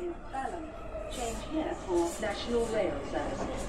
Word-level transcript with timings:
in 0.00 0.12
Balham. 0.32 0.64
Change 1.10 1.40
here 1.52 1.74
for 1.86 2.08
National 2.20 2.64
Rail 2.74 2.94
Services. 3.10 3.62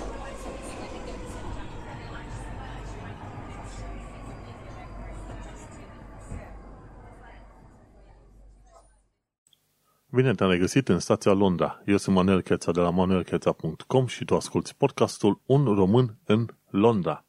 Bine 10.09 10.34
te-am 10.34 10.50
regăsit 10.50 10.88
în 10.88 11.00
stația 11.00 11.32
Londra. 11.32 11.82
Eu 11.86 11.98
sunt 11.98 12.16
Manuel 12.16 12.41
Cheța 12.41 12.71
de 12.71 12.80
la 12.80 12.89
manuelcheța.com 12.89 14.05
și 14.05 14.25
tu 14.25 14.36
asculti 14.36 14.73
podcastul 14.78 15.41
Un 15.46 15.66
român 15.66 16.18
în 16.25 16.48
Londra. 16.70 17.25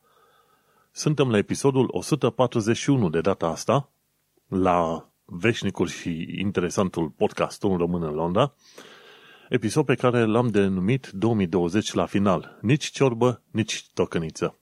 Suntem 0.91 1.31
la 1.31 1.37
episodul 1.37 1.89
141 1.91 3.11
de 3.11 3.21
data 3.21 3.47
asta, 3.47 3.91
la 4.47 5.09
veșnicul 5.31 5.87
și 5.87 6.35
interesantul 6.39 7.09
podcast 7.09 7.63
Un 7.63 7.77
român 7.77 8.03
în 8.03 8.13
Londra, 8.15 8.55
episod 9.49 9.85
pe 9.85 9.95
care 9.95 10.25
l-am 10.25 10.49
denumit 10.49 11.11
2020 11.13 11.93
la 11.93 12.07
final. 12.07 12.59
Nici 12.61 12.85
ciorbă, 12.85 13.43
nici 13.51 13.91
tocăniță. 13.95 14.59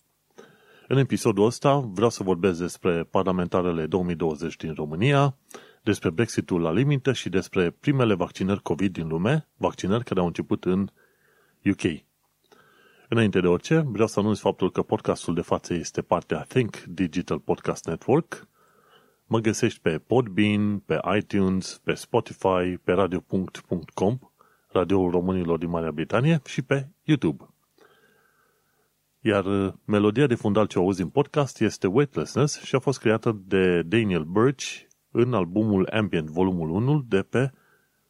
În 0.89 0.98
episodul 0.98 1.45
ăsta 1.45 1.79
vreau 1.79 2.11
să 2.11 2.23
vorbesc 2.23 2.59
despre 2.59 3.05
parlamentarele 3.05 3.87
2020 3.87 4.56
din 4.56 4.75
România, 4.75 5.37
despre 5.83 6.11
Brexitul 6.11 6.61
la 6.61 6.73
limită 6.73 7.12
și 7.12 7.28
despre 7.28 7.70
primele 7.70 8.14
vaccinări 8.14 8.62
COVID 8.62 8.92
din 8.92 9.09
lume, 9.09 9.48
vaccinări 9.56 10.05
care 10.05 10.20
au 10.20 10.27
început 10.27 10.64
în 10.64 10.91
UK. 11.64 12.05
Înainte 13.09 13.41
de 13.41 13.47
orice, 13.47 13.78
vreau 13.78 14.09
să 14.09 14.20
anunț 14.20 14.39
faptul 14.39 14.70
că 14.70 14.83
podcastul 14.83 15.34
de 15.34 15.41
față 15.41 15.75
este 15.75 16.03
partea 16.03 16.45
Think 16.48 16.77
Digital 16.77 17.39
Podcast 17.39 17.87
Network. 17.87 18.48
Mă 19.29 19.39
găsești 19.39 19.80
pe 19.80 19.98
Podbean, 19.98 20.79
pe 20.79 21.01
iTunes, 21.16 21.80
pe 21.84 21.95
Spotify, 21.95 22.77
pe 22.84 22.93
radio.com, 22.93 24.19
radioul 24.69 25.11
românilor 25.11 25.59
din 25.59 25.69
Marea 25.69 25.91
Britanie 25.91 26.41
și 26.45 26.62
pe 26.62 26.89
YouTube. 27.03 27.48
Iar 29.20 29.45
uh, 29.45 29.73
melodia 29.84 30.27
de 30.27 30.34
fundal 30.34 30.67
ce 30.67 30.78
auzi 30.78 31.03
în 31.03 31.09
podcast 31.09 31.61
este 31.61 31.87
Weightlessness 31.87 32.62
și 32.62 32.75
a 32.75 32.78
fost 32.78 32.98
creată 32.98 33.42
de 33.47 33.83
Daniel 33.83 34.25
Birch 34.25 34.81
în 35.11 35.34
albumul 35.34 35.89
Ambient 35.93 36.28
volumul 36.28 36.70
1 36.70 37.05
de 37.09 37.22
pe 37.22 37.53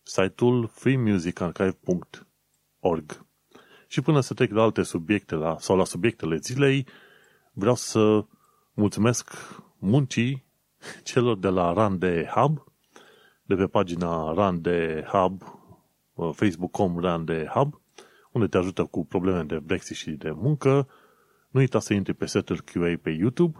site-ul 0.02 0.70
freemusicarchive.org. 0.72 3.26
Și 3.86 4.00
până 4.00 4.20
să 4.20 4.34
trec 4.34 4.50
la 4.50 4.62
alte 4.62 4.82
subiecte 4.82 5.34
la, 5.34 5.56
sau 5.58 5.76
la 5.76 5.84
subiectele 5.84 6.36
zilei, 6.36 6.86
vreau 7.52 7.74
să 7.74 8.24
mulțumesc 8.74 9.30
muncii 9.78 10.45
celor 11.02 11.38
de 11.38 11.48
la 11.48 11.72
Rande 11.72 12.30
Hub, 12.34 12.64
de 13.42 13.54
pe 13.54 13.66
pagina 13.66 14.32
Rande 14.32 15.04
Hub, 15.12 15.42
uh, 16.14 16.30
facebook.com 16.32 16.98
Rande 17.00 17.50
Hub, 17.54 17.80
unde 18.32 18.46
te 18.46 18.56
ajută 18.56 18.84
cu 18.84 19.06
probleme 19.06 19.42
de 19.42 19.58
Brexit 19.58 19.96
și 19.96 20.10
de 20.10 20.30
muncă. 20.30 20.88
Nu 21.50 21.60
uita 21.60 21.78
să 21.78 21.94
intri 21.94 22.14
pe 22.14 22.26
Settle 22.26 22.56
QA 22.56 22.98
pe 23.02 23.10
YouTube. 23.10 23.58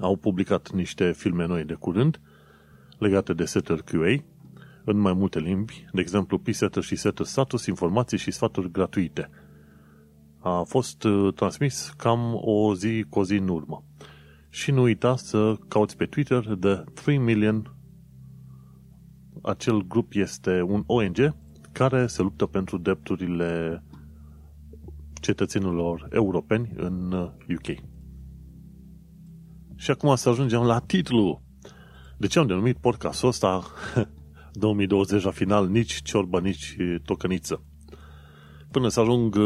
Au 0.00 0.16
publicat 0.16 0.70
niște 0.70 1.12
filme 1.12 1.46
noi 1.46 1.64
de 1.64 1.74
curând 1.74 2.20
legate 3.00 3.32
de 3.32 3.44
Setter 3.44 3.82
QA 3.82 4.24
în 4.84 4.98
mai 4.98 5.12
multe 5.12 5.38
limbi, 5.38 5.86
de 5.92 6.00
exemplu 6.00 6.38
P-Setter 6.38 6.82
și 6.82 6.96
Setter 6.96 7.26
Status, 7.26 7.66
informații 7.66 8.18
și 8.18 8.30
sfaturi 8.30 8.70
gratuite. 8.70 9.30
A 10.38 10.62
fost 10.62 11.04
uh, 11.04 11.34
transmis 11.34 11.92
cam 11.96 12.34
o 12.34 12.74
zi 12.74 13.04
cu 13.08 13.18
o 13.18 13.24
zi 13.24 13.34
în 13.36 13.48
urmă. 13.48 13.84
Și 14.50 14.70
nu 14.70 14.82
uita 14.82 15.16
să 15.16 15.56
cauți 15.68 15.96
pe 15.96 16.06
Twitter 16.06 16.54
de 16.54 16.84
3 16.94 17.18
Million. 17.18 17.74
Acel 19.42 19.86
grup 19.86 20.12
este 20.14 20.62
un 20.62 20.82
ONG 20.86 21.34
care 21.72 22.06
se 22.06 22.22
luptă 22.22 22.46
pentru 22.46 22.78
drepturile 22.78 23.82
cetățenilor 25.20 26.08
europeni 26.12 26.72
în 26.76 27.12
UK. 27.48 27.68
Uh, 27.68 27.74
și 29.80 29.90
acum 29.90 30.14
să 30.14 30.28
ajungem 30.28 30.62
la 30.62 30.78
titlu. 30.78 31.42
De 32.18 32.26
ce 32.26 32.38
am 32.38 32.46
denumit 32.46 32.76
podcastul 32.76 33.28
ăsta 33.28 33.62
2020 34.52 35.22
la 35.22 35.30
final 35.30 35.68
nici 35.68 36.02
ciorbă, 36.02 36.40
nici 36.40 36.76
tocăniță? 37.04 37.62
Până 38.70 38.88
să 38.88 39.00
ajung, 39.00 39.36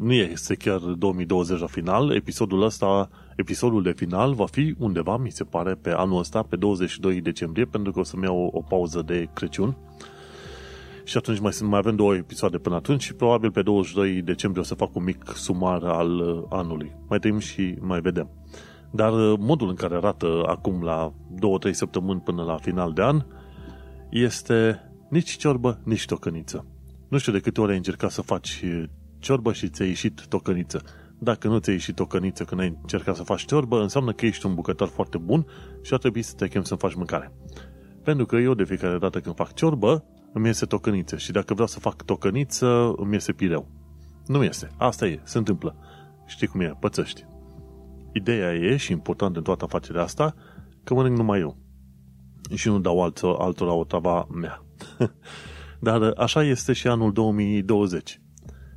nu 0.00 0.12
este 0.12 0.54
chiar 0.54 0.78
2020 0.78 1.60
la 1.60 1.66
final, 1.66 2.10
episodul 2.10 2.62
ăsta, 2.62 3.10
episodul 3.36 3.82
de 3.82 3.92
final 3.92 4.34
va 4.34 4.46
fi 4.46 4.74
undeva, 4.78 5.16
mi 5.16 5.30
se 5.30 5.44
pare, 5.44 5.74
pe 5.74 5.90
anul 5.90 6.18
ăsta, 6.18 6.42
pe 6.42 6.56
22 6.56 7.20
decembrie, 7.20 7.64
pentru 7.64 7.92
că 7.92 7.98
o 7.98 8.02
să-mi 8.02 8.22
iau 8.22 8.38
o, 8.38 8.58
o 8.58 8.60
pauză 8.60 9.02
de 9.02 9.28
Crăciun. 9.32 9.76
Și 11.04 11.16
atunci 11.16 11.38
mai, 11.38 11.52
mai 11.62 11.78
avem 11.78 11.96
două 11.96 12.14
episoade 12.14 12.58
până 12.58 12.74
atunci 12.74 13.02
și 13.02 13.14
probabil 13.14 13.50
pe 13.50 13.62
22 13.62 14.22
decembrie 14.22 14.62
o 14.62 14.64
să 14.64 14.74
fac 14.74 14.96
un 14.96 15.04
mic 15.04 15.32
sumar 15.34 15.82
al 15.82 16.46
anului. 16.50 16.92
Mai 17.08 17.18
trăim 17.18 17.38
și 17.38 17.74
mai 17.80 18.00
vedem. 18.00 18.30
Dar 18.90 19.12
uh, 19.12 19.38
modul 19.38 19.68
în 19.68 19.74
care 19.74 19.94
arată 19.94 20.44
acum 20.46 20.82
la 20.82 21.12
2-3 21.68 21.70
săptămâni 21.70 22.20
până 22.20 22.42
la 22.42 22.56
final 22.56 22.92
de 22.92 23.02
an 23.02 23.24
este 24.10 24.80
nici 25.10 25.36
ciorbă, 25.36 25.80
nici 25.84 26.04
tocăniță. 26.04 26.66
Nu 27.08 27.18
știu 27.18 27.32
de 27.32 27.40
câte 27.40 27.60
ori 27.60 27.70
ai 27.70 27.76
încercat 27.76 28.10
să 28.10 28.22
faci 28.22 28.62
uh, 28.64 28.84
ciorbă 29.18 29.52
și 29.52 29.68
ți-a 29.68 29.84
ieșit 29.84 30.26
tocăniță. 30.28 30.82
Dacă 31.18 31.48
nu 31.48 31.58
ți-a 31.58 31.72
ieșit 31.72 31.94
tocăniță 31.94 32.44
când 32.44 32.60
ai 32.60 32.78
încercat 32.80 33.16
să 33.16 33.22
faci 33.22 33.44
ciorbă, 33.44 33.80
înseamnă 33.80 34.12
că 34.12 34.26
ești 34.26 34.46
un 34.46 34.54
bucătar 34.54 34.88
foarte 34.88 35.18
bun 35.18 35.46
și 35.82 35.92
ar 35.92 35.98
trebui 35.98 36.22
să 36.22 36.34
te 36.34 36.48
chem 36.48 36.62
să 36.62 36.74
faci 36.74 36.94
mâncare. 36.94 37.32
Pentru 38.02 38.26
că 38.26 38.36
eu 38.36 38.54
de 38.54 38.64
fiecare 38.64 38.98
dată 38.98 39.20
când 39.20 39.34
fac 39.34 39.54
ciorbă, 39.54 40.04
îmi 40.32 40.46
iese 40.46 40.66
tocăniță 40.66 41.16
și 41.16 41.32
dacă 41.32 41.52
vreau 41.52 41.68
să 41.68 41.80
fac 41.80 42.02
tocăniță, 42.02 42.92
îmi 42.96 43.12
iese 43.12 43.32
pireu. 43.32 43.68
Nu 44.26 44.42
iese. 44.42 44.70
Asta 44.76 45.06
e. 45.06 45.20
Se 45.22 45.38
întâmplă. 45.38 45.76
Știi 46.26 46.46
cum 46.46 46.60
e? 46.60 46.76
Pățăști. 46.80 47.24
Ideea 48.12 48.52
e, 48.54 48.76
și 48.76 48.92
important 48.92 49.36
în 49.36 49.42
toată 49.42 49.64
afacerea 49.64 50.02
asta, 50.02 50.34
că 50.84 50.94
mănânc 50.94 51.16
numai 51.16 51.40
eu. 51.40 51.56
Și 52.54 52.68
nu 52.68 52.78
dau 52.78 53.02
altor, 53.02 53.40
altora 53.40 53.72
o 53.72 53.84
tava 53.84 54.26
mea. 54.30 54.64
Dar 55.80 56.12
așa 56.16 56.42
este 56.42 56.72
și 56.72 56.88
anul 56.88 57.12
2020. 57.12 58.20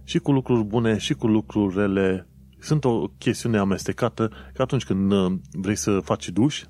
Și 0.08 0.20
cu 0.20 0.32
lucruri 0.32 0.64
bune, 0.64 0.98
și 0.98 1.14
cu 1.14 1.28
lucruri 1.28 1.76
rele. 1.76 2.28
Sunt 2.60 2.86
o 2.86 3.08
chestiune 3.08 3.58
amestecată 3.58 4.32
că 4.54 4.62
atunci 4.62 4.86
când 4.86 5.12
uh, 5.12 5.32
vrei 5.52 5.76
să 5.76 6.00
faci 6.00 6.30
duș 6.30 6.64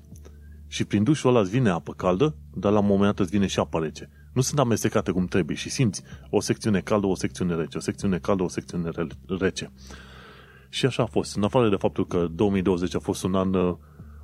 și 0.66 0.84
prin 0.84 1.02
dușul 1.02 1.30
ăla 1.30 1.40
îți 1.40 1.50
vine 1.50 1.70
apă 1.70 1.92
caldă, 1.92 2.36
dar 2.54 2.72
la 2.72 2.78
un 2.78 2.86
moment 2.86 3.04
dat 3.04 3.18
îți 3.18 3.30
vine 3.30 3.46
și 3.46 3.58
apă 3.58 3.78
rece. 3.78 4.10
Nu 4.32 4.40
sunt 4.40 4.58
amestecate 4.58 5.10
cum 5.10 5.26
trebuie 5.26 5.56
și 5.56 5.70
simți 5.70 6.02
o 6.30 6.40
secțiune 6.40 6.80
caldă, 6.80 7.06
o 7.06 7.14
secțiune 7.14 7.54
rece, 7.54 7.76
o 7.76 7.80
secțiune 7.80 8.18
caldă, 8.18 8.42
o 8.42 8.48
secțiune 8.48 8.90
rece. 9.38 9.72
Și 10.68 10.86
așa 10.86 11.02
a 11.02 11.06
fost. 11.06 11.36
În 11.36 11.42
afară 11.42 11.68
de 11.68 11.76
faptul 11.76 12.06
că 12.06 12.28
2020 12.30 12.94
a 12.94 12.98
fost 12.98 13.22
un 13.22 13.34
an 13.34 13.54
uh, 13.54 13.76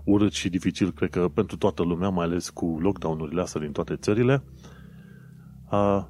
urât 0.04 0.32
și 0.32 0.48
dificil, 0.48 0.92
cred 0.92 1.10
că 1.10 1.28
pentru 1.34 1.56
toată 1.56 1.82
lumea, 1.82 2.08
mai 2.08 2.24
ales 2.24 2.50
cu 2.50 2.78
lockdown-urile 2.80 3.40
astea 3.40 3.60
din 3.60 3.72
toate 3.72 3.96
țările, 3.96 4.42
a, 5.70 6.08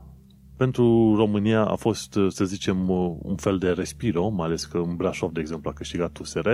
pentru 0.56 1.14
România 1.16 1.64
a 1.66 1.74
fost, 1.74 2.14
uh, 2.14 2.32
să 2.32 2.44
zicem, 2.44 2.88
uh, 2.88 3.16
un 3.22 3.36
fel 3.36 3.58
de 3.58 3.70
respiro, 3.70 4.28
mai 4.28 4.46
ales 4.46 4.64
că 4.64 4.78
în 4.78 4.96
Brașov, 4.96 5.32
de 5.32 5.40
exemplu, 5.40 5.70
a 5.70 5.72
câștigat 5.72 6.18
USR, 6.18 6.48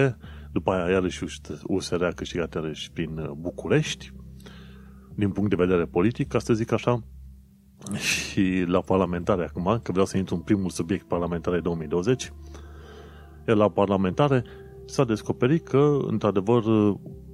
după 0.52 0.70
aia 0.70 0.90
iarăși 0.90 1.24
USR 1.66 2.04
a 2.04 2.10
câștigat 2.10 2.54
iarăși 2.54 2.92
prin 2.92 3.30
București, 3.36 4.12
din 5.14 5.30
punct 5.30 5.50
de 5.50 5.64
vedere 5.64 5.84
politic, 5.84 6.28
ca 6.28 6.38
să 6.38 6.54
zic 6.54 6.72
așa, 6.72 7.04
și 7.98 8.64
la 8.66 8.80
parlamentare 8.80 9.44
acum, 9.44 9.80
că 9.82 9.90
vreau 9.92 10.06
să 10.06 10.16
intru 10.16 10.34
în 10.34 10.40
primul 10.40 10.70
subiect 10.70 11.06
parlamentare 11.06 11.60
2020, 11.60 12.32
iar 13.48 13.56
la 13.56 13.68
parlamentare 13.68 14.44
s-a 14.86 15.04
descoperit 15.04 15.68
că, 15.68 15.98
într-adevăr, 16.06 16.62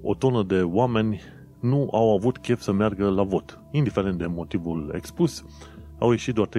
o 0.03 0.15
tonă 0.15 0.43
de 0.43 0.62
oameni 0.62 1.21
nu 1.60 1.88
au 1.93 2.15
avut 2.15 2.38
chef 2.38 2.60
să 2.60 2.72
meargă 2.72 3.09
la 3.09 3.22
vot. 3.22 3.60
Indiferent 3.71 4.19
de 4.19 4.26
motivul 4.26 4.93
expus, 4.94 5.44
au 5.99 6.11
ieșit 6.11 6.34
doar 6.34 6.49
31% 6.49 6.53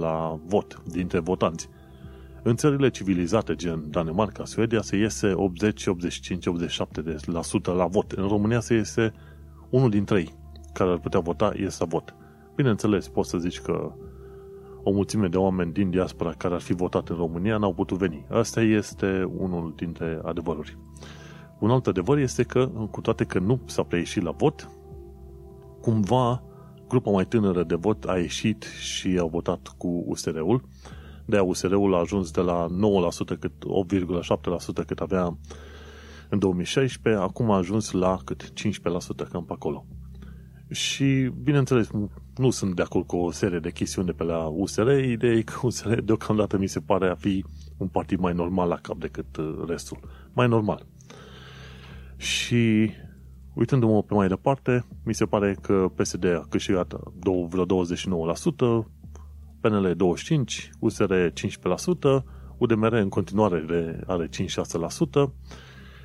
la 0.00 0.38
vot 0.46 0.82
dintre 0.86 1.18
votanți. 1.18 1.68
În 2.42 2.56
țările 2.56 2.90
civilizate, 2.90 3.54
gen 3.54 3.84
Danemarca, 3.90 4.44
Suedia, 4.44 4.82
se 4.82 4.96
iese 4.96 5.32
80, 5.34 5.86
85, 5.86 6.46
87% 6.48 7.74
la 7.74 7.86
vot. 7.86 8.12
În 8.12 8.28
România 8.28 8.60
se 8.60 8.74
iese 8.74 9.12
unul 9.70 9.90
din 9.90 10.04
trei 10.04 10.34
care 10.72 10.90
ar 10.90 10.98
putea 10.98 11.20
vota, 11.20 11.52
iese 11.56 11.76
la 11.80 11.86
vot. 11.86 12.14
Bineînțeles, 12.54 13.08
poți 13.08 13.30
să 13.30 13.38
zici 13.38 13.60
că 13.60 13.92
o 14.82 14.90
mulțime 14.90 15.28
de 15.28 15.36
oameni 15.36 15.72
din 15.72 15.90
diaspora 15.90 16.30
care 16.30 16.54
ar 16.54 16.60
fi 16.60 16.72
votat 16.72 17.08
în 17.08 17.16
România 17.16 17.56
n-au 17.56 17.74
putut 17.74 17.98
veni. 17.98 18.26
Asta 18.30 18.60
este 18.60 19.30
unul 19.36 19.72
dintre 19.76 20.20
adevăruri. 20.24 20.78
Un 21.58 21.70
alt 21.70 21.86
adevăr 21.86 22.18
este 22.18 22.42
că, 22.42 22.66
cu 22.90 23.00
toate 23.00 23.24
că 23.24 23.38
nu 23.38 23.60
s-a 23.64 23.82
preieșit 23.82 24.22
la 24.22 24.30
vot, 24.30 24.70
cumva 25.80 26.42
grupa 26.90 27.10
mai 27.10 27.24
tânără 27.24 27.62
de 27.62 27.74
vot 27.74 28.04
a 28.04 28.18
ieșit 28.18 28.62
și 28.80 29.18
a 29.20 29.24
votat 29.24 29.74
cu 29.76 30.04
USR-ul. 30.06 30.62
De 31.24 31.36
aia 31.36 31.44
USR-ul 31.44 31.94
a 31.94 31.98
ajuns 31.98 32.30
de 32.30 32.40
la 32.40 32.66
9% 33.34 33.38
cât 33.38 33.52
8,7% 34.82 34.86
cât 34.86 35.00
avea 35.00 35.36
în 36.28 36.38
2016, 36.38 37.22
acum 37.22 37.50
a 37.50 37.56
ajuns 37.56 37.90
la 37.90 38.18
cât 38.24 38.52
15% 39.24 39.28
cam 39.30 39.44
pe 39.44 39.52
acolo. 39.52 39.86
Și, 40.70 41.30
bineînțeles, 41.42 41.90
nu 42.36 42.50
sunt 42.50 42.74
de 42.74 42.82
acord 42.82 43.06
cu 43.06 43.16
o 43.16 43.30
serie 43.30 43.58
de 43.58 43.70
chestiuni 43.70 44.06
de 44.06 44.12
pe 44.12 44.22
la 44.22 44.38
USR. 44.38 44.88
Ideea 44.90 45.32
e 45.32 45.42
că 45.42 45.54
USR 45.66 45.98
deocamdată 46.00 46.58
mi 46.58 46.66
se 46.66 46.80
pare 46.80 47.08
a 47.08 47.14
fi 47.14 47.44
un 47.76 47.86
partid 47.86 48.18
mai 48.18 48.32
normal 48.32 48.68
la 48.68 48.76
cap 48.76 48.98
decât 48.98 49.36
uh, 49.36 49.64
restul. 49.66 49.98
Mai 50.32 50.48
normal. 50.48 50.86
Și 52.16 52.90
uitându-mă 53.60 54.02
pe 54.02 54.14
mai 54.14 54.28
departe, 54.28 54.84
mi 55.04 55.14
se 55.14 55.26
pare 55.26 55.56
că 55.60 55.90
PSD 55.94 56.24
a 56.24 56.46
câștigat 56.48 56.94
vreo 57.48 57.64
29%, 57.66 57.68
PNL 59.60 59.96
25%, 59.96 59.98
USR 60.78 61.14
15%, 61.14 62.24
UDMR 62.58 62.92
în 62.92 63.08
continuare 63.08 64.00
are 64.06 64.28
5-6% 64.28 64.30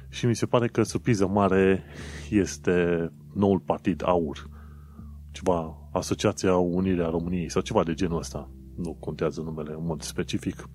și 0.10 0.26
mi 0.26 0.36
se 0.36 0.46
pare 0.46 0.68
că 0.68 0.84
surpriză 0.84 1.28
mare 1.28 1.84
este 2.30 3.10
noul 3.34 3.60
partid 3.60 4.02
AUR, 4.06 4.50
ceva, 5.32 5.90
Asociația 5.92 6.56
Unirea 6.56 7.10
României 7.10 7.52
sau 7.52 7.62
ceva 7.62 7.84
de 7.84 7.94
genul 7.94 8.18
ăsta. 8.18 8.52
Nu 8.76 8.94
contează 8.94 9.42
numele 9.42 9.74
în 9.74 9.86
mod 9.86 10.02
specific. 10.02 10.70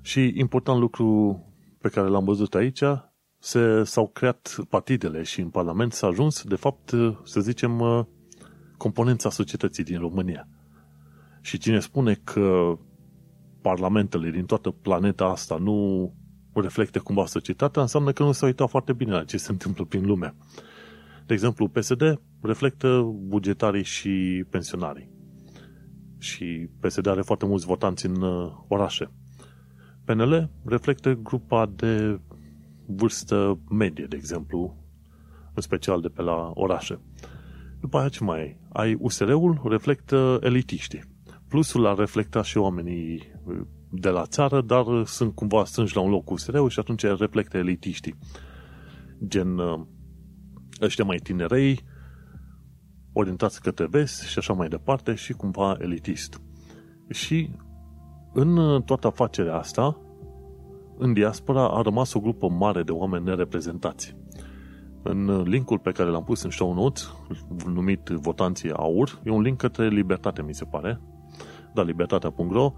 Și 0.00 0.32
important 0.36 0.80
lucru 0.80 1.40
pe 1.80 1.88
care 1.88 2.08
l-am 2.08 2.24
văzut 2.24 2.54
aici, 2.54 2.82
se, 3.46 3.84
s-au 3.84 4.08
creat 4.08 4.56
partidele 4.68 5.22
și 5.22 5.40
în 5.40 5.48
Parlament 5.48 5.92
s-a 5.92 6.06
ajuns, 6.06 6.42
de 6.42 6.54
fapt, 6.54 6.92
să 7.24 7.40
zicem, 7.40 8.06
componența 8.76 9.30
societății 9.30 9.84
din 9.84 9.98
România. 9.98 10.48
Și 11.40 11.58
cine 11.58 11.80
spune 11.80 12.20
că 12.24 12.78
parlamentele 13.60 14.30
din 14.30 14.44
toată 14.44 14.70
planeta 14.70 15.24
asta 15.24 15.56
nu 15.56 16.12
reflecte 16.54 16.98
cumva 16.98 17.26
societatea, 17.26 17.82
înseamnă 17.82 18.12
că 18.12 18.22
nu 18.22 18.32
se 18.32 18.44
uitat 18.44 18.68
foarte 18.68 18.92
bine 18.92 19.12
la 19.12 19.24
ce 19.24 19.36
se 19.36 19.50
întâmplă 19.50 19.84
prin 19.84 20.06
lume. 20.06 20.34
De 21.26 21.32
exemplu, 21.32 21.68
PSD 21.68 22.20
reflectă 22.42 23.14
bugetarii 23.18 23.84
și 23.84 24.44
pensionarii. 24.50 25.10
Și 26.18 26.68
PSD 26.80 27.06
are 27.06 27.22
foarte 27.22 27.46
mulți 27.46 27.66
votanți 27.66 28.06
în 28.06 28.22
uh, 28.22 28.52
orașe. 28.68 29.10
PNL 30.04 30.50
reflectă 30.64 31.14
grupa 31.14 31.72
de 31.76 32.20
vârstă 32.86 33.58
medie, 33.70 34.06
de 34.08 34.16
exemplu, 34.16 34.76
în 35.54 35.62
special 35.62 36.00
de 36.00 36.08
pe 36.08 36.22
la 36.22 36.50
orașe. 36.54 37.00
După 37.80 37.98
aia 37.98 38.08
ce 38.08 38.24
mai 38.24 38.40
ai? 38.40 38.58
Ai 38.72 38.96
USR-ul, 38.98 39.60
reflectă 39.68 40.38
elitiștii. 40.42 41.02
Plusul 41.48 41.86
a 41.86 41.94
reflectat 41.94 42.44
și 42.44 42.58
oamenii 42.58 43.32
uh, 43.44 43.60
de 43.90 44.08
la 44.08 44.26
țară, 44.26 44.60
dar 44.60 44.84
sunt 45.04 45.34
cumva 45.34 45.64
strânși 45.64 45.94
la 45.94 46.00
un 46.00 46.10
loc 46.10 46.24
cu 46.24 46.32
USR-ul 46.32 46.68
și 46.68 46.78
atunci 46.78 47.02
reflectă 47.02 47.56
elitiștii. 47.56 48.14
Gen 49.26 49.58
uh, 49.58 49.80
ăștia 50.80 51.04
mai 51.04 51.16
tinerei, 51.16 51.84
orientați 53.12 53.60
către 53.60 53.86
vest 53.86 54.22
și 54.22 54.38
așa 54.38 54.52
mai 54.52 54.68
departe 54.68 55.14
și 55.14 55.32
cumva 55.32 55.76
elitist. 55.80 56.40
Și 57.10 57.50
în 58.32 58.82
toată 58.82 59.06
afacerea 59.06 59.56
asta, 59.56 60.00
în 60.98 61.12
diaspora 61.12 61.68
a 61.68 61.82
rămas 61.82 62.12
o 62.12 62.20
grupă 62.20 62.48
mare 62.48 62.82
de 62.82 62.92
oameni 62.92 63.24
nereprezentați. 63.24 64.16
În 65.02 65.42
linkul 65.42 65.78
pe 65.78 65.92
care 65.92 66.08
l-am 66.08 66.24
pus 66.24 66.42
în 66.42 66.50
show 66.50 66.74
notes, 66.74 67.14
numit 67.66 68.08
Votanții 68.08 68.72
Aur, 68.72 69.20
e 69.24 69.30
un 69.30 69.40
link 69.40 69.58
către 69.58 69.88
Libertate, 69.88 70.42
mi 70.42 70.54
se 70.54 70.64
pare. 70.64 71.00
Da, 71.74 71.82
libertatea.ro 71.82 72.72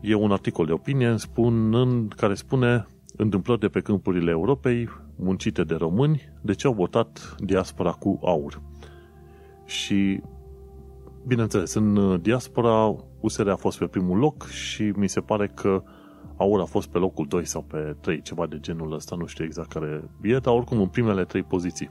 e 0.00 0.14
un 0.14 0.32
articol 0.32 0.66
de 0.66 0.72
opinie 0.72 1.16
spun, 1.16 1.74
în, 1.74 2.08
care 2.08 2.34
spune 2.34 2.86
întâmplări 3.16 3.60
de 3.60 3.68
pe 3.68 3.80
câmpurile 3.80 4.30
Europei, 4.30 4.88
muncite 5.16 5.64
de 5.64 5.74
români, 5.74 6.32
de 6.42 6.52
ce 6.52 6.66
au 6.66 6.72
votat 6.72 7.34
diaspora 7.38 7.90
cu 7.90 8.18
aur. 8.22 8.62
Și, 9.64 10.20
bineînțeles, 11.26 11.74
în 11.74 12.18
diaspora, 12.22 12.96
USR 13.20 13.48
a 13.48 13.56
fost 13.56 13.78
pe 13.78 13.86
primul 13.86 14.18
loc 14.18 14.46
și 14.46 14.92
mi 14.96 15.08
se 15.08 15.20
pare 15.20 15.48
că 15.48 15.82
aur 16.38 16.60
a 16.60 16.64
fost 16.64 16.88
pe 16.88 16.98
locul 16.98 17.26
2 17.26 17.46
sau 17.46 17.62
pe 17.62 17.96
3, 18.00 18.22
ceva 18.22 18.46
de 18.46 18.58
genul 18.60 18.92
ăsta, 18.92 19.16
nu 19.16 19.26
știu 19.26 19.44
exact 19.44 19.72
care 19.72 20.10
e, 20.22 20.38
dar 20.38 20.54
oricum 20.54 20.80
în 20.80 20.88
primele 20.88 21.24
3 21.24 21.42
poziții. 21.42 21.90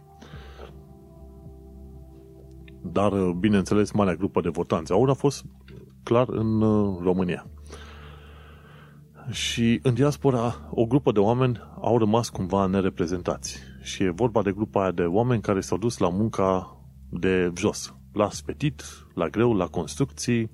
Dar, 2.81 3.11
bineînțeles, 3.39 3.91
marea 3.91 4.15
grupă 4.15 4.41
de 4.41 4.49
votanți. 4.49 4.91
Aur 4.91 5.09
a 5.09 5.13
fost 5.13 5.45
clar 6.03 6.29
în 6.29 6.61
uh, 6.61 6.97
România. 7.03 7.47
Și 9.29 9.79
în 9.83 9.93
diaspora, 9.93 10.69
o 10.71 10.85
grupă 10.85 11.11
de 11.11 11.19
oameni 11.19 11.59
au 11.81 11.97
rămas 11.97 12.29
cumva 12.29 12.65
nereprezentați. 12.65 13.59
Și 13.81 14.03
e 14.03 14.09
vorba 14.09 14.41
de 14.41 14.51
grupa 14.51 14.81
aia 14.81 14.91
de 14.91 15.03
oameni 15.03 15.41
care 15.41 15.59
s-au 15.59 15.77
dus 15.77 15.97
la 15.97 16.09
munca 16.09 16.77
de 17.09 17.51
jos. 17.55 17.95
La 18.13 18.29
spetit, 18.29 18.83
la 19.13 19.27
greu, 19.27 19.53
la 19.53 19.67
construcții, 19.67 20.51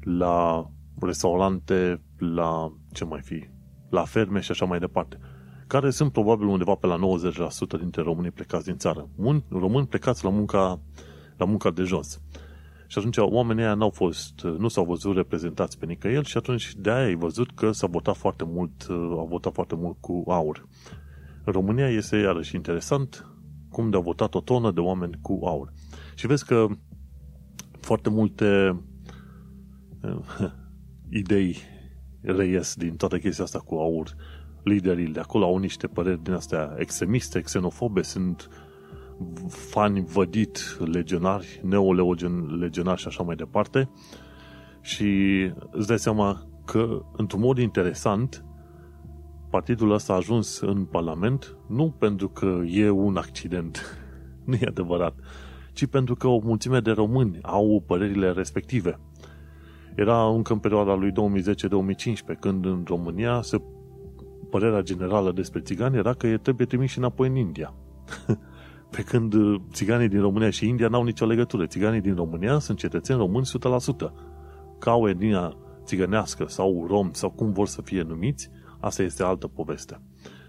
la 0.00 0.66
restaurante, 1.00 2.02
la 2.18 2.72
ce 2.92 3.04
mai 3.04 3.20
fi, 3.20 3.48
la 3.90 4.04
ferme 4.04 4.40
și 4.40 4.50
așa 4.50 4.64
mai 4.64 4.78
departe. 4.78 5.18
Care 5.66 5.90
sunt 5.90 6.12
probabil 6.12 6.46
undeva 6.46 6.74
pe 6.74 6.86
la 6.86 6.98
90% 7.76 7.78
dintre 7.78 8.02
românii 8.02 8.30
plecați 8.30 8.64
din 8.64 8.76
țară. 8.76 9.08
Români 9.48 9.86
plecați 9.86 10.24
la 10.24 10.30
munca, 10.30 10.80
la 11.36 11.44
munca 11.44 11.70
de 11.70 11.82
jos. 11.82 12.20
Și 12.86 12.98
atunci 12.98 13.16
oamenii 13.16 13.62
ăia 13.62 13.74
n-au 13.74 13.90
fost, 13.90 14.42
nu 14.42 14.68
s-au 14.68 14.84
văzut 14.84 15.16
reprezentați 15.16 15.78
pe 15.78 15.86
nicăieri 15.86 16.28
și 16.28 16.36
atunci 16.36 16.74
de 16.76 16.90
aia 16.90 17.04
ai 17.04 17.14
văzut 17.14 17.50
că 17.50 17.72
s-a 17.72 17.86
votat 17.86 18.16
foarte 18.16 18.44
mult, 18.46 18.86
au 18.90 19.26
votat 19.30 19.52
foarte 19.52 19.74
mult 19.74 19.96
cu 20.00 20.24
aur. 20.26 20.66
În 21.44 21.52
România 21.52 21.88
este 21.88 22.16
iarăși 22.16 22.54
interesant 22.54 23.30
cum 23.70 23.90
de-au 23.90 24.02
votat 24.02 24.34
o 24.34 24.40
tonă 24.40 24.70
de 24.70 24.80
oameni 24.80 25.18
cu 25.22 25.40
aur. 25.44 25.72
Și 26.14 26.26
vezi 26.26 26.44
că 26.44 26.66
foarte 27.80 28.10
multe 28.10 28.80
idei 31.08 31.56
reies 32.22 32.74
din 32.74 32.96
toată 32.96 33.18
chestia 33.18 33.44
asta 33.44 33.58
cu 33.58 33.74
aur. 33.74 34.14
Liderii 34.62 35.06
de 35.06 35.20
acolo 35.20 35.44
au 35.44 35.56
niște 35.56 35.86
păreri 35.86 36.22
din 36.22 36.32
astea 36.32 36.74
extremiste, 36.78 37.40
xenofobe, 37.40 38.02
sunt 38.02 38.48
fani 39.48 40.04
vădit 40.04 40.78
legionari, 40.84 41.60
neolegionari 41.62 43.00
și 43.00 43.06
așa 43.06 43.22
mai 43.22 43.36
departe. 43.36 43.90
Și 44.80 45.40
îți 45.70 45.86
dai 45.86 45.98
seama 45.98 46.46
că, 46.64 47.02
într-un 47.16 47.40
mod 47.40 47.58
interesant, 47.58 48.44
partidul 49.50 49.90
ăsta 49.90 50.12
a 50.12 50.16
ajuns 50.16 50.60
în 50.60 50.84
Parlament 50.84 51.56
nu 51.68 51.90
pentru 51.90 52.28
că 52.28 52.60
e 52.66 52.90
un 52.90 53.16
accident, 53.16 53.98
nu 54.46 54.54
e 54.54 54.66
adevărat, 54.66 55.14
ci 55.72 55.86
pentru 55.86 56.14
că 56.14 56.26
o 56.26 56.38
mulțime 56.38 56.80
de 56.80 56.90
români 56.90 57.38
au 57.42 57.82
părerile 57.86 58.30
respective. 58.30 59.00
Era 59.96 60.26
încă 60.26 60.52
în 60.52 60.58
perioada 60.58 60.94
lui 60.94 61.12
2010-2015, 61.12 61.14
când 62.40 62.64
în 62.64 62.82
România 62.86 63.42
se, 63.42 63.60
părerea 64.50 64.80
generală 64.80 65.32
despre 65.32 65.60
țigani 65.60 65.96
era 65.96 66.12
că 66.12 66.26
e 66.26 66.36
trebuie 66.36 66.66
trimiși 66.66 66.98
înapoi 66.98 67.28
în 67.28 67.36
India. 67.36 67.74
Pe 68.94 69.02
când 69.02 69.34
uh, 69.34 69.60
țiganii 69.72 70.08
din 70.08 70.20
România 70.20 70.50
și 70.50 70.68
India 70.68 70.88
n-au 70.88 71.02
nicio 71.02 71.26
legătură. 71.26 71.66
Țiganii 71.66 72.00
din 72.00 72.14
România 72.14 72.58
sunt 72.58 72.78
cetățeni 72.78 73.18
români 73.18 73.46
100%. 74.06 74.12
Ca 74.78 74.94
o 74.94 75.08
etnia 75.08 75.56
țigănească 75.84 76.44
sau 76.48 76.86
rom 76.88 77.12
sau 77.12 77.30
cum 77.30 77.52
vor 77.52 77.66
să 77.66 77.82
fie 77.82 78.02
numiți, 78.02 78.50
asta 78.80 79.02
este 79.02 79.22
altă 79.22 79.46
poveste. 79.46 80.00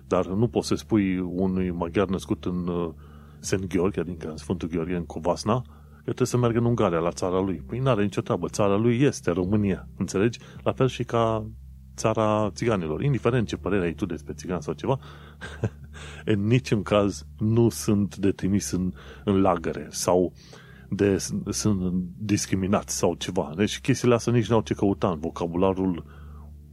Dar 0.07 0.25
nu 0.27 0.47
poți 0.47 0.67
să 0.67 0.75
spui 0.75 1.19
unui 1.19 1.71
maghiar 1.71 2.07
născut 2.07 2.45
în 2.45 2.67
uh, 2.67 2.89
St. 3.39 3.67
Gheorghe, 3.67 3.99
adică 3.99 4.29
în 4.29 4.37
Sfântul 4.37 4.69
Gheorghe, 4.69 4.95
în 4.95 5.05
Covasna, 5.05 5.61
că 5.61 5.76
trebuie 6.13 6.27
să 6.27 6.37
meargă 6.37 6.57
în 6.57 6.65
Ungaria, 6.65 6.99
la 6.99 7.11
țara 7.11 7.39
lui. 7.39 7.63
Păi 7.67 7.79
n-are 7.79 8.03
nicio 8.03 8.21
treabă. 8.21 8.47
Țara 8.47 8.75
lui 8.75 9.01
este 9.01 9.31
România. 9.31 9.87
Înțelegi? 9.97 10.39
La 10.63 10.71
fel 10.71 10.87
și 10.87 11.03
ca 11.03 11.47
țara 11.95 12.49
țiganilor. 12.53 13.01
Indiferent 13.01 13.47
ce 13.47 13.57
părere 13.57 13.85
ai 13.85 13.93
tu 13.93 14.05
despre 14.05 14.33
țigan 14.33 14.61
sau 14.61 14.73
ceva, 14.73 14.99
în 16.25 16.47
niciun 16.47 16.83
caz 16.83 17.25
nu 17.37 17.69
sunt 17.69 18.15
de 18.15 18.31
trimis 18.31 18.71
în, 18.71 18.93
în 19.23 19.41
lagăre 19.41 19.87
sau 19.89 20.33
de, 20.89 21.17
sunt 21.49 21.93
discriminați 22.17 22.97
sau 22.97 23.13
ceva. 23.13 23.53
Deci 23.55 23.79
chestiile 23.79 24.13
astea 24.13 24.33
nici 24.33 24.49
n-au 24.49 24.61
ce 24.61 24.73
căuta 24.73 25.09
în 25.09 25.19
vocabularul 25.19 26.05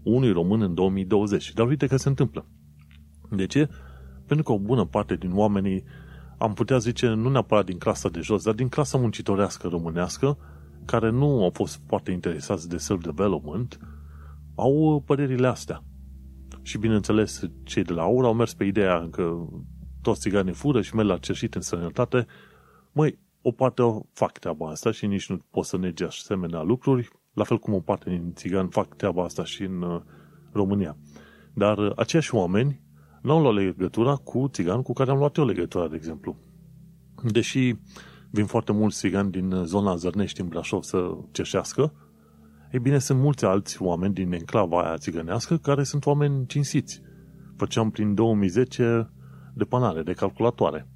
unui 0.02 0.32
român 0.32 0.60
în 0.60 0.74
2020. 0.74 1.52
Dar 1.52 1.66
uite 1.66 1.86
că 1.86 1.96
se 1.96 2.08
întâmplă. 2.08 2.46
De 3.30 3.46
ce? 3.46 3.68
Pentru 4.26 4.44
că 4.44 4.52
o 4.52 4.58
bună 4.58 4.84
parte 4.84 5.14
din 5.16 5.30
oamenii, 5.34 5.84
am 6.38 6.54
putea 6.54 6.78
zice, 6.78 7.08
nu 7.08 7.30
neapărat 7.30 7.64
din 7.64 7.78
clasa 7.78 8.08
de 8.08 8.20
jos, 8.20 8.44
dar 8.44 8.54
din 8.54 8.68
clasa 8.68 8.98
muncitorească 8.98 9.68
românească, 9.68 10.38
care 10.84 11.10
nu 11.10 11.42
au 11.42 11.50
fost 11.50 11.80
foarte 11.86 12.10
interesați 12.10 12.68
de 12.68 12.76
self-development, 12.76 13.78
au 14.54 15.02
părerile 15.06 15.46
astea. 15.46 15.82
Și 16.62 16.78
bineînțeles, 16.78 17.42
cei 17.62 17.82
de 17.82 17.92
la 17.92 18.02
Aura 18.02 18.26
au 18.26 18.34
mers 18.34 18.54
pe 18.54 18.64
ideea 18.64 19.08
că 19.10 19.46
toți 20.02 20.20
țiganii 20.20 20.52
fură 20.52 20.80
și 20.82 20.94
merg 20.94 21.08
la 21.08 21.18
cerșit 21.18 21.54
în 21.54 21.60
sănătate. 21.60 22.26
Măi, 22.92 23.18
o 23.42 23.50
parte 23.50 23.82
o 23.82 24.00
fac 24.12 24.38
treaba 24.38 24.68
asta 24.68 24.90
și 24.90 25.06
nici 25.06 25.28
nu 25.28 25.38
poți 25.50 25.68
să 25.68 25.76
negi 25.76 26.04
asemenea 26.04 26.62
lucruri, 26.62 27.08
la 27.32 27.44
fel 27.44 27.58
cum 27.58 27.74
o 27.74 27.80
parte 27.80 28.10
din 28.10 28.32
țigani 28.34 28.70
fac 28.70 28.96
treaba 28.96 29.24
asta 29.24 29.44
și 29.44 29.62
în 29.62 29.82
uh, 29.82 30.00
România. 30.52 30.96
Dar 31.54 31.78
uh, 31.78 31.92
aceiași 31.96 32.34
oameni 32.34 32.80
n-au 33.24 33.40
luat 33.40 33.54
legătura 33.54 34.14
cu 34.14 34.48
țigan 34.48 34.82
cu 34.82 34.92
care 34.92 35.10
am 35.10 35.18
luat 35.18 35.36
eu 35.36 35.44
legătura, 35.44 35.88
de 35.88 35.96
exemplu. 35.96 36.36
deși 37.22 37.74
vin 38.30 38.46
foarte 38.46 38.72
mulți 38.72 38.98
țigani 38.98 39.30
din 39.30 39.50
zona 39.64 39.96
Zărnești 39.96 40.40
în 40.40 40.48
Brașov 40.48 40.82
să 40.82 41.16
ceșească, 41.30 41.92
ei 42.74 42.80
bine, 42.80 42.98
sunt 42.98 43.20
mulți 43.20 43.44
alți 43.44 43.82
oameni 43.82 44.14
din 44.14 44.32
enclava 44.32 44.82
aia 44.82 44.96
țigănească 44.96 45.56
care 45.56 45.82
sunt 45.82 46.06
oameni 46.06 46.46
cinstiți. 46.46 47.02
Făceam 47.56 47.90
prin 47.90 48.14
2010 48.14 49.10
depanare 49.54 50.02
de 50.02 50.12
calculatoare. 50.12 50.88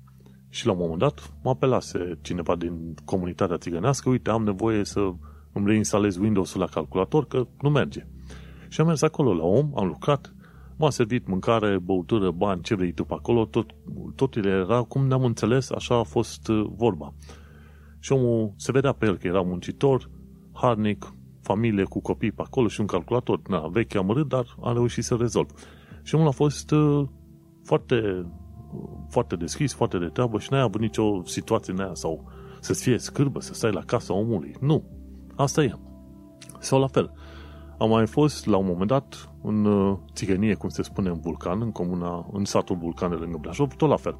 Și 0.49 0.66
la 0.66 0.73
un 0.73 0.78
moment 0.78 0.99
dat 0.99 1.32
mă 1.42 1.50
apelase 1.50 2.18
cineva 2.20 2.56
din 2.56 2.94
comunitatea 3.04 3.56
țigănească, 3.56 4.08
uite, 4.08 4.30
am 4.30 4.44
nevoie 4.44 4.85
să 4.85 5.00
îmi 5.52 5.66
reinstalez 5.66 6.16
Windows-ul 6.16 6.61
la 6.61 6.66
calculator, 6.66 7.26
că 7.26 7.47
nu 7.61 7.70
merge. 7.70 8.06
Și 8.68 8.80
am 8.80 8.87
mers 8.87 9.02
acolo 9.02 9.35
la 9.35 9.44
om, 9.44 9.73
am 9.76 9.87
lucrat, 9.87 10.35
m-a 10.78 10.90
servit 10.90 11.26
mâncare, 11.28 11.78
băutură, 11.78 12.30
bani, 12.30 12.62
ce 12.62 12.75
vrei 12.75 12.92
tu 12.92 13.04
pe 13.04 13.14
acolo, 13.14 13.44
tot, 13.44 13.70
totul 14.14 14.44
era 14.44 14.82
cum 14.82 15.06
ne-am 15.06 15.25
înțeles, 15.25 15.70
așa 15.70 15.99
a 15.99 16.02
fost 16.02 16.49
uh, 16.49 16.66
vorba. 16.76 17.14
Și 17.99 18.12
omul 18.12 18.52
se 18.56 18.73
vedea 18.73 18.92
pe 18.92 19.06
el 19.06 19.16
că 19.16 19.26
era 19.26 19.40
muncitor, 19.40 20.11
harnic, 20.52 21.14
familie 21.42 21.85
cu 21.85 22.00
copii 22.00 22.32
pe 22.32 22.42
acolo 22.42 22.68
și 22.68 22.80
un 22.80 22.87
calculator, 22.87 23.40
na, 23.49 23.66
vechi 23.66 23.94
amărât, 23.94 24.28
dar 24.28 24.47
a 24.61 24.73
reușit 24.73 25.04
să 25.04 25.14
rezolv. 25.14 25.49
Și 26.02 26.14
omul 26.14 26.26
a 26.26 26.30
fost 26.30 26.70
uh, 26.70 27.06
foarte, 27.64 28.26
uh, 28.73 28.88
foarte 29.08 29.37
deschis, 29.37 29.75
foarte 29.75 29.99
de 29.99 30.06
treabă 30.06 30.38
și 30.38 30.49
n-ai 30.50 30.61
avut 30.61 30.80
nicio 30.80 31.23
situație 31.25 31.73
în 31.73 31.80
aia 31.80 31.94
sau 31.94 32.32
să-ți 32.61 32.82
fie 32.82 32.99
scârbă, 32.99 33.40
să 33.40 33.54
stai 33.54 33.73
la 33.73 33.80
casa 33.80 34.14
omului. 34.14 34.54
Nu. 34.61 34.85
Asta 35.37 35.62
e. 35.62 35.73
Sau 36.58 36.80
la 36.80 36.87
fel. 36.87 37.12
Am 37.78 37.88
mai 37.88 38.06
fost 38.06 38.47
la 38.47 38.56
un 38.56 38.66
moment 38.66 38.88
dat 38.88 39.27
în 39.42 39.64
uh, 39.64 39.99
țigănie, 40.12 40.54
cum 40.54 40.68
se 40.68 40.83
spune, 40.83 41.09
în 41.09 41.21
Vulcan, 41.21 41.61
în 41.61 41.73
comuna, 41.73 42.28
în 42.33 42.45
satul 42.45 42.76
Vulcan 42.76 43.11
de 43.11 43.16
lângă 43.16 43.38
Brașov, 43.40 43.75
tot 43.75 43.88
la 43.88 43.97
fel. 43.97 44.18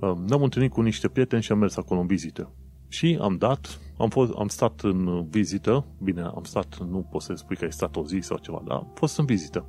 Uh, 0.00 0.12
ne-am 0.26 0.42
întâlnit 0.42 0.72
cu 0.72 0.80
niște 0.80 1.08
prieteni 1.08 1.42
și 1.42 1.52
am 1.52 1.58
mers 1.58 1.76
acolo 1.76 2.00
în 2.00 2.06
vizită. 2.06 2.52
Și 2.88 3.18
am 3.20 3.36
dat, 3.36 3.80
am, 3.98 4.08
fost, 4.08 4.32
am 4.38 4.48
stat 4.48 4.80
în 4.80 5.26
vizită, 5.28 5.86
bine, 6.02 6.20
am 6.20 6.42
stat, 6.42 6.78
nu 6.90 6.98
pot 7.10 7.22
să 7.22 7.34
spui 7.34 7.56
că 7.56 7.64
ai 7.64 7.72
stat 7.72 7.96
o 7.96 8.06
zi 8.06 8.18
sau 8.20 8.38
ceva, 8.38 8.62
dar 8.66 8.76
am 8.76 8.90
fost 8.94 9.18
în 9.18 9.24
vizită. 9.24 9.66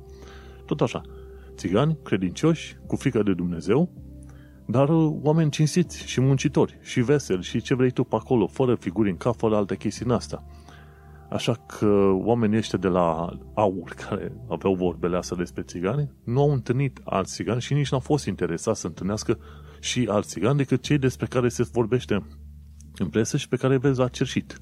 Tot 0.66 0.80
așa. 0.80 1.00
Țigani, 1.54 1.98
credincioși, 2.02 2.76
cu 2.86 2.96
frică 2.96 3.22
de 3.22 3.34
Dumnezeu, 3.34 3.90
dar 4.66 4.88
uh, 4.88 5.14
oameni 5.22 5.50
cinstiți 5.50 6.06
și 6.06 6.20
muncitori 6.20 6.78
și 6.82 7.00
veseli 7.00 7.42
și 7.42 7.60
ce 7.60 7.74
vrei 7.74 7.90
tu 7.90 8.04
pe 8.04 8.16
acolo, 8.16 8.46
fără 8.46 8.74
figuri 8.74 9.10
în 9.10 9.16
cap, 9.16 9.36
fără 9.36 9.56
alte 9.56 9.76
chestii 9.76 10.04
în 10.04 10.10
asta. 10.10 10.44
Așa 11.34 11.54
că 11.66 12.10
oamenii 12.12 12.56
ăștia 12.56 12.78
de 12.78 12.88
la 12.88 13.38
AUR, 13.54 13.90
care 14.08 14.32
aveau 14.48 14.74
vorbele 14.74 15.16
astea 15.16 15.36
despre 15.36 15.62
țigani, 15.62 16.10
nu 16.24 16.40
au 16.40 16.52
întâlnit 16.52 17.00
alți 17.04 17.34
țigani 17.34 17.60
și 17.60 17.74
nici 17.74 17.90
n-au 17.90 18.00
fost 18.00 18.26
interesați 18.26 18.80
să 18.80 18.86
întâlnească 18.86 19.38
și 19.80 20.06
alți 20.10 20.28
țigani 20.28 20.56
decât 20.56 20.82
cei 20.82 20.98
despre 20.98 21.26
care 21.26 21.48
se 21.48 21.68
vorbește 21.72 22.26
în 22.96 23.08
presă 23.08 23.36
și 23.36 23.48
pe 23.48 23.56
care 23.56 23.72
îi 23.72 23.78
vezi 23.78 23.98
la 23.98 24.08
cerșit. 24.08 24.60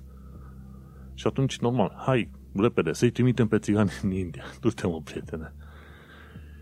Și 1.15 1.27
atunci, 1.27 1.59
normal, 1.59 1.95
hai, 2.07 2.31
repede, 2.55 2.93
să-i 2.93 3.11
trimitem 3.11 3.49
pe 3.49 3.59
țigani 3.59 3.91
în 4.03 4.11
India. 4.11 4.45
Du-te, 4.61 4.87
mă, 4.87 5.01
prietene. 5.05 5.55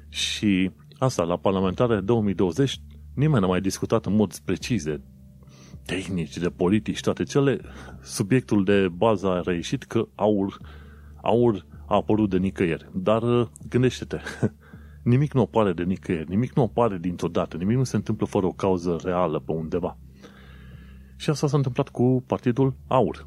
Și 0.09 0.71
asta, 0.99 1.23
la 1.23 1.37
parlamentare 1.37 2.01
2020, 2.01 2.81
nimeni 3.15 3.41
n-a 3.41 3.47
mai 3.47 3.61
discutat 3.61 4.07
în 4.07 4.15
mod 4.15 4.39
precis 4.39 4.85
de 4.85 5.01
tehnici, 5.91 6.39
de 6.39 6.49
politici, 6.49 7.01
toate 7.01 7.23
cele, 7.23 7.61
subiectul 8.03 8.65
de 8.65 8.89
bază 8.89 9.29
a 9.29 9.41
reieșit 9.41 9.83
că 9.83 10.09
aur, 10.15 10.59
aur 11.23 11.67
a 11.87 11.95
apărut 11.95 12.31
de 12.31 12.37
nicăieri. 12.37 12.89
Dar 12.95 13.23
uh, 13.23 13.47
gândește-te, 13.69 14.19
nimic 15.13 15.33
nu 15.33 15.41
apare 15.41 15.73
de 15.73 15.83
nicăieri, 15.83 16.29
nimic 16.29 16.53
nu 16.53 16.63
apare 16.63 16.99
dintr-o 16.99 17.29
dată, 17.29 17.57
nimic 17.57 17.77
nu 17.77 17.85
se 17.85 17.97
întâmplă 17.97 18.27
fără 18.27 18.47
o 18.47 18.53
cauză 18.53 18.99
reală 19.05 19.39
pe 19.39 19.53
undeva. 19.53 19.99
Și 21.17 21.31
asta 21.31 21.47
s-a 21.47 21.57
întâmplat 21.57 21.89
cu 21.89 22.25
Partidul 22.27 22.75
Aur. 22.87 23.27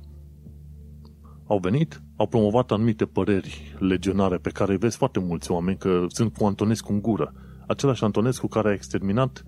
Au 1.47 1.57
venit, 1.57 2.01
au 2.15 2.27
promovat 2.27 2.71
anumite 2.71 3.05
păreri 3.05 3.75
legionare 3.79 4.37
pe 4.37 4.49
care 4.49 4.75
vezi 4.75 4.97
foarte 4.97 5.19
mulți 5.19 5.51
oameni 5.51 5.77
că 5.77 6.05
sunt 6.07 6.37
cu 6.37 6.45
Antonescu 6.45 6.91
în 6.91 7.01
gură. 7.01 7.33
Același 7.67 8.03
Antonescu 8.03 8.47
care 8.47 8.69
a 8.69 8.73
exterminat 8.73 9.43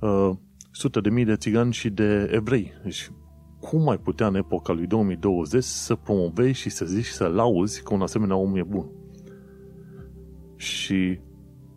uh, 0.00 0.30
sute 0.78 1.00
de 1.00 1.10
mii 1.10 1.24
de 1.24 1.36
țigani 1.36 1.72
și 1.72 1.90
de 1.90 2.30
evrei. 2.32 2.72
Deci, 2.84 3.10
cum 3.60 3.88
ai 3.88 3.98
putea 3.98 4.26
în 4.26 4.34
epoca 4.34 4.72
lui 4.72 4.86
2020 4.86 5.62
să 5.62 5.94
promovezi 5.94 6.60
și 6.60 6.70
să 6.70 6.84
zici 6.84 7.04
și 7.04 7.12
să 7.12 7.26
lauzi 7.26 7.82
că 7.82 7.94
un 7.94 8.02
asemenea 8.02 8.36
om 8.36 8.56
e 8.56 8.62
bun? 8.62 8.86
Și 10.56 11.20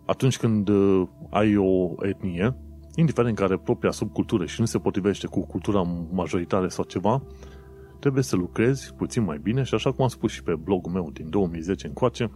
atunci 0.05 0.37
când 0.37 0.67
uh, 0.67 1.07
ai 1.29 1.55
o 1.57 1.93
etnie, 2.01 2.55
indiferent 2.95 3.35
care 3.35 3.57
propria 3.57 3.91
subcultură 3.91 4.45
și 4.45 4.59
nu 4.59 4.65
se 4.65 4.77
potrivește 4.77 5.27
cu 5.27 5.45
cultura 5.45 5.81
majoritară 6.11 6.67
sau 6.67 6.83
ceva, 6.83 7.23
trebuie 7.99 8.23
să 8.23 8.35
lucrezi 8.35 8.93
puțin 8.93 9.23
mai 9.23 9.39
bine 9.41 9.63
și 9.63 9.75
așa 9.75 9.91
cum 9.91 10.03
am 10.03 10.09
spus 10.09 10.31
și 10.31 10.43
pe 10.43 10.55
blogul 10.55 10.91
meu 10.91 11.09
din 11.13 11.29
2010 11.29 11.87
încoace, 11.87 12.31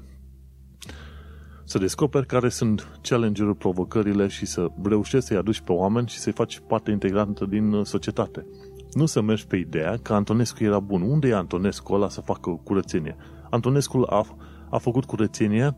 să 1.65 1.77
descoperi 1.77 2.25
care 2.25 2.49
sunt 2.49 2.99
challenge-uri, 3.01 3.57
provocările 3.57 4.27
și 4.27 4.45
să 4.45 4.67
reușești 4.83 5.25
să-i 5.25 5.37
aduci 5.37 5.59
pe 5.59 5.71
oameni 5.71 6.07
și 6.07 6.17
să-i 6.17 6.31
faci 6.31 6.61
parte 6.67 6.91
integrantă 6.91 7.45
din 7.45 7.73
uh, 7.73 7.85
societate. 7.85 8.45
Nu 8.93 9.05
să 9.05 9.21
mergi 9.21 9.47
pe 9.47 9.55
ideea 9.55 9.97
că 10.01 10.13
Antonescu 10.13 10.63
era 10.63 10.79
bun. 10.79 11.01
Unde 11.01 11.27
e 11.27 11.35
Antonescu 11.35 11.93
ăla 11.93 12.09
să 12.09 12.21
facă 12.21 12.61
curățenie? 12.63 13.15
Antonescu 13.49 14.05
a, 14.09 14.25
a 14.69 14.77
făcut 14.77 15.05
curățenie 15.05 15.77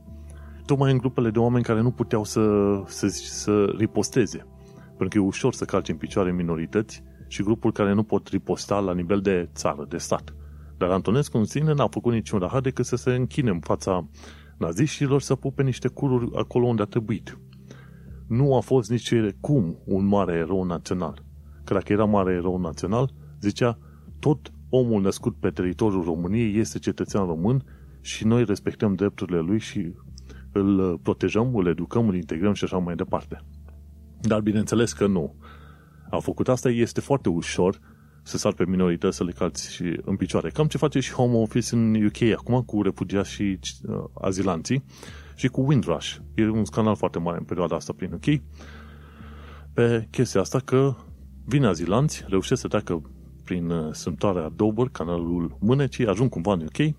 tocmai 0.66 0.92
în 0.92 0.98
grupele 0.98 1.30
de 1.30 1.40
oameni 1.40 1.64
care 1.64 1.82
nu 1.82 1.92
puteau 1.92 2.24
să, 2.24 2.42
să, 2.86 3.08
să 3.08 3.74
riposteze. 3.78 4.46
Pentru 4.86 5.08
că 5.08 5.18
e 5.18 5.28
ușor 5.28 5.54
să 5.54 5.66
calci 5.66 5.90
în 5.90 5.96
picioare 5.96 6.32
minorități 6.32 7.04
și 7.28 7.44
grupuri 7.44 7.74
care 7.74 7.94
nu 7.94 8.04
pot 8.04 8.28
riposta 8.28 8.80
la 8.80 8.94
nivel 8.94 9.22
de 9.22 9.50
țară, 9.54 9.86
de 9.90 9.98
stat. 9.98 10.34
Dar 10.78 10.90
Antonescu 10.90 11.38
în 11.38 11.46
sine 11.46 11.74
n-a 11.74 11.88
făcut 11.88 12.14
niciun 12.14 12.40
rahat 12.40 12.64
decât 12.64 12.86
să 12.86 12.96
se 12.96 13.14
închine 13.14 13.50
în 13.50 13.60
fața 13.60 14.08
naziștilor 14.58 15.22
să 15.22 15.36
pupe 15.36 15.64
niște 15.64 15.88
cururi 15.88 16.36
acolo 16.36 16.66
unde 16.66 16.82
a 16.82 16.86
trebuit. 16.86 17.40
Nu 18.28 18.56
a 18.56 18.60
fost 18.60 18.90
nici 18.90 19.14
cum 19.40 19.78
un 19.86 20.06
mare 20.06 20.34
erou 20.34 20.64
național. 20.64 21.24
Că 21.64 21.74
dacă 21.74 21.94
era 21.94 22.06
mare 22.06 22.34
erou 22.34 22.58
național, 22.58 23.14
zicea, 23.42 23.80
tot 24.20 24.52
omul 24.70 25.02
născut 25.02 25.36
pe 25.36 25.50
teritoriul 25.50 26.04
României 26.04 26.60
este 26.60 26.80
cetățean 26.80 27.26
român 27.26 27.64
și 28.02 28.26
noi 28.26 28.46
respectăm 28.46 28.94
drepturile 28.94 29.40
lui 29.40 29.60
și 29.60 29.94
îl 30.52 31.00
protejăm, 31.04 31.56
îl 31.56 31.68
educăm, 31.68 32.08
îl 32.08 32.16
integrăm 32.16 32.54
și 32.54 32.64
așa 32.64 32.78
mai 32.78 32.96
departe. 32.96 33.42
Dar 34.22 34.42
bineînțeles 34.42 34.94
că 34.94 35.08
nu. 35.08 35.36
A 36.10 36.20
făcut 36.20 36.48
asta, 36.48 36.70
este 36.70 37.02
foarte 37.02 37.30
ușor 37.30 37.80
să 38.28 38.38
sar 38.38 38.54
pe 38.54 38.66
minorități, 38.66 39.18
să 39.18 39.24
le 39.24 39.32
calți 39.32 39.74
și 39.74 40.00
în 40.06 40.16
picioare. 40.16 40.50
Cam 40.50 40.68
ce 40.68 40.78
face 40.78 41.00
și 41.00 41.12
Home 41.12 41.36
Office 41.36 41.76
în 41.76 42.06
UK 42.06 42.22
acum 42.38 42.62
cu 42.62 42.82
refugiați 42.82 43.32
și 43.32 43.60
uh, 43.88 44.04
azilanții 44.22 44.84
și 45.36 45.48
cu 45.48 45.62
Windrush. 45.62 46.16
E 46.36 46.50
un 46.50 46.66
scandal 46.66 46.96
foarte 46.96 47.20
mare 47.20 47.38
în 47.38 47.44
perioada 47.44 47.76
asta 47.76 47.94
prin 47.94 48.12
UK 48.14 48.42
pe 49.74 50.08
chestia 50.12 50.42
asta 50.42 50.60
că 50.60 50.96
vin 51.46 51.64
azilanți, 51.66 52.24
reușesc 52.28 52.62
să 52.62 52.68
treacă 52.68 53.02
prin 53.44 53.70
uh, 53.70 53.94
sântarea 53.94 54.50
Dover, 54.50 54.88
canalul 54.92 55.58
Mânecii, 55.60 56.08
ajung 56.08 56.30
cumva 56.30 56.54
în 56.54 56.62
UK 56.62 56.96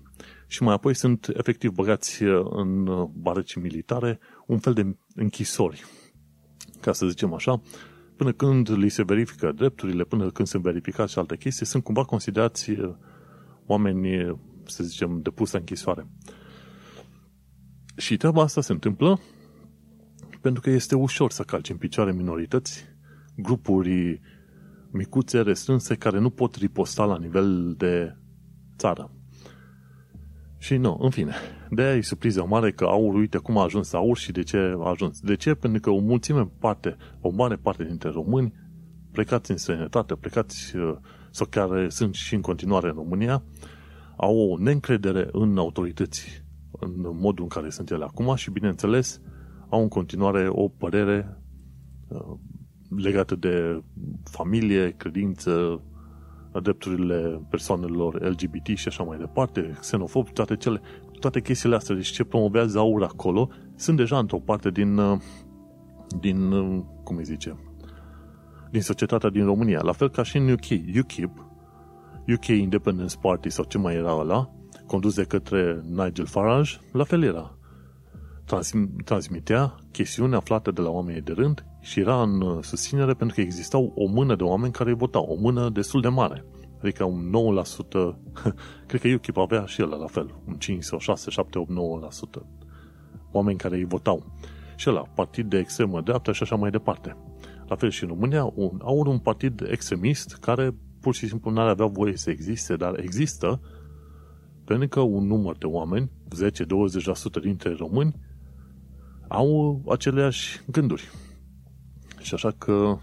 și 0.47 0.63
mai 0.63 0.73
apoi 0.73 0.95
sunt 0.95 1.31
efectiv 1.33 1.71
băgați 1.71 2.23
uh, 2.23 2.45
în 2.49 2.87
uh, 2.87 3.09
barăci 3.13 3.55
militare, 3.55 4.19
un 4.47 4.57
fel 4.57 4.73
de 4.73 4.95
închisori, 5.15 5.85
ca 6.81 6.93
să 6.93 7.07
zicem 7.07 7.33
așa, 7.33 7.61
până 8.19 8.31
când 8.31 8.69
li 8.69 8.89
se 8.89 9.03
verifică 9.03 9.51
drepturile, 9.51 10.03
până 10.03 10.29
când 10.31 10.47
sunt 10.47 10.63
verificați 10.63 11.11
și 11.11 11.19
alte 11.19 11.37
chestii, 11.37 11.65
sunt 11.65 11.83
cumva 11.83 12.03
considerați 12.03 12.69
uh, 12.69 12.93
oameni, 13.65 14.23
uh, 14.23 14.37
să 14.63 14.83
zicem, 14.83 15.21
de 15.21 15.29
pusă 15.29 15.57
închisoare. 15.57 16.07
Și 17.97 18.17
treaba 18.17 18.41
asta 18.41 18.61
se 18.61 18.71
întâmplă 18.71 19.19
pentru 20.41 20.61
că 20.61 20.69
este 20.69 20.95
ușor 20.95 21.31
să 21.31 21.43
calci 21.43 21.69
în 21.69 21.77
picioare 21.77 22.11
minorități, 22.11 22.85
grupuri 23.35 24.21
micuțe, 24.91 25.41
restrânse, 25.41 25.95
care 25.95 26.19
nu 26.19 26.29
pot 26.29 26.55
riposta 26.55 27.05
la 27.05 27.17
nivel 27.17 27.73
de 27.77 28.15
țară. 28.77 29.11
Și 30.61 30.77
nu, 30.77 30.97
în 31.01 31.09
fine, 31.09 31.33
de 31.69 31.81
aia 31.81 31.95
e 31.95 32.01
surpriză 32.01 32.45
mare 32.45 32.71
că 32.71 32.83
aur, 32.83 33.13
uite 33.15 33.37
cum 33.37 33.57
a 33.57 33.63
ajuns 33.63 33.93
aur 33.93 34.17
și 34.17 34.31
de 34.31 34.43
ce 34.43 34.57
a 34.79 34.89
ajuns. 34.89 35.19
De 35.19 35.35
ce? 35.35 35.53
Pentru 35.53 35.81
că 35.81 35.89
o 35.89 35.99
mulțime 35.99 36.49
parte, 36.59 36.97
o 37.21 37.29
mare 37.29 37.55
parte 37.55 37.83
dintre 37.83 38.09
români 38.09 38.53
plecați 39.11 39.51
în 39.51 39.57
străinătate, 39.57 40.15
plecați 40.15 40.75
uh, 40.75 40.95
sau 41.31 41.47
care 41.49 41.89
sunt 41.89 42.13
și 42.13 42.35
în 42.35 42.41
continuare 42.41 42.87
în 42.87 42.93
România, 42.93 43.43
au 44.15 44.37
o 44.37 44.57
neîncredere 44.57 45.29
în 45.31 45.57
autorități, 45.57 46.43
în 46.71 46.91
modul 46.97 47.43
în 47.43 47.49
care 47.49 47.69
sunt 47.69 47.91
ele 47.91 48.03
acum 48.03 48.35
și, 48.35 48.51
bineînțeles, 48.51 49.21
au 49.69 49.81
în 49.81 49.87
continuare 49.87 50.47
o 50.47 50.67
părere 50.67 51.37
uh, 52.07 52.37
legată 52.97 53.35
de 53.35 53.83
familie, 54.23 54.93
credință, 54.97 55.81
drepturile 56.53 57.41
persoanelor 57.49 58.21
LGBT 58.29 58.67
și 58.67 58.87
așa 58.87 59.03
mai 59.03 59.17
departe, 59.17 59.77
xenofob, 59.79 60.29
toate 60.29 60.55
cele, 60.55 60.81
toate 61.19 61.41
chestiile 61.41 61.75
astea, 61.75 61.95
deci 61.95 62.07
ce 62.07 62.23
promovează 62.23 62.79
aur 62.79 63.03
acolo, 63.03 63.49
sunt 63.75 63.97
deja 63.97 64.17
într-o 64.17 64.39
parte 64.39 64.69
din, 64.69 64.97
uh, 64.97 65.19
din, 66.19 66.51
uh, 66.51 66.83
cum 67.03 67.17
îi 67.17 67.23
zice, 67.23 67.57
din 68.71 68.81
societatea 68.81 69.29
din 69.29 69.45
România. 69.45 69.81
La 69.81 69.91
fel 69.91 70.09
ca 70.09 70.23
și 70.23 70.37
în 70.37 70.51
UK. 70.51 70.97
UKIP, 70.99 71.45
UK 72.35 72.47
Independence 72.47 73.15
Party 73.21 73.49
sau 73.49 73.65
ce 73.65 73.77
mai 73.77 73.95
era 73.95 74.15
ăla, 74.15 74.49
condus 74.87 75.15
de 75.15 75.23
către 75.23 75.83
Nigel 75.89 76.25
Farage, 76.25 76.77
la 76.91 77.03
fel 77.03 77.23
era. 77.23 77.57
transmitea 79.05 79.75
chestiuni 79.91 80.35
aflate 80.35 80.71
de 80.71 80.81
la 80.81 80.89
oamenii 80.89 81.21
de 81.21 81.31
rând 81.31 81.65
și 81.79 81.99
era 81.99 82.21
în 82.21 82.41
uh, 82.41 82.57
susținere 82.63 83.13
pentru 83.13 83.35
că 83.35 83.41
existau 83.41 83.91
o 83.95 84.05
mână 84.07 84.35
de 84.35 84.43
oameni 84.43 84.73
care 84.73 84.89
îi 84.89 84.95
votau, 84.95 85.23
o 85.23 85.35
mână 85.35 85.69
destul 85.69 86.01
de 86.01 86.07
mare. 86.07 86.45
Adică 86.81 87.03
un 87.03 87.31
9%, 87.63 88.15
cred 88.87 89.01
că 89.01 89.07
UKIP 89.07 89.37
avea 89.37 89.65
și 89.65 89.81
el 89.81 89.87
la 89.87 90.07
fel, 90.07 90.35
un 90.47 90.53
5 90.53 90.83
sau 90.83 90.99
6, 90.99 91.29
7, 91.29 91.57
8, 91.57 91.71
9% 92.39 92.41
oameni 93.31 93.57
care 93.57 93.75
îi 93.75 93.85
votau. 93.85 94.25
Și 94.75 94.89
ăla, 94.89 95.01
partid 95.01 95.49
de 95.49 95.57
extremă 95.57 96.01
dreaptă 96.01 96.31
și 96.31 96.43
așa 96.43 96.55
mai 96.55 96.69
departe. 96.69 97.17
La 97.67 97.75
fel 97.75 97.89
și 97.89 98.03
în 98.03 98.09
România, 98.09 98.51
un, 98.55 98.79
au 98.83 99.03
un 99.05 99.19
partid 99.19 99.61
extremist 99.69 100.37
care 100.41 100.75
pur 100.99 101.13
și 101.15 101.27
simplu 101.27 101.51
nu 101.51 101.59
avea 101.59 101.85
voie 101.85 102.17
să 102.17 102.29
existe, 102.29 102.75
dar 102.75 102.99
există 102.99 103.61
pentru 104.65 104.87
că 104.87 104.99
un 104.99 105.27
număr 105.27 105.57
de 105.57 105.65
oameni, 105.65 106.11
10-20% 107.39 107.41
dintre 107.41 107.73
români, 107.77 108.15
au 109.27 109.81
aceleași 109.87 110.61
gânduri. 110.71 111.09
Și 112.29 112.35
așa 112.35 112.51
că 112.57 112.97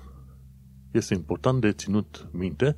este 0.91 1.15
important 1.15 1.61
de 1.61 1.73
ținut 1.73 2.29
minte 2.33 2.77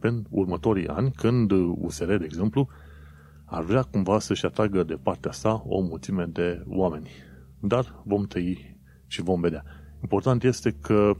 pentru 0.00 0.28
următorii 0.30 0.88
ani, 0.88 1.12
când 1.12 1.50
USR, 1.50 2.14
de 2.14 2.24
exemplu, 2.24 2.68
ar 3.44 3.62
vrea 3.62 3.82
cumva 3.82 4.18
să-și 4.18 4.46
atragă 4.46 4.82
de 4.82 4.94
partea 4.94 5.30
asta 5.30 5.62
o 5.66 5.80
mulțime 5.80 6.24
de 6.24 6.64
oameni. 6.66 7.08
Dar 7.60 8.02
vom 8.04 8.26
tăi 8.26 8.78
și 9.06 9.22
vom 9.22 9.40
vedea. 9.40 9.64
Important 10.02 10.42
este 10.42 10.70
că 10.80 11.12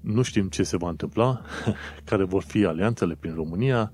nu 0.00 0.22
știm 0.22 0.48
ce 0.48 0.62
se 0.62 0.76
va 0.76 0.88
întâmpla, 0.88 1.40
care 2.10 2.24
vor 2.24 2.42
fi 2.42 2.64
alianțele 2.64 3.14
prin 3.14 3.34
România. 3.34 3.92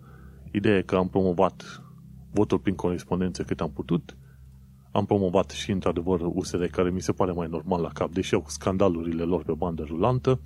Ideea 0.51 0.77
e 0.77 0.83
că 0.83 0.97
am 0.97 1.09
promovat 1.09 1.83
votul 2.31 2.59
prin 2.59 2.75
corespondență 2.75 3.43
cât 3.43 3.61
am 3.61 3.73
putut, 3.73 4.17
am 4.99 5.07
promovat 5.07 5.51
și, 5.51 5.71
într-adevăr, 5.71 6.21
USR, 6.25 6.65
care 6.65 6.91
mi 6.91 7.01
se 7.01 7.13
pare 7.13 7.33
mai 7.33 7.47
normal 7.51 7.81
la 7.81 7.89
cap, 7.89 8.11
deși 8.13 8.35
au 8.35 8.45
scandalurile 8.47 9.23
lor 9.23 9.43
pe 9.43 9.53
bandă 9.53 9.85
rulantă, 9.87 10.41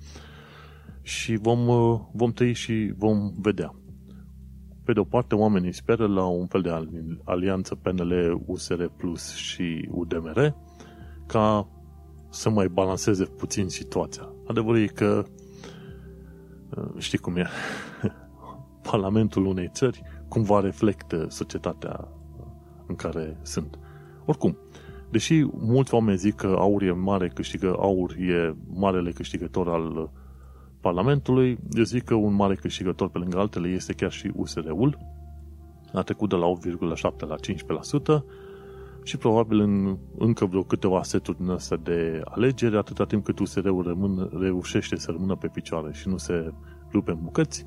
și 1.01 1.35
vom, 1.35 1.67
uh, 1.67 1.99
vom 2.11 2.31
tăi 2.31 2.53
și 2.53 2.93
vom 2.97 3.31
vedea. 3.41 3.75
Pe 4.83 4.93
de 4.93 4.99
o 4.99 5.03
parte, 5.03 5.35
oamenii 5.35 5.71
speră 5.73 6.07
la 6.07 6.25
un 6.25 6.47
fel 6.47 6.61
de 6.61 6.87
alianță 7.23 7.75
PNL, 7.75 8.41
USR 8.45 8.83
Plus 8.85 9.35
și 9.35 9.87
UDMR 9.91 10.55
ca 11.25 11.67
să 12.29 12.49
mai 12.49 12.67
balanceze 12.67 13.23
puțin 13.25 13.67
situația. 13.67 14.29
Adevărul 14.47 14.81
e 14.81 14.85
că 14.85 15.25
uh, 16.77 16.89
știi 16.97 17.17
cum 17.17 17.35
e 17.35 17.47
Parlamentul 18.91 19.45
unei 19.45 19.69
țări 19.73 20.01
cumva 20.27 20.59
reflectă 20.59 21.27
societatea 21.29 22.07
în 22.87 22.95
care 22.95 23.37
sunt. 23.41 23.77
Oricum, 24.25 24.57
deși 25.09 25.45
mulți 25.51 25.93
oameni 25.93 26.17
zic 26.17 26.35
că 26.35 26.55
aur 26.57 26.81
e 26.81 26.91
mare 26.91 27.27
câștigă, 27.27 27.75
aur 27.79 28.11
e 28.11 28.55
marele 28.73 29.11
câștigător 29.11 29.69
al 29.69 30.11
Parlamentului, 30.81 31.57
eu 31.71 31.83
zic 31.83 32.03
că 32.03 32.13
un 32.13 32.33
mare 32.33 32.55
câștigător 32.55 33.09
pe 33.09 33.17
lângă 33.17 33.39
altele 33.39 33.67
este 33.67 33.93
chiar 33.93 34.11
și 34.11 34.31
USR-ul. 34.35 34.97
A 35.93 36.01
trecut 36.01 36.29
de 36.29 36.35
la 36.35 36.45
8,7 36.47 37.27
la 37.27 37.35
15% 38.19 38.23
și 39.03 39.17
probabil 39.17 39.59
în 39.59 39.97
încă 40.17 40.45
vreo 40.45 40.63
câteva 40.63 41.03
seturi 41.03 41.37
din 41.37 41.49
astea 41.49 41.77
de 41.77 42.21
alegeri, 42.25 42.77
atâta 42.77 43.05
timp 43.05 43.23
cât 43.23 43.39
USR-ul 43.39 43.83
rămân, 43.83 44.29
reușește 44.39 44.95
să 44.95 45.11
rămână 45.11 45.35
pe 45.35 45.47
picioare 45.47 45.93
și 45.93 46.07
nu 46.07 46.17
se 46.17 46.53
rupe 46.91 47.11
în 47.11 47.19
bucăți, 47.21 47.65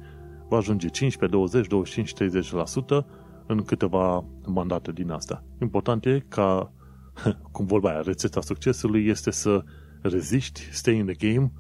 va 0.49 0.57
ajunge 0.57 0.89
15, 0.89 1.39
20, 1.39 1.67
25, 1.67 2.13
30% 3.03 3.26
în 3.47 3.63
câteva 3.63 4.25
mandate 4.47 4.93
din 4.93 5.11
astea. 5.11 5.45
Important 5.61 6.05
e 6.05 6.25
ca, 6.29 6.73
cum 7.53 7.67
vorba 7.67 7.91
aia, 7.91 8.01
rețeta 8.01 8.41
succesului 8.41 9.07
este 9.07 9.31
să 9.31 9.65
reziști, 10.03 10.61
stay 10.73 10.97
in 10.97 11.07
the 11.07 11.29
game, 11.29 11.53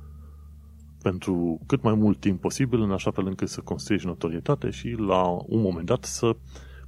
pentru 1.02 1.60
cât 1.66 1.82
mai 1.82 1.94
mult 1.94 2.20
timp 2.20 2.40
posibil, 2.40 2.80
în 2.80 2.90
așa 2.90 3.10
fel 3.10 3.26
încât 3.26 3.48
să 3.48 3.60
construiești 3.60 4.08
notorietate 4.08 4.70
și 4.70 4.88
la 4.98 5.22
un 5.46 5.60
moment 5.60 5.86
dat 5.86 6.04
să 6.04 6.36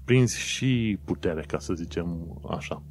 prinzi 0.04 0.38
și 0.38 0.98
putere, 1.04 1.44
ca 1.46 1.58
să 1.58 1.74
zicem 1.74 2.38
așa. 2.50 2.82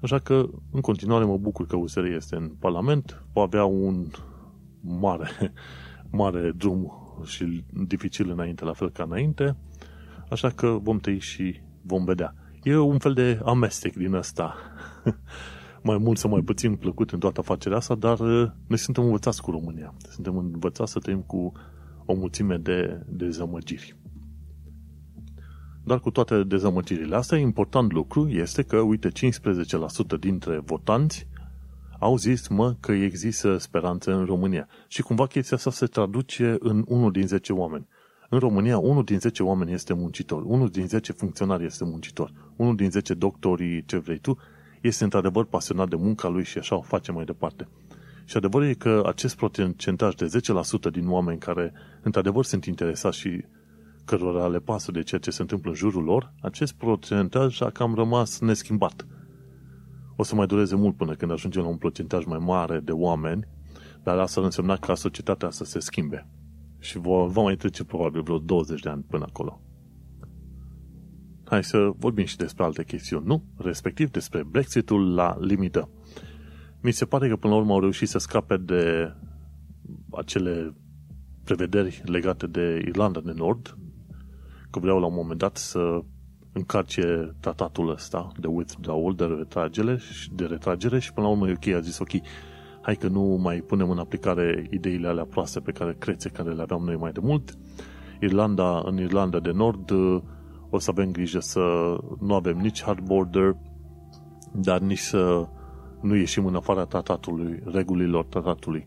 Așa 0.00 0.18
că, 0.18 0.48
în 0.70 0.80
continuare, 0.80 1.24
mă 1.24 1.36
bucur 1.36 1.66
că 1.66 1.76
USR 1.76 2.04
este 2.04 2.36
în 2.36 2.48
Parlament, 2.48 3.22
va 3.32 3.42
avea 3.42 3.64
un 3.64 4.06
mare, 4.80 5.52
mare 6.22 6.52
drum 6.56 6.92
și 7.24 7.64
dificil 7.86 8.30
înainte, 8.30 8.64
la 8.64 8.72
fel 8.72 8.90
ca 8.90 9.02
înainte, 9.02 9.56
așa 10.30 10.48
că 10.50 10.78
vom 10.82 10.98
tăi 10.98 11.18
și 11.18 11.60
vom 11.82 12.04
vedea. 12.04 12.34
E 12.62 12.76
un 12.76 12.98
fel 12.98 13.12
de 13.12 13.40
amestec 13.44 13.94
din 13.94 14.14
asta. 14.14 14.54
mai 15.82 15.98
mult 15.98 16.18
sau 16.18 16.30
mai 16.30 16.40
puțin 16.40 16.76
plăcut 16.76 17.10
în 17.10 17.18
toată 17.18 17.40
afacerea 17.40 17.76
asta, 17.76 17.94
dar 17.94 18.18
uh, 18.18 18.50
noi 18.66 18.78
suntem 18.78 19.04
învățați 19.04 19.42
cu 19.42 19.50
România. 19.50 19.94
Suntem 20.08 20.36
învățați 20.36 20.92
să 20.92 20.98
trăim 20.98 21.20
cu 21.20 21.52
o 22.04 22.14
mulțime 22.14 22.56
de 22.56 23.02
dezamăgiri. 23.08 23.96
Dar 25.84 26.00
cu 26.00 26.10
toate 26.10 26.42
dezamăgirile 26.42 27.16
astea, 27.16 27.38
important 27.38 27.92
lucru 27.92 28.28
este 28.28 28.62
că, 28.62 28.76
uite, 28.76 29.08
15% 29.08 29.12
dintre 30.20 30.58
votanți 30.64 31.28
au 31.98 32.16
zis, 32.16 32.48
mă, 32.48 32.76
că 32.80 32.92
există 32.92 33.56
speranță 33.56 34.12
în 34.12 34.24
România. 34.24 34.68
Și 34.88 35.02
cumva 35.02 35.26
chestia 35.26 35.56
asta 35.56 35.70
se 35.70 35.86
traduce 35.86 36.56
în 36.58 36.84
unul 36.86 37.12
din 37.12 37.26
10 37.26 37.52
oameni. 37.52 37.86
În 38.32 38.38
România, 38.38 38.78
unul 38.78 39.04
din 39.04 39.18
10 39.18 39.42
oameni 39.42 39.72
este 39.72 39.92
muncitor, 39.92 40.42
unul 40.44 40.68
din 40.68 40.86
10 40.86 41.12
funcționari 41.12 41.64
este 41.64 41.84
muncitor, 41.84 42.32
unul 42.56 42.76
din 42.76 42.90
10 42.90 43.14
doctorii, 43.14 43.84
ce 43.84 43.98
vrei 43.98 44.18
tu, 44.18 44.38
este 44.80 45.04
într-adevăr 45.04 45.44
pasionat 45.44 45.88
de 45.88 45.96
munca 45.96 46.28
lui 46.28 46.44
și 46.44 46.58
așa 46.58 46.76
o 46.76 46.80
face 46.80 47.12
mai 47.12 47.24
departe. 47.24 47.68
Și 48.24 48.36
adevărul 48.36 48.66
e 48.68 48.74
că 48.74 49.02
acest 49.06 49.36
procentaj 49.36 50.14
de 50.14 50.26
10% 50.88 50.90
din 50.92 51.08
oameni 51.08 51.38
care 51.38 51.72
într-adevăr 52.02 52.44
sunt 52.44 52.64
interesați 52.64 53.18
și 53.18 53.44
cărora 54.04 54.46
le 54.46 54.58
pasă 54.58 54.90
de 54.90 55.02
ceea 55.02 55.20
ce 55.20 55.30
se 55.30 55.42
întâmplă 55.42 55.70
în 55.70 55.76
jurul 55.76 56.04
lor, 56.04 56.32
acest 56.40 56.72
procentaj 56.72 57.60
a 57.60 57.70
cam 57.70 57.94
rămas 57.94 58.40
neschimbat. 58.40 59.06
O 60.16 60.22
să 60.22 60.34
mai 60.34 60.46
dureze 60.46 60.76
mult 60.76 60.96
până 60.96 61.14
când 61.14 61.32
ajungem 61.32 61.62
la 61.62 61.68
un 61.68 61.76
procentaj 61.76 62.24
mai 62.24 62.38
mare 62.38 62.80
de 62.80 62.92
oameni, 62.92 63.46
dar 64.02 64.18
asta 64.18 64.40
ar 64.40 64.46
însemna 64.46 64.76
ca 64.76 64.94
societatea 64.94 65.50
să 65.50 65.64
se 65.64 65.78
schimbe. 65.78 66.26
Și 66.80 66.98
va, 66.98 67.24
va 67.24 67.42
mai 67.42 67.56
trece 67.56 67.84
probabil 67.84 68.22
vreo 68.22 68.38
20 68.38 68.80
de 68.80 68.88
ani 68.88 69.04
până 69.08 69.24
acolo. 69.28 69.60
Hai 71.44 71.64
să 71.64 71.90
vorbim 71.96 72.24
și 72.24 72.36
despre 72.36 72.64
alte 72.64 72.84
chestiuni, 72.84 73.26
nu? 73.26 73.44
Respectiv 73.56 74.10
despre 74.10 74.42
Brexitul 74.42 75.14
la 75.14 75.36
limită. 75.40 75.88
Mi 76.80 76.90
se 76.90 77.04
pare 77.04 77.28
că 77.28 77.36
până 77.36 77.52
la 77.52 77.58
urmă 77.58 77.72
au 77.72 77.80
reușit 77.80 78.08
să 78.08 78.18
scape 78.18 78.56
de 78.56 79.14
acele 80.10 80.74
prevederi 81.44 82.02
legate 82.04 82.46
de 82.46 82.82
Irlanda 82.86 83.20
de 83.20 83.32
Nord, 83.32 83.78
că 84.70 84.78
vreau 84.78 84.98
la 84.98 85.06
un 85.06 85.14
moment 85.14 85.38
dat 85.38 85.56
să 85.56 86.02
încarce 86.52 87.34
tratatul 87.40 87.90
ăsta 87.90 88.32
de 88.38 88.46
withdrawal, 88.46 89.14
de 89.14 89.24
retragere, 89.24 89.98
de 90.32 90.44
retragere 90.44 90.98
și 90.98 91.12
până 91.12 91.26
la 91.26 91.32
urmă 91.32 91.50
UK 91.50 91.66
a 91.66 91.80
zis 91.80 91.98
ok, 91.98 92.10
hai 92.80 92.96
că 92.96 93.08
nu 93.08 93.20
mai 93.20 93.56
punem 93.56 93.90
în 93.90 93.98
aplicare 93.98 94.66
ideile 94.70 95.08
alea 95.08 95.24
proaste 95.24 95.60
pe 95.60 95.72
care 95.72 95.96
crețe 95.98 96.28
care 96.28 96.50
le 96.52 96.62
aveam 96.62 96.82
noi 96.84 96.96
mai 96.96 97.12
de 97.12 97.20
mult. 97.22 97.58
Irlanda, 98.20 98.82
în 98.84 98.98
Irlanda 98.98 99.40
de 99.40 99.50
Nord 99.50 99.90
o 100.70 100.78
să 100.78 100.90
avem 100.90 101.10
grijă 101.10 101.40
să 101.40 101.60
nu 102.20 102.34
avem 102.34 102.56
nici 102.58 102.82
hard 102.82 103.04
border, 103.04 103.56
dar 104.52 104.80
nici 104.80 104.98
să 104.98 105.48
nu 106.00 106.14
ieșim 106.16 106.46
în 106.46 106.54
afara 106.54 106.84
tratatului, 106.84 107.62
regulilor 107.64 108.24
tratatului. 108.24 108.86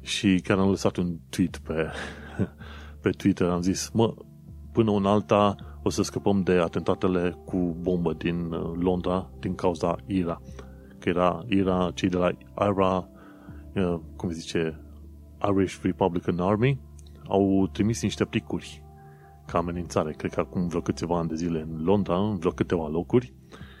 Și 0.00 0.40
chiar 0.44 0.58
am 0.58 0.68
lăsat 0.68 0.96
un 0.96 1.16
tweet 1.28 1.56
pe, 1.56 1.86
pe 3.02 3.10
Twitter, 3.10 3.48
am 3.48 3.60
zis, 3.60 3.90
mă, 3.92 4.14
până 4.72 4.90
un 4.90 5.06
alta 5.06 5.54
o 5.82 5.90
să 5.90 6.02
scăpăm 6.02 6.42
de 6.42 6.52
atentatele 6.52 7.36
cu 7.44 7.76
bombă 7.80 8.12
din 8.12 8.52
uh, 8.52 8.72
Londra 8.80 9.30
din 9.40 9.54
cauza 9.54 9.96
IRA. 10.06 10.40
Că 11.12 11.18
era 11.18 11.44
IRA, 11.48 11.90
cei 11.94 12.08
de 12.08 12.16
la 12.16 12.30
IRA, 12.60 13.08
uh, 13.74 14.00
cum 14.16 14.30
zice, 14.30 14.80
Irish 15.50 15.78
Republican 15.82 16.38
Army, 16.40 16.80
au 17.28 17.68
trimis 17.72 18.02
niște 18.02 18.24
plicuri 18.24 18.82
ca 19.46 19.58
amenințare, 19.58 20.12
cred 20.12 20.34
că 20.34 20.40
acum 20.40 20.68
vreo 20.68 20.80
câteva 20.80 21.18
ani 21.18 21.28
de 21.28 21.34
zile 21.34 21.60
în 21.60 21.84
Londra, 21.84 22.18
în 22.18 22.36
vreo 22.38 22.50
câteva 22.50 22.88
locuri, 22.88 23.32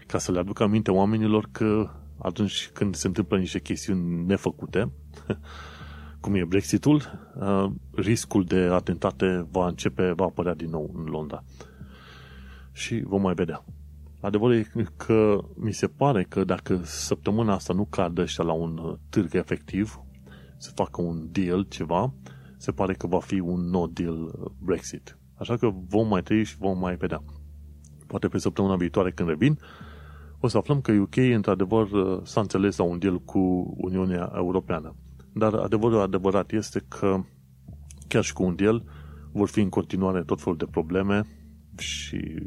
ca 0.06 0.18
să 0.18 0.32
le 0.32 0.38
aducă 0.38 0.62
aminte 0.62 0.90
oamenilor 0.90 1.48
că 1.52 1.90
atunci 2.18 2.70
când 2.72 2.94
se 2.94 3.06
întâmplă 3.06 3.38
niște 3.38 3.60
chestiuni 3.60 4.24
nefăcute, 4.24 4.92
cum 6.20 6.34
e 6.34 6.44
Brexitul, 6.44 7.02
uh, 7.40 7.70
riscul 7.94 8.44
de 8.44 8.58
atentate 8.60 9.46
va 9.50 9.66
începe, 9.66 10.12
va 10.12 10.24
apărea 10.24 10.54
din 10.54 10.70
nou 10.70 10.90
în 10.94 11.04
Londra. 11.04 11.44
Și 12.72 13.02
vom 13.04 13.20
mai 13.20 13.34
vedea. 13.34 13.64
Adevărul 14.20 14.54
e 14.54 14.66
că 14.96 15.38
mi 15.54 15.72
se 15.72 15.86
pare 15.86 16.22
că 16.22 16.44
dacă 16.44 16.80
săptămâna 16.82 17.54
asta 17.54 17.72
nu 17.72 17.84
cade 17.84 18.20
ăștia 18.20 18.44
la 18.44 18.52
un 18.52 18.98
târg 19.08 19.34
efectiv, 19.34 20.00
să 20.56 20.70
facă 20.74 21.02
un 21.02 21.28
deal, 21.30 21.62
ceva, 21.62 22.14
se 22.56 22.72
pare 22.72 22.94
că 22.94 23.06
va 23.06 23.20
fi 23.20 23.40
un 23.40 23.60
no 23.60 23.86
deal 23.86 24.52
Brexit. 24.58 25.18
Așa 25.34 25.56
că 25.56 25.70
vom 25.88 26.08
mai 26.08 26.22
trăi 26.22 26.44
și 26.44 26.56
vom 26.56 26.78
mai 26.78 26.96
vedea. 26.96 27.22
Poate 28.06 28.28
pe 28.28 28.38
săptămâna 28.38 28.76
viitoare 28.76 29.10
când 29.10 29.28
revin, 29.28 29.58
o 30.40 30.48
să 30.48 30.56
aflăm 30.56 30.80
că 30.80 30.92
UK 30.92 31.16
într-adevăr 31.16 31.88
s-a 32.22 32.40
înțeles 32.40 32.76
la 32.76 32.84
un 32.84 32.98
deal 32.98 33.20
cu 33.20 33.74
Uniunea 33.76 34.32
Europeană. 34.34 34.94
Dar 35.32 35.54
adevărul 35.54 36.00
adevărat 36.00 36.52
este 36.52 36.84
că 36.88 37.20
chiar 38.08 38.22
și 38.22 38.32
cu 38.32 38.42
un 38.42 38.56
deal 38.56 38.84
vor 39.32 39.48
fi 39.48 39.60
în 39.60 39.68
continuare 39.68 40.22
tot 40.22 40.40
felul 40.40 40.58
de 40.58 40.66
probleme 40.70 41.26
și 41.78 42.42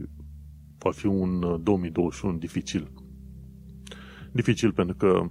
va 0.83 0.91
fi 0.91 1.05
un 1.05 1.59
2021 1.63 2.37
dificil. 2.37 2.91
Dificil 4.31 4.71
pentru 4.71 4.95
că 4.95 5.29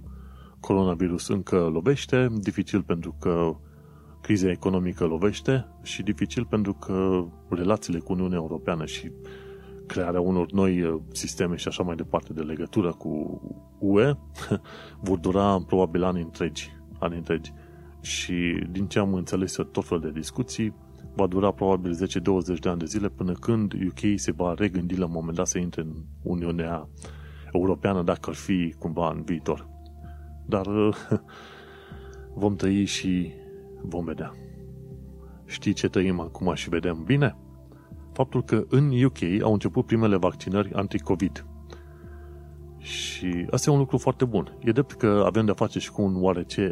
coronavirus 0.59 1.27
încă 1.27 1.57
lovește, 1.57 2.27
dificil 2.39 2.83
pentru 2.83 3.15
că 3.19 3.55
criza 4.21 4.51
economică 4.51 5.05
lovește 5.05 5.65
și 5.81 6.03
dificil 6.03 6.45
pentru 6.45 6.73
că 6.73 7.25
relațiile 7.49 7.99
cu 7.99 8.11
Uniunea 8.13 8.37
Europeană 8.37 8.85
și 8.85 9.11
crearea 9.85 10.21
unor 10.21 10.51
noi 10.51 10.81
uh, 10.81 11.01
sisteme 11.11 11.55
și 11.55 11.67
așa 11.67 11.83
mai 11.83 11.95
departe 11.95 12.33
de 12.33 12.41
legătură 12.41 12.91
cu 12.91 13.41
UE 13.79 14.13
vor 15.07 15.17
dura 15.17 15.63
probabil 15.67 16.03
ani 16.03 16.21
întregi. 16.21 16.69
Ani 16.99 17.15
întregi. 17.15 17.53
Și 18.01 18.65
din 18.71 18.87
ce 18.87 18.99
am 18.99 19.13
înțeles 19.13 19.55
tot 19.71 19.85
fel 19.85 19.99
de 19.99 20.11
discuții, 20.11 20.73
va 21.15 21.27
dura 21.27 21.51
probabil 21.51 21.95
10-20 22.55 22.59
de 22.59 22.69
ani 22.69 22.79
de 22.79 22.85
zile 22.85 23.09
până 23.09 23.33
când 23.33 23.73
UK 23.73 23.99
se 24.15 24.31
va 24.31 24.53
regândi 24.57 24.97
la 24.97 25.05
un 25.05 25.11
moment 25.11 25.37
dat 25.37 25.47
să 25.47 25.57
intre 25.57 25.81
în 25.81 25.93
Uniunea 26.23 26.87
Europeană 27.51 28.03
dacă 28.03 28.29
ar 28.29 28.35
fi 28.35 28.75
cumva 28.79 29.09
în 29.09 29.23
viitor. 29.23 29.67
Dar 30.45 30.65
vom 32.41 32.55
trăi 32.55 32.85
și 32.85 33.31
vom 33.81 34.05
vedea. 34.05 34.33
Știi 35.45 35.73
ce 35.73 35.89
trăim 35.89 36.19
acum 36.19 36.53
și 36.53 36.69
vedem 36.69 37.03
bine? 37.05 37.35
Faptul 38.13 38.43
că 38.43 38.65
în 38.69 39.03
UK 39.03 39.41
au 39.41 39.53
început 39.53 39.85
primele 39.85 40.15
vaccinări 40.15 40.73
anti-COVID. 40.73 41.45
Și 42.77 43.47
asta 43.49 43.69
e 43.69 43.73
un 43.73 43.79
lucru 43.79 43.97
foarte 43.97 44.25
bun. 44.25 44.57
E 44.59 44.71
drept 44.71 44.91
că 44.91 45.23
avem 45.25 45.45
de-a 45.45 45.53
face 45.53 45.79
și 45.79 45.91
cu 45.91 46.01
un 46.01 46.23
oarece 46.23 46.71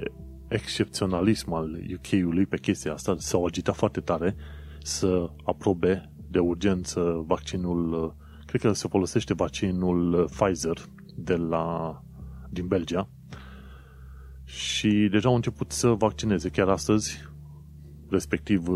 excepționalism 0.49 1.53
al 1.53 1.79
UK-ului 1.93 2.45
pe 2.45 2.57
chestia 2.57 2.93
asta. 2.93 3.15
S-au 3.17 3.45
agitat 3.45 3.75
foarte 3.75 3.99
tare 3.99 4.35
să 4.83 5.29
aprobe 5.43 6.11
de 6.27 6.39
urgență 6.39 7.23
vaccinul, 7.27 8.15
cred 8.45 8.61
că 8.61 8.71
se 8.71 8.87
folosește 8.87 9.33
vaccinul 9.33 10.29
Pfizer 10.31 10.77
de 11.15 11.35
la, 11.35 12.01
din 12.49 12.67
Belgia, 12.67 13.09
și 14.49 15.07
deja 15.11 15.29
au 15.29 15.35
început 15.35 15.71
să 15.71 15.87
vaccineze 15.87 16.49
chiar 16.49 16.67
astăzi, 16.67 17.17
respectiv 18.09 18.67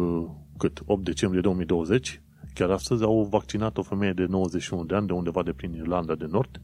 cât 0.58 0.82
8 0.86 1.04
decembrie 1.04 1.42
2020, 1.42 2.22
chiar 2.54 2.70
astăzi 2.70 3.04
au 3.04 3.24
vaccinat 3.24 3.78
o 3.78 3.82
femeie 3.82 4.14
de 4.14 4.26
91 4.26 4.84
de 4.84 4.96
ani 4.96 5.08
de 5.08 5.14
undeva 5.14 5.44
de 5.44 5.54
prin 5.54 5.74
Irlanda 5.74 6.16
de 6.16 6.26
Nord, 6.26 6.62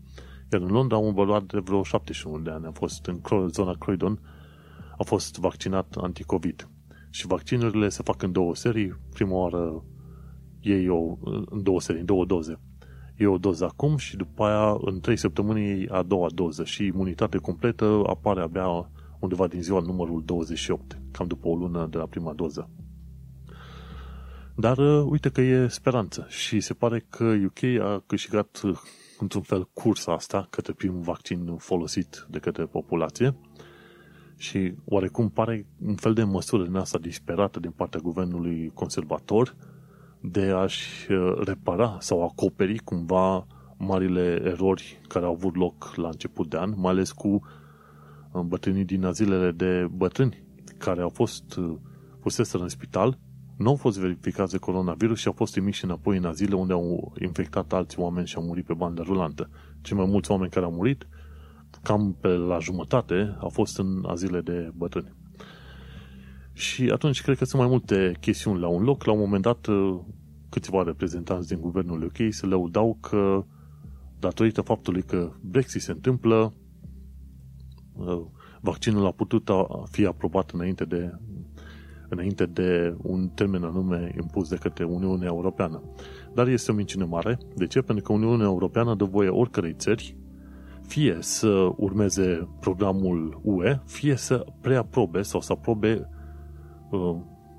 iar 0.52 0.62
în 0.62 0.68
Londra 0.68 0.96
au 0.96 1.12
bărbat 1.12 1.44
de 1.44 1.60
vreo 1.60 1.84
71 1.84 2.44
de 2.44 2.50
ani. 2.50 2.66
A 2.66 2.72
fost 2.72 3.06
în 3.06 3.22
zona 3.48 3.74
Croydon, 3.80 4.20
a 5.00 5.04
fost 5.04 5.38
vaccinat 5.38 5.96
anticovid. 6.02 6.70
Și 7.10 7.28
vaccinurile 7.28 7.90
se 7.90 8.04
fac 8.04 8.22
în 8.22 8.32
două 8.32 8.56
serii. 8.56 9.00
Prima 9.14 9.36
oară 9.36 9.84
ei 10.62 10.90
o, 10.90 11.18
în 11.50 11.64
două 11.64 11.82
serii, 11.82 12.00
în 12.00 12.06
două 12.06 12.26
doze. 12.26 12.60
E 13.18 13.28
o 13.28 13.38
doză 13.38 13.66
acum 13.66 13.98
și 13.98 14.18
după 14.18 14.44
aia 14.44 14.78
în 14.82 15.00
trei 15.00 15.18
săptămâni 15.18 15.88
a 15.88 16.04
doua 16.04 16.30
doză 16.34 16.64
și 16.64 16.86
imunitate 16.86 17.38
completă 17.38 18.02
apare 18.08 18.42
abia 18.42 18.90
undeva 19.20 19.48
din 19.48 19.62
ziua 19.62 19.80
numărul 19.80 20.24
28, 20.26 21.00
cam 21.12 21.28
după 21.28 21.48
o 21.48 21.56
lună 21.56 21.88
de 21.92 21.98
la 21.98 22.06
prima 22.06 22.34
doză. 22.34 22.70
Dar 24.56 24.78
uh, 24.78 25.06
uite 25.10 25.30
că 25.30 25.42
e 25.42 25.68
speranță 25.68 26.26
și 26.30 26.60
se 26.60 26.74
pare 26.74 27.06
că 27.10 27.36
UK 27.46 27.64
a 27.82 28.04
câștigat 28.06 28.62
uh, 28.64 28.78
într-un 29.20 29.42
fel 29.42 29.70
cursa 29.74 30.14
asta 30.14 30.48
către 30.50 30.74
primul 30.74 31.02
vaccin 31.02 31.56
folosit 31.58 32.28
de 32.30 32.40
către 32.40 32.66
populație 32.66 33.36
și 34.40 34.74
oarecum 34.86 35.30
pare 35.30 35.66
un 35.86 35.96
fel 35.96 36.14
de 36.14 36.24
măsură 36.24 36.64
din 36.64 36.76
asta 36.76 36.98
disperată 36.98 37.60
din 37.60 37.72
partea 37.72 38.00
guvernului 38.00 38.72
conservator 38.74 39.56
de 40.20 40.42
a-și 40.42 41.12
uh, 41.12 41.34
repara 41.46 41.98
sau 42.00 42.24
acoperi 42.24 42.78
cumva 42.78 43.48
marile 43.78 44.42
erori 44.44 45.02
care 45.08 45.26
au 45.26 45.32
avut 45.32 45.56
loc 45.56 45.94
la 45.96 46.08
început 46.08 46.50
de 46.50 46.58
an, 46.58 46.74
mai 46.76 46.92
ales 46.92 47.12
cu 47.12 47.42
bătrânii 48.46 48.86
din 48.86 49.10
zilele 49.14 49.52
de 49.52 49.88
bătrâni 49.92 50.44
care 50.78 51.02
au 51.02 51.10
fost 51.10 51.60
puseseră 52.20 52.64
în 52.64 52.70
spital, 52.70 53.18
nu 53.58 53.70
au 53.70 53.76
fost 53.76 54.00
verificați 54.00 54.52
de 54.52 54.58
coronavirus 54.58 55.20
și 55.20 55.28
au 55.28 55.34
fost 55.34 55.52
trimiși 55.52 55.84
înapoi 55.84 56.18
în 56.18 56.26
azile 56.26 56.56
unde 56.56 56.74
au 56.74 57.14
infectat 57.22 57.74
alți 57.74 58.00
oameni 58.00 58.28
și 58.28 58.36
au 58.36 58.44
murit 58.44 58.66
pe 58.66 58.74
bandă 58.74 59.02
rulantă. 59.02 59.50
Cei 59.82 59.98
mai 59.98 60.06
mulți 60.06 60.32
oameni 60.32 60.52
care 60.52 60.66
au 60.66 60.72
murit, 60.72 61.08
cam 61.90 62.18
pe 62.22 62.28
la 62.28 62.60
jumătate, 62.60 63.36
au 63.40 63.50
fost 63.50 63.80
în 63.80 64.04
azile 64.08 64.42
de 64.42 64.72
bătrâni. 64.76 65.14
Și 66.54 66.90
atunci 66.94 67.22
cred 67.22 67.38
că 67.38 67.46
sunt 67.46 67.62
mai 67.62 67.72
multe 67.72 68.16
chestiuni 68.20 68.60
la 68.60 68.68
un 68.68 68.84
loc. 68.84 69.04
La 69.04 69.12
un 69.12 69.20
moment 69.20 69.44
dat, 69.44 69.68
câțiva 70.50 70.84
reprezentanți 70.84 71.48
din 71.48 71.60
guvernul 71.62 72.04
UK 72.04 72.34
se 72.34 72.46
lăudau 72.46 72.98
că 73.02 73.44
datorită 74.20 74.62
faptului 74.62 75.02
că 75.02 75.32
Brexit 75.42 75.82
se 75.82 75.92
întâmplă, 75.92 76.54
Uh, 78.00 78.26
vaccinul 78.62 79.06
a 79.06 79.12
putut 79.12 79.50
fi 79.92 80.06
aprobat 80.06 80.52
înainte 80.52 80.86
de, 80.86 81.12
înainte 82.10 82.46
de 82.46 82.96
un 83.02 83.28
termen 83.28 83.64
anume 83.64 84.14
impus 84.22 84.50
de 84.50 84.56
către 84.56 84.84
Uniunea 84.84 85.28
Europeană. 85.28 85.82
Dar 86.34 86.48
este 86.48 86.72
o 86.72 86.74
minciună 86.74 87.06
mare. 87.06 87.38
De 87.56 87.68
ce? 87.68 87.82
Pentru 87.82 88.04
că 88.04 88.14
Uniunea 88.14 88.46
Europeană 88.46 88.96
dă 88.96 89.04
voie 89.04 89.30
oricărei 89.30 89.74
țări 89.74 90.16
fie 90.90 91.18
să 91.20 91.70
urmeze 91.76 92.48
programul 92.60 93.40
UE, 93.44 93.80
fie 93.86 94.16
să 94.16 94.46
preaprobe 94.62 95.22
sau 95.22 95.42
să 95.42 95.52
aprobe 95.52 96.10
uh, 96.90 97.16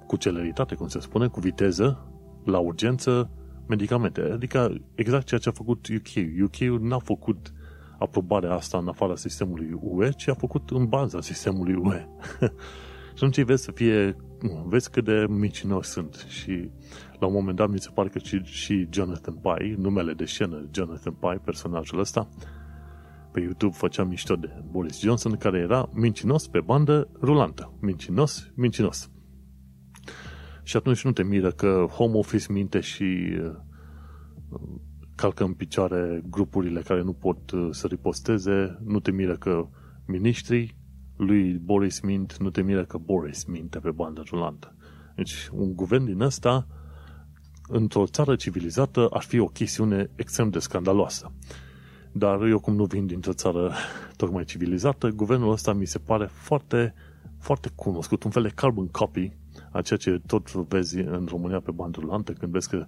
cu 0.07 0.17
celeritate, 0.17 0.75
cum 0.75 0.89
se 0.89 1.01
spune, 1.01 1.27
cu 1.27 1.41
viteză, 1.41 2.11
la 2.45 2.59
urgență, 2.59 3.31
medicamente. 3.69 4.21
Adică 4.21 4.75
exact 4.95 5.27
ceea 5.27 5.41
ce 5.41 5.49
a 5.49 5.53
făcut 5.53 5.87
UK. 5.87 6.43
UK 6.45 6.81
n-a 6.81 6.99
făcut 6.99 7.53
aprobarea 7.99 8.55
asta 8.55 8.79
în 8.79 8.89
afara 8.89 9.17
sistemului 9.17 9.79
UE, 9.81 10.11
ci 10.11 10.29
a 10.29 10.35
făcut 10.35 10.71
în 10.71 10.87
baza 10.87 11.21
sistemului 11.21 11.75
UE. 11.75 12.09
și 13.17 13.25
atunci 13.25 13.43
vezi 13.43 13.65
să 13.65 13.73
fie, 13.73 14.17
vezi 14.65 14.91
cât 14.91 15.05
de 15.05 15.27
micinoși 15.29 15.89
sunt 15.89 16.27
și 16.29 16.71
la 17.19 17.27
un 17.27 17.33
moment 17.33 17.57
dat 17.57 17.69
mi 17.69 17.79
se 17.79 17.91
pare 17.95 18.09
că 18.09 18.19
și, 18.19 18.41
și 18.45 18.89
Jonathan 18.91 19.35
Pye, 19.35 19.75
numele 19.79 20.13
de 20.13 20.25
scenă 20.25 20.69
Jonathan 20.71 21.13
Pye, 21.13 21.41
personajul 21.45 21.99
ăsta, 21.99 22.29
pe 23.33 23.41
YouTube 23.41 23.77
făcea 23.77 24.05
mișto 24.05 24.37
de 24.37 24.63
Boris 24.71 25.01
Johnson, 25.01 25.37
care 25.37 25.59
era 25.59 25.89
mincinos 25.93 26.49
pe 26.49 26.61
bandă 26.61 27.09
rulantă. 27.21 27.73
Mincinos, 27.81 28.51
mincinos. 28.55 29.11
Și 30.63 30.77
atunci 30.77 31.05
nu 31.05 31.13
te 31.13 31.23
miră 31.23 31.51
că 31.51 31.87
home 31.91 32.17
office 32.17 32.53
minte 32.53 32.81
și 32.81 33.39
calcă 35.21 35.45
în 35.45 35.53
picioare 35.53 36.23
grupurile 36.31 36.81
care 36.81 37.03
nu 37.03 37.13
pot 37.13 37.51
uh, 37.51 37.69
să 37.71 37.87
riposteze, 37.87 38.79
nu 38.85 39.01
te 39.01 39.11
miră 39.11 39.37
că 39.37 39.69
ministrii 40.07 40.77
lui 41.17 41.53
Boris 41.53 42.01
mint, 42.01 42.37
nu 42.37 42.51
te 42.51 42.63
miră 42.63 42.85
că 42.85 42.99
Boris 42.99 43.45
minte 43.45 43.79
pe 43.79 43.91
bandă 43.91 44.23
rulantă. 44.31 44.75
Deci 45.17 45.49
un 45.53 45.75
guvern 45.75 46.05
din 46.05 46.21
ăsta 46.21 46.67
într-o 47.69 48.07
țară 48.07 48.37
civilizată 48.37 49.07
ar 49.11 49.23
fi 49.23 49.39
o 49.39 49.47
chestiune 49.47 50.11
extrem 50.15 50.51
de 50.51 50.59
scandaloasă. 50.59 51.33
Dar 52.13 52.43
eu 52.43 52.59
cum 52.59 52.75
nu 52.75 52.85
vin 52.85 53.07
dintr-o 53.07 53.33
țară 53.33 53.73
tocmai 54.17 54.45
civilizată, 54.45 55.09
guvernul 55.09 55.53
ăsta 55.53 55.73
mi 55.73 55.85
se 55.85 55.99
pare 55.99 56.27
foarte, 56.27 56.95
foarte 57.39 57.71
cunoscut, 57.75 58.23
un 58.23 58.31
fel 58.31 58.43
de 58.43 58.53
carbon 58.55 58.87
copy 58.87 59.33
a 59.73 59.83
ceea 59.83 59.99
ce 59.99 60.21
tot 60.27 60.53
vezi 60.53 60.99
în 60.99 61.27
România 61.29 61.61
pe 61.61 61.71
bandă 61.71 61.99
rulantă, 62.01 62.33
când 62.33 62.53
vezi 62.53 62.69
că 62.69 62.87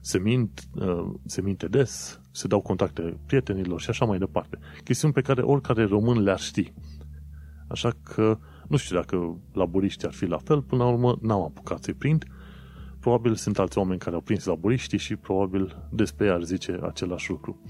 se, 0.00 0.18
mint, 0.18 0.62
uh, 0.74 1.10
se 1.26 1.40
minte 1.40 1.68
des, 1.68 2.20
se 2.30 2.46
dau 2.46 2.60
contacte 2.60 3.16
prietenilor 3.26 3.80
și 3.80 3.90
așa 3.90 4.04
mai 4.04 4.18
departe. 4.18 4.58
Chestiuni 4.84 5.14
pe 5.14 5.20
care 5.20 5.42
oricare 5.42 5.84
român 5.84 6.22
le-ar 6.22 6.40
ști. 6.40 6.72
Așa 7.68 7.92
că 8.02 8.38
nu 8.68 8.76
știu 8.76 8.96
dacă 8.96 9.38
laburiștii 9.52 10.06
ar 10.06 10.12
fi 10.12 10.26
la 10.26 10.38
fel, 10.38 10.62
până 10.62 10.84
la 10.84 10.90
urmă 10.90 11.18
n-am 11.20 11.42
apucat 11.42 11.82
să-i 11.82 11.94
prind. 11.94 12.24
Probabil 13.00 13.34
sunt 13.34 13.58
alți 13.58 13.78
oameni 13.78 13.98
care 13.98 14.14
au 14.14 14.20
prins 14.20 14.44
laburiștii 14.44 14.98
și 14.98 15.16
probabil 15.16 15.88
despre 15.90 16.26
ei 16.26 16.32
ar 16.32 16.42
zice 16.42 16.78
același 16.82 17.30
lucru. 17.30 17.60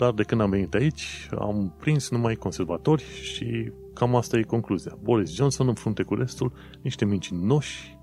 Dar 0.00 0.12
de 0.12 0.22
când 0.22 0.40
am 0.40 0.50
venit 0.50 0.74
aici, 0.74 1.28
am 1.38 1.74
prins 1.78 2.10
numai 2.10 2.34
conservatori 2.34 3.04
și 3.22 3.72
cam 3.94 4.14
asta 4.14 4.38
e 4.38 4.42
concluzia. 4.42 4.98
Boris 5.02 5.34
Johnson 5.34 5.68
în 5.68 5.74
frunte 5.74 6.02
cu 6.02 6.14
restul, 6.14 6.52
niște 6.82 7.04
mincinoși 7.04 7.98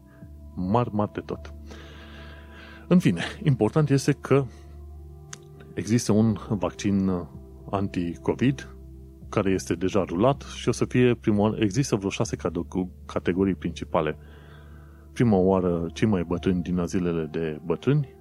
mari, 0.55 0.89
mari 0.93 1.11
de 1.13 1.19
tot. 1.19 1.53
În 2.87 2.99
fine, 2.99 3.21
important 3.43 3.89
este 3.89 4.11
că 4.11 4.45
există 5.73 6.11
un 6.11 6.37
vaccin 6.49 7.11
anti-COVID 7.71 8.75
care 9.29 9.49
este 9.49 9.75
deja 9.75 10.03
rulat 10.03 10.41
și 10.41 10.69
o 10.69 10.71
să 10.71 10.85
fie 10.85 11.13
primul 11.13 11.57
Există 11.61 11.95
vreo 11.95 12.09
șase 12.09 12.35
categorii 13.05 13.55
principale. 13.55 14.17
Prima 15.13 15.37
oară, 15.37 15.87
cei 15.93 16.07
mai 16.07 16.23
bătrâni 16.23 16.61
din 16.61 16.77
azilele 16.77 17.27
de 17.31 17.59
bătrâni, 17.65 18.15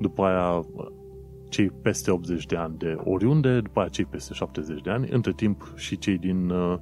după 0.00 0.22
aia 0.22 0.64
cei 1.50 1.70
peste 1.70 2.10
80 2.10 2.46
de 2.46 2.56
ani 2.56 2.78
de 2.78 2.96
oriunde, 3.04 3.60
după 3.60 3.80
aia 3.80 3.88
cei 3.88 4.04
peste 4.04 4.34
70 4.34 4.80
de 4.80 4.90
ani, 4.90 5.08
între 5.10 5.32
timp 5.32 5.72
și 5.76 5.98
cei 5.98 6.18
din 6.18 6.50
uh, 6.50 6.78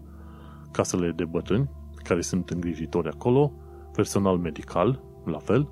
casele 0.70 1.10
de 1.10 1.24
bătrâni, 1.24 1.70
care 2.02 2.20
sunt 2.20 2.50
îngrijitori 2.50 3.08
acolo, 3.08 3.52
personal 3.92 4.36
medical, 4.36 5.02
la 5.24 5.38
fel, 5.38 5.70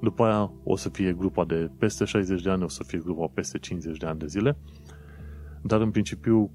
după 0.00 0.24
aia 0.24 0.52
o 0.64 0.76
să 0.76 0.88
fie 0.88 1.12
grupa 1.12 1.44
de 1.44 1.70
peste 1.78 2.04
60 2.04 2.42
de 2.42 2.50
ani, 2.50 2.62
o 2.62 2.68
să 2.68 2.82
fie 2.86 2.98
grupa 2.98 3.30
peste 3.34 3.58
50 3.58 3.96
de 3.96 4.06
ani 4.06 4.18
de 4.18 4.26
zile, 4.26 4.58
dar 5.62 5.80
în 5.80 5.90
principiu 5.90 6.50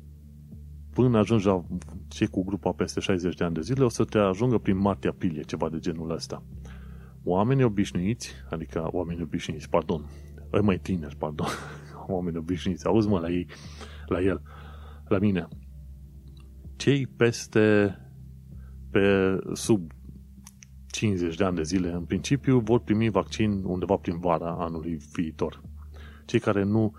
până 0.93 1.17
ajungi 1.17 1.45
la 1.45 1.63
cei 2.07 2.27
cu 2.27 2.43
grupa 2.43 2.71
peste 2.71 2.99
60 2.99 3.35
de 3.35 3.43
ani 3.43 3.53
de 3.53 3.61
zile, 3.61 3.83
o 3.83 3.89
să 3.89 4.03
te 4.03 4.17
ajungă 4.17 4.57
prin 4.57 4.77
martie-aprilie, 4.77 5.41
ceva 5.41 5.69
de 5.69 5.79
genul 5.79 6.11
ăsta. 6.11 6.43
Oamenii 7.23 7.63
obișnuiți, 7.63 8.31
adică 8.49 8.89
oamenii 8.91 9.23
obișnuiți, 9.23 9.69
pardon, 9.69 10.05
mai 10.61 10.79
tineri, 10.79 11.15
pardon, 11.15 11.47
oameni 12.07 12.37
obișnuiți, 12.37 12.85
auzi 12.85 13.07
mă 13.07 13.19
la 13.19 13.29
ei, 13.29 13.47
la 14.05 14.21
el, 14.21 14.41
la 15.07 15.17
mine. 15.17 15.47
Cei 16.75 17.07
peste, 17.07 17.97
pe 18.91 19.37
sub 19.53 19.91
50 20.87 21.35
de 21.35 21.43
ani 21.43 21.55
de 21.55 21.63
zile, 21.63 21.91
în 21.91 22.05
principiu, 22.05 22.59
vor 22.59 22.79
primi 22.79 23.09
vaccin 23.09 23.63
undeva 23.63 23.95
prin 23.95 24.19
vara 24.19 24.55
anului 24.59 24.97
viitor. 25.13 25.61
Cei 26.25 26.39
care 26.39 26.63
nu 26.63 26.95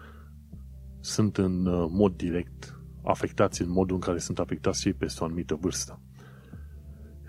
sunt 1.01 1.37
în 1.37 1.67
uh, 1.67 1.89
mod 1.91 2.17
direct 2.17 2.81
afectați 3.03 3.63
în 3.63 3.71
modul 3.71 3.95
în 3.95 4.01
care 4.01 4.19
sunt 4.19 4.39
afectați 4.39 4.81
cei 4.81 4.93
peste 4.93 5.23
o 5.23 5.27
anumită 5.27 5.55
vârstă. 5.55 6.01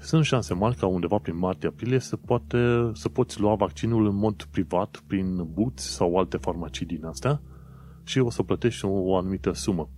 Sunt 0.02 0.26
șanse 0.26 0.54
mari 0.54 0.76
ca 0.76 0.88
undeva 0.88 1.18
prin 1.18 1.38
martie-aprilie 1.38 2.00
să, 2.00 2.16
poate, 2.16 2.92
să 2.94 3.10
poți 3.10 3.40
lua 3.40 3.56
vaccinul 3.56 4.06
în 4.06 4.16
mod 4.16 4.44
privat 4.52 5.04
prin 5.08 5.44
buți 5.54 5.88
sau 5.94 6.18
alte 6.18 6.38
farmacii 6.38 6.86
din 6.86 7.06
astea 7.06 7.42
și 8.04 8.20
o 8.20 8.30
să 8.30 8.44
plătești 8.44 8.86
o, 8.86 8.90
o 8.90 9.18
anumită 9.18 9.52
sumă. 9.52 9.90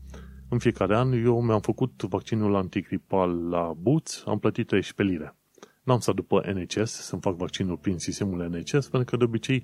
În 0.50 0.60
fiecare 0.60 0.96
an 0.96 1.12
eu 1.12 1.42
mi-am 1.42 1.60
făcut 1.60 2.04
vaccinul 2.04 2.56
antigripal 2.56 3.50
la 3.50 3.74
Boots, 3.78 4.24
am 4.26 4.40
plătit 4.40 4.68
13 4.68 5.16
lire. 5.16 5.36
N-am 5.84 6.00
stat 6.00 6.16
după 6.16 6.44
NHS 6.54 6.92
să-mi 6.92 7.22
fac 7.22 7.36
vaccinul 7.36 7.78
prin 7.78 7.98
sistemul 7.98 8.50
NHS, 8.50 8.88
pentru 8.88 9.04
că 9.10 9.18
de 9.18 9.24
obicei 9.24 9.64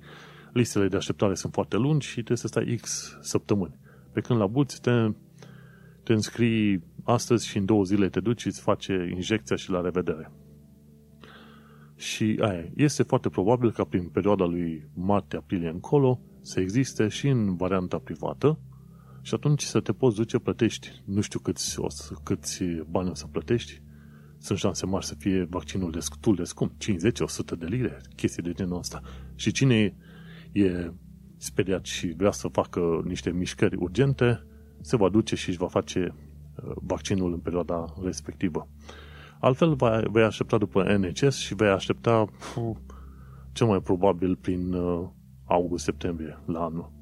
listele 0.52 0.88
de 0.88 0.96
așteptare 0.96 1.34
sunt 1.34 1.52
foarte 1.52 1.76
lungi 1.76 2.06
și 2.06 2.12
trebuie 2.12 2.36
să 2.36 2.46
stai 2.46 2.78
X 2.80 3.16
săptămâni. 3.20 3.78
Pe 4.12 4.20
când 4.20 4.38
la 4.38 4.46
Boots 4.46 4.78
te, 4.78 5.08
te 6.02 6.12
înscrii 6.12 6.82
astăzi 7.08 7.46
și 7.46 7.56
în 7.56 7.64
două 7.64 7.84
zile 7.84 8.08
te 8.08 8.20
duci 8.20 8.40
și 8.40 8.46
îți 8.46 8.60
face 8.60 9.10
injecția 9.14 9.56
și 9.56 9.70
la 9.70 9.80
revedere. 9.80 10.32
Și 11.96 12.38
aia, 12.40 12.70
este 12.74 13.02
foarte 13.02 13.28
probabil 13.28 13.72
ca 13.72 13.84
prin 13.84 14.08
perioada 14.08 14.44
lui 14.44 14.90
martie-aprilie 14.94 15.68
încolo 15.68 16.20
să 16.42 16.60
existe 16.60 17.08
și 17.08 17.28
în 17.28 17.56
varianta 17.56 17.98
privată 17.98 18.58
și 19.22 19.34
atunci 19.34 19.62
să 19.62 19.80
te 19.80 19.92
poți 19.92 20.16
duce, 20.16 20.38
plătești, 20.38 21.02
nu 21.04 21.20
știu 21.20 21.38
câți, 21.38 21.80
o 21.80 21.88
să, 21.88 22.14
câți 22.22 22.64
bani 22.90 23.10
o 23.10 23.14
să 23.14 23.26
plătești, 23.26 23.82
sunt 24.38 24.58
șanse 24.58 24.86
mari 24.86 25.06
să 25.06 25.14
fie 25.14 25.46
vaccinul 25.50 25.90
destul 25.90 26.34
de 26.34 26.44
scump, 26.44 26.72
50-100 26.72 27.58
de 27.58 27.66
lire, 27.66 28.00
chestii 28.16 28.42
de 28.42 28.52
genul 28.52 28.78
ăsta. 28.78 29.00
Și 29.34 29.52
cine 29.52 29.96
e 30.52 30.92
speriat 31.36 31.84
și 31.84 32.14
vrea 32.16 32.30
să 32.30 32.48
facă 32.48 33.02
niște 33.04 33.30
mișcări 33.30 33.76
urgente, 33.76 34.46
se 34.80 34.96
va 34.96 35.08
duce 35.08 35.36
și 35.36 35.48
își 35.48 35.58
va 35.58 35.68
face 35.68 36.14
uh, 36.14 36.27
vaccinul 36.74 37.32
în 37.32 37.38
perioada 37.38 37.84
respectivă. 38.02 38.68
Altfel, 39.40 39.76
vei 40.10 40.22
aștepta 40.22 40.58
după 40.58 40.96
NHS 40.96 41.36
și 41.36 41.54
vei 41.54 41.68
aștepta 41.68 42.24
cel 43.52 43.66
mai 43.66 43.80
probabil 43.80 44.36
prin 44.36 44.72
uh, 44.72 45.08
august-septembrie 45.44 46.38
la 46.46 46.64
anul. 46.64 46.92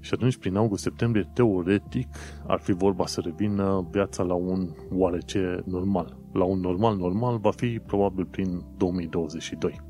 Și 0.00 0.14
atunci, 0.14 0.36
prin 0.36 0.56
august-septembrie, 0.56 1.30
teoretic, 1.34 2.08
ar 2.46 2.58
fi 2.60 2.72
vorba 2.72 3.06
să 3.06 3.20
revină 3.20 3.88
viața 3.90 4.22
la 4.22 4.34
un 4.34 4.68
oarece 4.92 5.62
normal. 5.66 6.16
La 6.32 6.44
un 6.44 6.60
normal 6.60 6.96
normal 6.96 7.38
va 7.38 7.50
fi 7.50 7.78
probabil 7.86 8.24
prin 8.24 8.64
2022. 8.76 9.80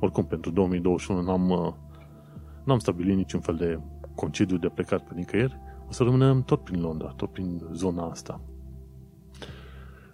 Oricum, 0.00 0.24
pentru 0.26 0.50
2021 0.50 1.22
n-am, 1.22 1.50
uh, 1.50 1.72
n-am 2.64 2.78
stabilit 2.78 3.16
niciun 3.16 3.40
fel 3.40 3.54
de 3.54 3.80
concediu 4.14 4.56
de 4.56 4.68
plecat 4.68 5.08
pe 5.08 5.14
nicăieri. 5.14 5.60
O 5.88 5.92
să 5.92 6.02
rămânem 6.02 6.42
tot 6.42 6.64
prin 6.64 6.80
Londra, 6.80 7.08
tot 7.08 7.32
prin 7.32 7.62
zona 7.72 8.10
asta. 8.10 8.40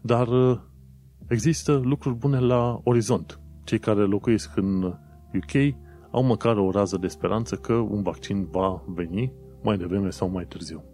Dar 0.03 0.29
uh, 0.29 0.59
există 1.29 1.81
lucruri 1.85 2.17
bune 2.17 2.39
la 2.39 2.81
orizont. 2.85 3.41
Cei 3.65 3.79
care 3.79 4.01
locuiesc 4.01 4.57
în 4.57 4.83
UK 5.35 5.75
au 6.11 6.23
măcar 6.23 6.57
o 6.57 6.71
rază 6.71 6.97
de 6.97 7.07
speranță 7.07 7.57
că 7.57 7.73
un 7.73 8.03
vaccin 8.03 8.49
va 8.51 8.83
veni 8.87 9.33
mai 9.63 9.77
devreme 9.77 10.11
sau 10.11 10.29
mai 10.29 10.45
târziu. 10.45 10.85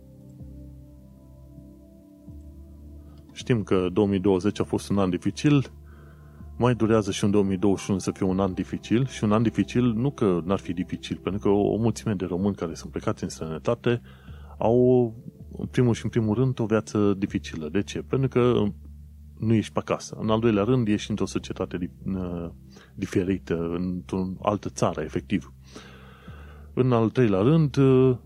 Știm 3.32 3.62
că 3.62 3.88
2020 3.92 4.60
a 4.60 4.64
fost 4.64 4.90
un 4.90 4.98
an 4.98 5.10
dificil, 5.10 5.72
mai 6.56 6.74
durează 6.74 7.10
și 7.10 7.24
un 7.24 7.30
2021 7.30 7.98
să 7.98 8.10
fie 8.10 8.26
un 8.26 8.40
an 8.40 8.54
dificil 8.54 9.06
și 9.06 9.24
un 9.24 9.32
an 9.32 9.42
dificil 9.42 9.84
nu 9.84 10.10
că 10.10 10.40
n-ar 10.44 10.58
fi 10.58 10.72
dificil, 10.72 11.16
pentru 11.16 11.40
că 11.40 11.48
o, 11.48 11.72
o 11.72 11.76
mulțime 11.76 12.14
de 12.14 12.24
români 12.24 12.54
care 12.54 12.74
sunt 12.74 12.90
plecați 12.90 13.22
în 13.22 13.28
străinătate 13.28 14.00
au, 14.58 15.14
în 15.58 15.66
primul 15.66 15.94
și 15.94 16.04
în 16.04 16.10
primul 16.10 16.34
rând, 16.34 16.60
o 16.60 16.66
viață 16.66 17.14
dificilă. 17.14 17.68
De 17.68 17.82
ce? 17.82 18.02
Pentru 18.02 18.28
că 18.28 18.62
nu 19.38 19.54
ești 19.54 19.72
pe 19.72 19.78
acasă. 19.78 20.16
În 20.20 20.30
al 20.30 20.40
doilea 20.40 20.62
rând, 20.62 20.88
ești 20.88 21.10
într-o 21.10 21.26
societate 21.26 21.90
uh, 22.06 22.50
diferită, 22.94 23.74
într-o 23.78 24.32
altă 24.42 24.68
țară, 24.68 25.00
efectiv. 25.00 25.52
În 26.74 26.92
al 26.92 27.10
treilea 27.10 27.40
rând, 27.40 27.76
uh, 27.76 28.16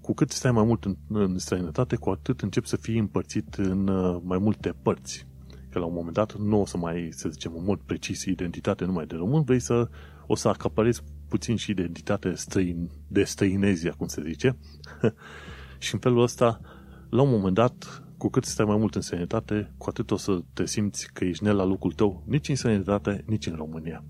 cu 0.00 0.14
cât 0.14 0.30
stai 0.30 0.52
mai 0.52 0.64
mult 0.64 0.84
în, 0.84 0.96
în 1.08 1.38
străinătate, 1.38 1.96
cu 1.96 2.10
atât 2.10 2.40
începi 2.40 2.68
să 2.68 2.76
fii 2.76 2.98
împărțit 2.98 3.54
în 3.54 3.88
uh, 3.88 4.20
mai 4.24 4.38
multe 4.38 4.74
părți. 4.82 5.26
Că 5.70 5.78
la 5.78 5.84
un 5.84 5.92
moment 5.94 6.14
dat 6.14 6.36
nu 6.36 6.60
o 6.60 6.66
să 6.66 6.76
mai, 6.76 7.08
să 7.10 7.28
zicem, 7.28 7.52
în 7.56 7.64
mod 7.64 7.78
precis 7.78 8.24
identitate 8.24 8.84
numai 8.84 9.06
de 9.06 9.14
român, 9.14 9.42
vrei 9.42 9.60
să 9.60 9.88
o 10.26 10.34
să 10.34 10.48
acaparezi 10.48 11.02
puțin 11.28 11.56
și 11.56 11.70
identitate 11.70 12.34
străin, 12.34 12.90
de 13.08 13.24
străinezia, 13.24 13.94
cum 13.98 14.06
se 14.06 14.22
zice. 14.26 14.56
și 15.78 15.94
în 15.94 16.00
felul 16.00 16.22
ăsta, 16.22 16.60
la 17.10 17.22
un 17.22 17.30
moment 17.30 17.54
dat, 17.54 18.02
cu 18.16 18.28
cât 18.28 18.44
stai 18.44 18.66
mai 18.66 18.76
mult 18.76 18.94
în 18.94 19.00
sănătate, 19.00 19.72
cu 19.76 19.88
atât 19.88 20.10
o 20.10 20.16
să 20.16 20.40
te 20.52 20.66
simți 20.66 21.12
că 21.12 21.24
ești 21.24 21.44
ne 21.44 21.52
la 21.52 21.64
locul 21.64 21.92
tău, 21.92 22.22
nici 22.26 22.48
în 22.48 22.54
sănătate, 22.54 23.24
nici 23.26 23.46
în 23.46 23.54
România. 23.54 24.04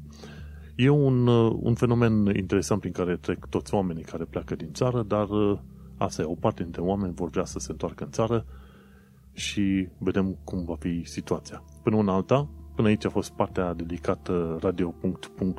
E 0.77 0.89
un, 0.89 1.27
uh, 1.27 1.57
un 1.61 1.75
fenomen 1.75 2.27
interesant 2.37 2.81
prin 2.81 2.93
care 2.93 3.17
trec 3.17 3.47
toți 3.47 3.75
oamenii 3.75 4.03
care 4.03 4.25
pleacă 4.25 4.55
din 4.55 4.73
țară, 4.73 5.03
dar 5.03 5.29
uh, 5.29 5.59
asta 5.97 6.23
e, 6.23 6.25
o 6.25 6.35
parte 6.35 6.63
dintre 6.63 6.81
oameni 6.81 7.15
vor 7.15 7.29
vrea 7.31 7.45
să 7.45 7.59
se 7.59 7.71
întoarcă 7.71 8.05
în 8.05 8.11
țară 8.11 8.47
și 9.33 9.89
vedem 9.99 10.39
cum 10.45 10.65
va 10.65 10.77
fi 10.79 11.03
situația. 11.05 11.65
Până 11.83 11.97
una 11.97 12.15
alta, 12.15 12.49
până 12.75 12.89
aici 12.89 13.05
a 13.05 13.11
fost 13.11 13.33
partea 13.33 13.75
dedicată 13.75 14.59
radio.com 14.61 15.55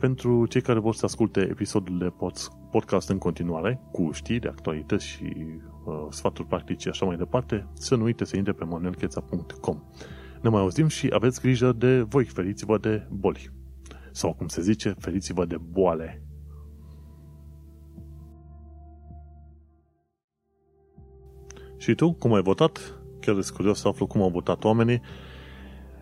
pentru 0.00 0.46
cei 0.46 0.60
care 0.60 0.78
vor 0.78 0.94
să 0.94 1.04
asculte 1.04 1.40
episodul 1.40 1.98
de 1.98 2.12
podcast 2.70 3.08
în 3.08 3.18
continuare, 3.18 3.80
cu 3.90 4.10
știri, 4.12 4.48
actualități 4.48 5.06
și 5.06 5.24
uh, 5.84 6.06
sfaturi 6.10 6.48
practice 6.48 6.78
și 6.80 6.88
așa 6.88 7.06
mai 7.06 7.16
departe, 7.16 7.66
să 7.72 7.94
nu 7.94 8.04
uite 8.04 8.24
să 8.24 8.36
intre 8.36 8.52
pe 8.52 8.64
manuelcheța.com. 8.64 9.82
Ne 10.40 10.48
mai 10.48 10.60
auzim 10.60 10.86
și 10.88 11.10
aveți 11.12 11.40
grijă 11.40 11.72
de 11.72 12.00
voi, 12.00 12.24
feriți-vă 12.24 12.78
de 12.78 13.06
boli. 13.10 13.50
Sau 14.12 14.34
cum 14.34 14.48
se 14.48 14.60
zice, 14.62 14.94
feriți-vă 14.98 15.44
de 15.44 15.56
boale. 15.70 16.22
Și 21.76 21.94
tu, 21.94 22.12
cum 22.12 22.34
ai 22.34 22.42
votat? 22.42 23.00
Chiar 23.20 23.34
sunt 23.34 23.56
curios 23.56 23.80
să 23.80 23.88
aflu 23.88 24.06
cum 24.06 24.22
au 24.22 24.30
votat 24.30 24.64
oamenii. 24.64 25.00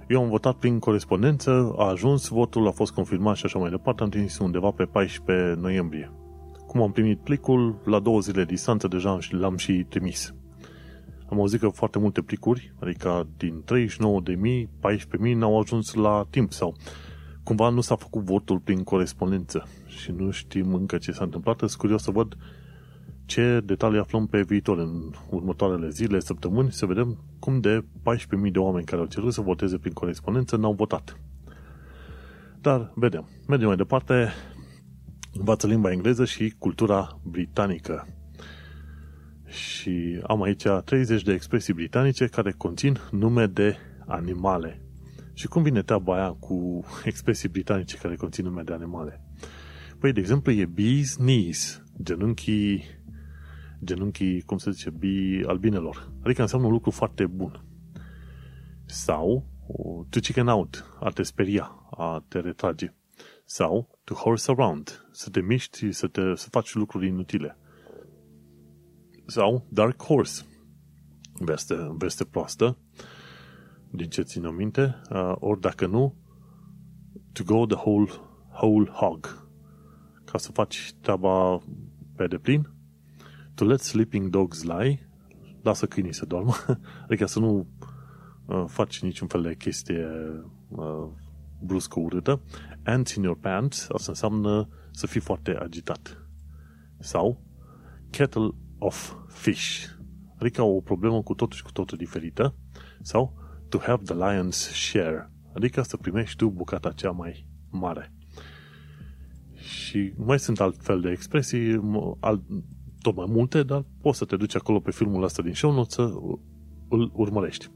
Eu 0.08 0.22
am 0.22 0.28
votat 0.28 0.54
prin 0.54 0.78
corespondență, 0.78 1.74
a 1.76 1.88
ajuns, 1.88 2.28
votul 2.28 2.66
a 2.66 2.70
fost 2.70 2.92
confirmat 2.92 3.36
și 3.36 3.44
așa 3.44 3.58
mai 3.58 3.70
departe, 3.70 4.02
am 4.02 4.08
trimis 4.08 4.38
undeva 4.38 4.70
pe 4.70 4.84
14 4.84 5.60
noiembrie. 5.60 6.25
Cum 6.66 6.82
am 6.82 6.92
primit 6.92 7.18
plicul, 7.18 7.80
la 7.84 7.98
două 7.98 8.20
zile 8.20 8.44
distanță 8.44 8.88
deja 8.88 9.18
l-am 9.30 9.56
și 9.56 9.86
trimis. 9.88 10.34
Am 11.30 11.38
auzit 11.38 11.60
că 11.60 11.68
foarte 11.68 11.98
multe 11.98 12.22
plicuri, 12.22 12.74
adică 12.80 13.28
din 13.36 13.64
39.000, 13.72 14.68
14.000 15.28 15.34
n-au 15.34 15.60
ajuns 15.60 15.94
la 15.94 16.26
timp 16.30 16.52
sau 16.52 16.76
cumva 17.42 17.68
nu 17.68 17.80
s-a 17.80 17.96
făcut 17.96 18.22
votul 18.22 18.58
prin 18.58 18.82
corespondență 18.82 19.66
și 19.86 20.12
nu 20.12 20.30
știm 20.30 20.74
încă 20.74 20.98
ce 20.98 21.12
s-a 21.12 21.24
întâmplat. 21.24 21.58
Sunt 21.58 21.72
curios 21.72 22.02
să 22.02 22.10
văd 22.10 22.36
ce 23.26 23.60
detalii 23.64 23.98
aflăm 23.98 24.26
pe 24.26 24.42
viitor 24.42 24.78
în 24.78 25.10
următoarele 25.30 25.88
zile, 25.88 26.20
săptămâni, 26.20 26.72
să 26.72 26.86
vedem 26.86 27.18
cum 27.38 27.60
de 27.60 27.80
14.000 27.80 28.52
de 28.52 28.58
oameni 28.58 28.86
care 28.86 29.00
au 29.00 29.06
cerut 29.06 29.32
să 29.32 29.40
voteze 29.40 29.78
prin 29.78 29.92
corespondență 29.92 30.56
n-au 30.56 30.72
votat. 30.72 31.20
Dar 32.60 32.92
vedem. 32.94 33.28
Mergem 33.48 33.66
mai 33.66 33.76
departe. 33.76 34.32
Învață 35.38 35.66
limba 35.66 35.92
engleză 35.92 36.24
și 36.24 36.54
cultura 36.58 37.20
britanică. 37.22 38.08
Și 39.46 40.20
am 40.26 40.42
aici 40.42 40.64
30 40.84 41.22
de 41.22 41.32
expresii 41.32 41.74
britanice 41.74 42.26
care 42.26 42.52
conțin 42.52 42.98
nume 43.10 43.46
de 43.46 43.76
animale. 44.06 44.80
Și 45.32 45.46
cum 45.46 45.62
vine 45.62 45.82
treaba 45.82 46.14
aia 46.14 46.30
cu 46.30 46.84
expresii 47.04 47.48
britanice 47.48 47.96
care 47.96 48.16
conțin 48.16 48.44
nume 48.44 48.62
de 48.62 48.72
animale? 48.72 49.20
Păi, 49.98 50.12
de 50.12 50.20
exemplu, 50.20 50.52
e 50.52 50.66
bee's 50.66 51.14
knees, 51.16 51.82
genunchii, 52.02 52.84
genunchii, 53.84 54.42
cum 54.42 54.58
se 54.58 54.70
zice, 54.70 54.90
bee 54.90 55.44
albinelor. 55.46 56.12
Adică 56.22 56.40
înseamnă 56.40 56.66
un 56.66 56.72
lucru 56.72 56.90
foarte 56.90 57.26
bun. 57.26 57.64
Sau, 58.84 59.46
to 60.08 60.20
chicken 60.20 60.46
out, 60.46 60.96
a 61.00 61.08
te 61.08 61.22
speria, 61.22 61.88
a 61.90 62.24
te 62.28 62.40
retrage. 62.40 62.94
Sau, 63.44 63.95
to 64.06 64.14
horse 64.14 64.50
around, 64.50 65.06
să 65.10 65.30
te 65.30 65.40
miști, 65.40 65.92
să, 65.92 66.06
te, 66.06 66.34
să 66.34 66.48
faci 66.48 66.74
lucruri 66.74 67.06
inutile. 67.06 67.58
Sau, 69.26 69.66
dark 69.68 70.02
horse, 70.02 70.46
veste, 71.32 71.94
veste 71.98 72.24
proastă, 72.24 72.78
din 73.90 74.08
ce 74.08 74.22
țin 74.22 74.54
minte, 74.54 75.00
uh, 75.10 75.32
ori 75.34 75.60
dacă 75.60 75.86
nu, 75.86 76.14
to 77.32 77.42
go 77.44 77.66
the 77.66 77.76
whole, 77.76 78.10
whole 78.52 78.90
hog, 78.90 79.48
ca 80.24 80.38
să 80.38 80.52
faci 80.52 80.92
treaba 81.00 81.62
pe 82.16 82.26
deplin, 82.26 82.70
to 83.54 83.64
let 83.64 83.80
sleeping 83.80 84.28
dogs 84.28 84.62
lie, 84.62 85.10
lasă 85.62 85.86
câinii 85.86 86.14
să 86.14 86.26
doarmă, 86.26 86.52
adică 87.04 87.26
să 87.26 87.38
nu 87.38 87.66
uh, 88.46 88.64
faci 88.66 89.02
niciun 89.02 89.28
fel 89.28 89.42
de 89.42 89.54
chestie 89.54 90.06
uh, 90.68 91.08
bruscă 91.60 92.00
urâtă, 92.00 92.40
ants 92.86 93.14
in 93.14 93.22
your 93.22 93.38
pants, 93.38 93.88
asta 93.92 94.10
înseamnă 94.10 94.68
să 94.90 95.06
fii 95.06 95.20
foarte 95.20 95.56
agitat. 95.60 96.28
Sau 96.98 97.44
kettle 98.10 98.50
of 98.78 99.12
fish, 99.28 99.84
adică 100.38 100.62
o 100.62 100.80
problemă 100.80 101.22
cu 101.22 101.34
totul 101.34 101.56
și 101.56 101.62
cu 101.62 101.72
totul 101.72 101.98
diferită, 101.98 102.54
sau 103.02 103.34
to 103.68 103.78
have 103.78 104.02
the 104.02 104.14
lion's 104.14 104.72
share, 104.72 105.32
adică 105.54 105.82
să 105.82 105.96
primești 105.96 106.36
tu 106.36 106.50
bucata 106.50 106.92
cea 106.92 107.10
mai 107.10 107.48
mare. 107.70 108.12
Și 109.54 110.12
mai 110.16 110.38
sunt 110.38 110.60
alt 110.60 110.82
fel 110.82 111.00
de 111.00 111.10
expresii, 111.10 111.80
alt, 112.20 112.42
tot 113.00 113.16
mai 113.16 113.26
multe, 113.28 113.62
dar 113.62 113.84
poți 114.00 114.18
să 114.18 114.24
te 114.24 114.36
duci 114.36 114.54
acolo 114.54 114.80
pe 114.80 114.90
filmul 114.90 115.22
ăsta 115.22 115.42
din 115.42 115.54
show 115.54 115.72
notes 115.72 115.94
să 115.94 116.02
îl 116.88 117.10
urmărești. 117.14 117.70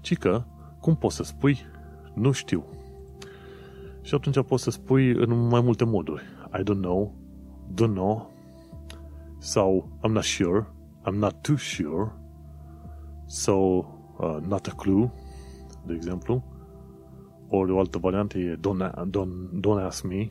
Ci 0.00 0.16
că, 0.16 0.44
cum 0.80 0.96
poți 0.96 1.16
să 1.16 1.22
spui, 1.22 1.58
nu 2.14 2.32
știu. 2.32 2.77
Și 4.08 4.14
atunci 4.14 4.44
poți 4.44 4.62
să 4.62 4.70
spui 4.70 5.10
în 5.10 5.48
mai 5.48 5.60
multe 5.60 5.84
moduri. 5.84 6.22
I 6.58 6.62
don't 6.62 6.80
know, 6.80 7.14
don't 7.74 7.94
know, 7.94 8.30
sau 9.38 9.98
I'm 10.04 10.10
not 10.10 10.22
sure, 10.22 10.66
I'm 11.06 11.14
not 11.14 11.42
too 11.42 11.56
sure, 11.56 12.12
so 13.26 13.52
uh, 13.52 14.36
not 14.46 14.66
a 14.66 14.70
clue, 14.70 15.12
de 15.86 15.94
exemplu. 15.94 16.44
Ori 17.48 17.72
o 17.72 17.78
altă 17.78 17.98
variantă 17.98 18.38
e 18.38 18.58
don't, 18.60 18.90
don't, 19.10 19.60
don't 19.60 19.84
ask 19.84 20.04
me, 20.04 20.30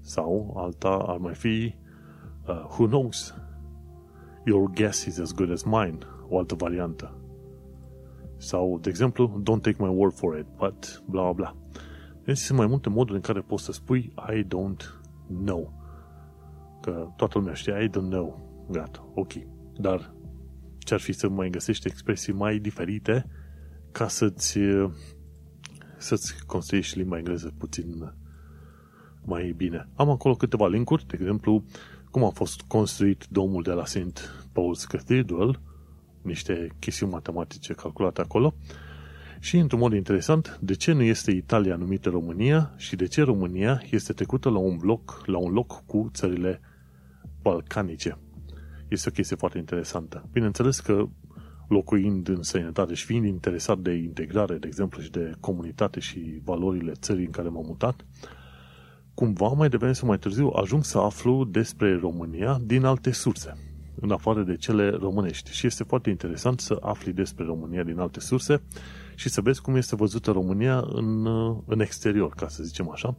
sau 0.00 0.54
alta 0.56 1.04
ar 1.06 1.16
mai 1.16 1.34
fi 1.34 1.74
uh, 2.48 2.64
Who 2.78 2.86
knows? 2.86 3.34
Your 4.44 4.70
guess 4.70 5.04
is 5.04 5.18
as 5.18 5.34
good 5.34 5.50
as 5.50 5.62
mine. 5.62 5.98
O 6.28 6.38
altă 6.38 6.54
variantă. 6.54 7.14
Sau, 8.36 8.78
de 8.78 8.88
exemplu, 8.88 9.42
don't 9.42 9.62
take 9.62 9.76
my 9.78 9.94
word 9.96 10.12
for 10.12 10.38
it, 10.38 10.46
but 10.58 11.02
bla 11.06 11.22
bla 11.22 11.32
bla. 11.32 11.59
Deci 12.30 12.38
sunt 12.38 12.58
mai 12.58 12.66
multe 12.66 12.88
moduri 12.88 13.16
în 13.16 13.22
care 13.22 13.40
poți 13.40 13.64
să 13.64 13.72
spui 13.72 14.12
I 14.34 14.44
don't 14.44 15.00
know. 15.44 15.72
Că 16.80 17.08
toată 17.16 17.38
lumea 17.38 17.54
știe 17.54 17.82
I 17.84 17.88
don't 17.88 18.08
know. 18.08 18.48
Gata, 18.70 19.08
ok. 19.14 19.32
Dar 19.76 20.14
ce 20.78 20.94
ar 20.94 21.00
fi 21.00 21.12
să 21.12 21.28
mai 21.28 21.50
găsești 21.50 21.86
expresii 21.86 22.32
mai 22.32 22.58
diferite 22.58 23.26
ca 23.92 24.08
să-ți 24.08 24.58
să-ți 25.96 26.46
construiești 26.46 26.98
limba 26.98 27.18
engleză 27.18 27.52
puțin 27.58 28.12
mai 29.24 29.54
bine. 29.56 29.88
Am 29.94 30.10
acolo 30.10 30.34
câteva 30.34 30.68
linkuri, 30.68 31.06
de 31.06 31.16
exemplu, 31.20 31.64
cum 32.10 32.24
a 32.24 32.30
fost 32.30 32.60
construit 32.60 33.26
domul 33.30 33.62
de 33.62 33.72
la 33.72 33.84
St. 33.84 34.46
Paul's 34.50 34.88
Cathedral, 34.88 35.60
niște 36.22 36.68
chestiuni 36.78 37.12
matematice 37.12 37.72
calculate 37.72 38.20
acolo, 38.20 38.54
și, 39.42 39.56
într-un 39.56 39.78
mod 39.78 39.92
interesant, 39.92 40.58
de 40.60 40.74
ce 40.74 40.92
nu 40.92 41.02
este 41.02 41.30
Italia 41.30 41.76
numită 41.76 42.08
România 42.08 42.74
și 42.76 42.96
de 42.96 43.06
ce 43.06 43.22
România 43.22 43.82
este 43.90 44.12
trecută 44.12 44.48
la 44.48 44.58
un, 44.58 44.76
bloc, 44.76 45.22
la 45.26 45.38
un 45.38 45.52
loc 45.52 45.82
cu 45.86 46.10
țările 46.12 46.60
balcanice. 47.42 48.18
Este 48.88 49.08
o 49.08 49.12
chestie 49.12 49.36
foarte 49.36 49.58
interesantă. 49.58 50.28
Bineînțeles 50.32 50.80
că 50.80 51.08
locuind 51.68 52.28
în 52.28 52.42
sănătate 52.42 52.94
și 52.94 53.04
fiind 53.04 53.24
interesat 53.24 53.78
de 53.78 53.92
integrare, 53.92 54.56
de 54.56 54.66
exemplu, 54.66 55.02
și 55.02 55.10
de 55.10 55.32
comunitate 55.40 56.00
și 56.00 56.40
valorile 56.44 56.92
țării 56.92 57.24
în 57.24 57.30
care 57.30 57.48
m-am 57.48 57.64
mutat, 57.66 58.06
cumva 59.14 59.48
mai 59.48 59.68
devreme 59.68 59.92
sau 59.92 60.08
mai 60.08 60.18
târziu 60.18 60.52
ajung 60.54 60.84
să 60.84 60.98
aflu 60.98 61.44
despre 61.44 61.96
România 61.96 62.60
din 62.64 62.84
alte 62.84 63.10
surse, 63.12 63.56
în 64.00 64.10
afară 64.10 64.42
de 64.42 64.56
cele 64.56 64.90
românești. 64.90 65.52
Și 65.52 65.66
este 65.66 65.84
foarte 65.84 66.10
interesant 66.10 66.60
să 66.60 66.78
afli 66.80 67.12
despre 67.12 67.44
România 67.44 67.82
din 67.82 67.98
alte 67.98 68.20
surse 68.20 68.62
și 69.20 69.28
să 69.28 69.40
vezi 69.40 69.60
cum 69.60 69.76
este 69.76 69.96
văzută 69.96 70.30
România 70.30 70.84
în, 70.92 71.26
în 71.66 71.80
exterior, 71.80 72.32
ca 72.34 72.48
să 72.48 72.62
zicem 72.62 72.90
așa. 72.90 73.16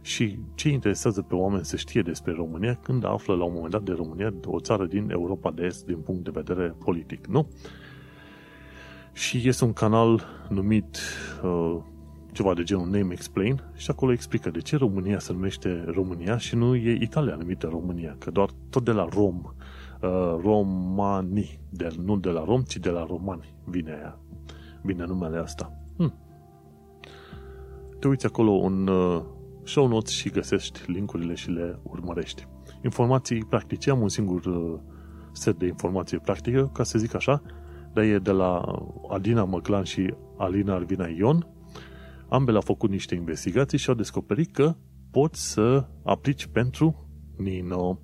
Și 0.00 0.38
ce 0.54 0.68
interesează 0.68 1.22
pe 1.22 1.34
oameni 1.34 1.64
să 1.64 1.76
știe 1.76 2.02
despre 2.02 2.32
România 2.32 2.74
când 2.74 3.04
află 3.04 3.34
la 3.34 3.44
un 3.44 3.52
moment 3.54 3.72
dat 3.72 3.82
de 3.82 3.92
România 3.92 4.34
o 4.44 4.60
țară 4.60 4.86
din 4.86 5.10
Europa 5.10 5.50
de 5.50 5.62
Est 5.64 5.86
din 5.86 5.96
punct 5.98 6.24
de 6.24 6.30
vedere 6.34 6.74
politic, 6.78 7.26
nu? 7.26 7.48
Și 9.12 9.48
este 9.48 9.64
un 9.64 9.72
canal 9.72 10.24
numit 10.48 10.98
uh, 11.42 11.76
ceva 12.32 12.54
de 12.54 12.62
genul 12.62 12.88
Name 12.88 13.12
Explain 13.12 13.62
și 13.76 13.90
acolo 13.90 14.12
explică 14.12 14.50
de 14.50 14.60
ce 14.60 14.76
România 14.76 15.18
se 15.18 15.32
numește 15.32 15.84
România 15.86 16.36
și 16.36 16.56
nu 16.56 16.74
e 16.74 16.98
Italia 17.00 17.34
numită 17.34 17.66
România, 17.66 18.16
că 18.18 18.30
doar 18.30 18.48
tot 18.70 18.84
de 18.84 18.92
la 18.92 19.08
Rom, 19.10 19.42
uh, 19.44 20.38
romani, 20.42 21.58
de, 21.70 21.88
nu 22.04 22.16
de 22.16 22.30
la 22.30 22.44
rom, 22.44 22.62
ci 22.62 22.76
de 22.76 22.90
la 22.90 23.04
romani 23.04 23.54
vine 23.64 23.90
aia, 23.90 24.18
vine 24.82 25.04
numele 25.04 25.38
asta. 25.38 25.72
Hm. 25.96 26.14
Te 27.98 28.08
uiți 28.08 28.26
acolo 28.26 28.52
în 28.52 28.86
uh, 28.86 29.22
show 29.64 29.88
notes 29.88 30.12
și 30.12 30.30
găsești 30.30 30.90
linkurile 30.90 31.34
și 31.34 31.50
le 31.50 31.78
urmărești. 31.82 32.46
Informații 32.84 33.44
practice, 33.44 33.90
am 33.90 34.00
un 34.00 34.08
singur 34.08 34.44
uh, 34.44 34.80
set 35.32 35.58
de 35.58 35.66
informații 35.66 36.18
practice, 36.18 36.70
ca 36.72 36.82
să 36.82 36.98
zic 36.98 37.14
așa, 37.14 37.42
dar 37.92 38.04
e 38.04 38.18
de 38.18 38.30
la 38.30 38.62
Adina 39.08 39.44
Măclan 39.44 39.84
și 39.84 40.14
Alina 40.36 40.74
Arvina 40.74 41.06
Ion, 41.06 41.46
Ambele 42.28 42.56
au 42.56 42.62
făcut 42.62 42.90
niște 42.90 43.14
investigații 43.14 43.78
și 43.78 43.88
au 43.88 43.94
descoperit 43.94 44.52
că 44.52 44.76
poți 45.10 45.50
să 45.50 45.88
aplici 46.04 46.46
pentru 46.46 47.08
Nino. 47.36 48.00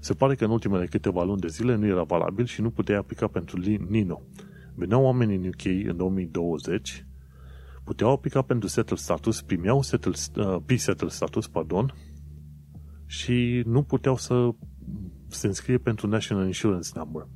Se 0.00 0.14
pare 0.14 0.34
că 0.34 0.44
în 0.44 0.50
ultimele 0.50 0.86
câteva 0.86 1.22
luni 1.22 1.40
de 1.40 1.48
zile 1.48 1.74
nu 1.74 1.86
era 1.86 2.02
valabil 2.02 2.44
și 2.44 2.60
nu 2.60 2.70
puteai 2.70 2.98
aplica 2.98 3.26
pentru 3.26 3.58
Nino. 3.88 4.22
Veneau 4.78 5.02
oameni 5.02 5.34
în 5.34 5.46
UK 5.46 5.64
în 5.88 5.96
2020, 5.96 7.06
puteau 7.84 8.10
aplica 8.10 8.42
pentru 8.42 8.68
settle 8.68 8.96
status, 8.96 9.42
primeau 9.42 9.82
settle, 9.82 10.12
uh, 10.36 10.56
P-settle 10.66 11.08
status, 11.08 11.48
pardon, 11.48 11.94
și 13.06 13.62
nu 13.66 13.82
puteau 13.82 14.16
să 14.16 14.50
se 15.28 15.46
înscrie 15.46 15.78
pentru 15.78 16.06
National 16.06 16.46
Insurance 16.46 16.90
Number. 16.94 17.26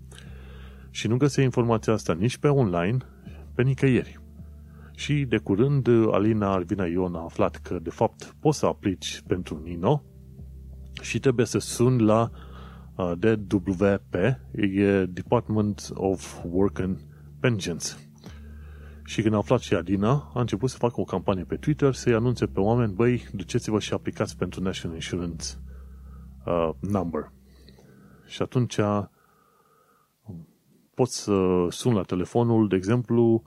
Și 0.91 1.09
nu 1.09 1.17
găseai 1.17 1.45
informația 1.45 1.93
asta 1.93 2.15
nici 2.15 2.39
pe 2.39 2.49
online, 2.49 2.97
pe 3.55 3.63
nicăieri. 3.63 4.21
Și 4.95 5.25
de 5.25 5.39
curând 5.39 5.89
Alina 6.11 6.53
Arvina 6.53 6.87
Ion 6.87 7.15
a 7.15 7.23
aflat 7.23 7.57
că 7.57 7.79
de 7.79 7.91
fapt 7.91 8.37
poți 8.41 8.59
să 8.59 8.67
aplici 8.67 9.23
pentru 9.27 9.61
Nino 9.65 10.03
și 11.01 11.19
trebuie 11.19 11.47
să 11.47 11.59
suni 11.59 12.03
la 12.03 12.31
uh, 12.97 13.13
DWP, 13.19 14.15
e 14.53 15.05
Department 15.07 15.91
of 15.95 16.39
Work 16.45 16.79
and 16.79 17.11
Pensions. 17.43 17.99
Și 19.05 19.23
când 19.23 19.35
a 19.35 19.37
aflat 19.37 19.61
și 19.61 19.75
Adina, 19.75 20.31
a 20.35 20.41
început 20.41 20.71
să 20.71 20.77
facă 20.77 21.01
o 21.01 21.05
campanie 21.05 21.45
pe 21.45 21.57
Twitter 21.57 21.95
să-i 21.95 22.15
anunțe 22.15 22.47
pe 22.47 22.61
oameni, 22.61 22.93
băi, 22.93 23.27
duceți-vă 23.33 23.79
și 23.79 23.93
aplicați 23.93 24.37
pentru 24.37 24.63
National 24.63 24.97
Insurance 24.97 25.47
uh, 26.47 26.71
Number. 26.81 27.33
Și 28.27 28.43
atunci 28.43 28.79
poți 30.95 31.23
să 31.23 31.67
suni 31.71 31.95
la 31.95 32.03
telefonul, 32.03 32.69
de 32.69 32.77
exemplu, 32.77 33.43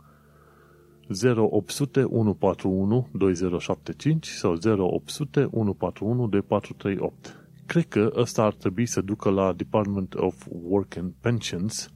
0800 1.23 2.03
141 2.03 3.07
2075 3.11 4.27
sau 4.27 4.51
0800 4.51 5.47
141 5.51 6.27
2438. 6.27 7.49
Cred 7.65 7.85
că 7.87 8.11
ăsta 8.15 8.43
ar 8.43 8.53
trebui 8.53 8.85
să 8.85 9.01
ducă 9.01 9.29
la 9.29 9.53
Department 9.53 10.15
of 10.15 10.45
Work 10.49 10.97
and 10.97 11.13
Pensions. 11.21 11.94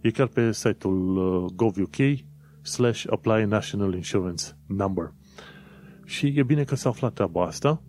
E 0.00 0.10
chiar 0.10 0.26
pe 0.26 0.52
site-ul 0.52 1.16
uh, 1.16 1.50
gov.uk 1.54 1.96
slash 2.62 3.04
apply 3.10 3.44
national 3.44 3.94
insurance 3.94 4.44
number. 4.66 5.12
Și 6.04 6.26
e 6.26 6.42
bine 6.42 6.64
că 6.64 6.74
s-a 6.74 6.88
aflat 6.88 7.12
treaba 7.12 7.44
asta, 7.44 7.82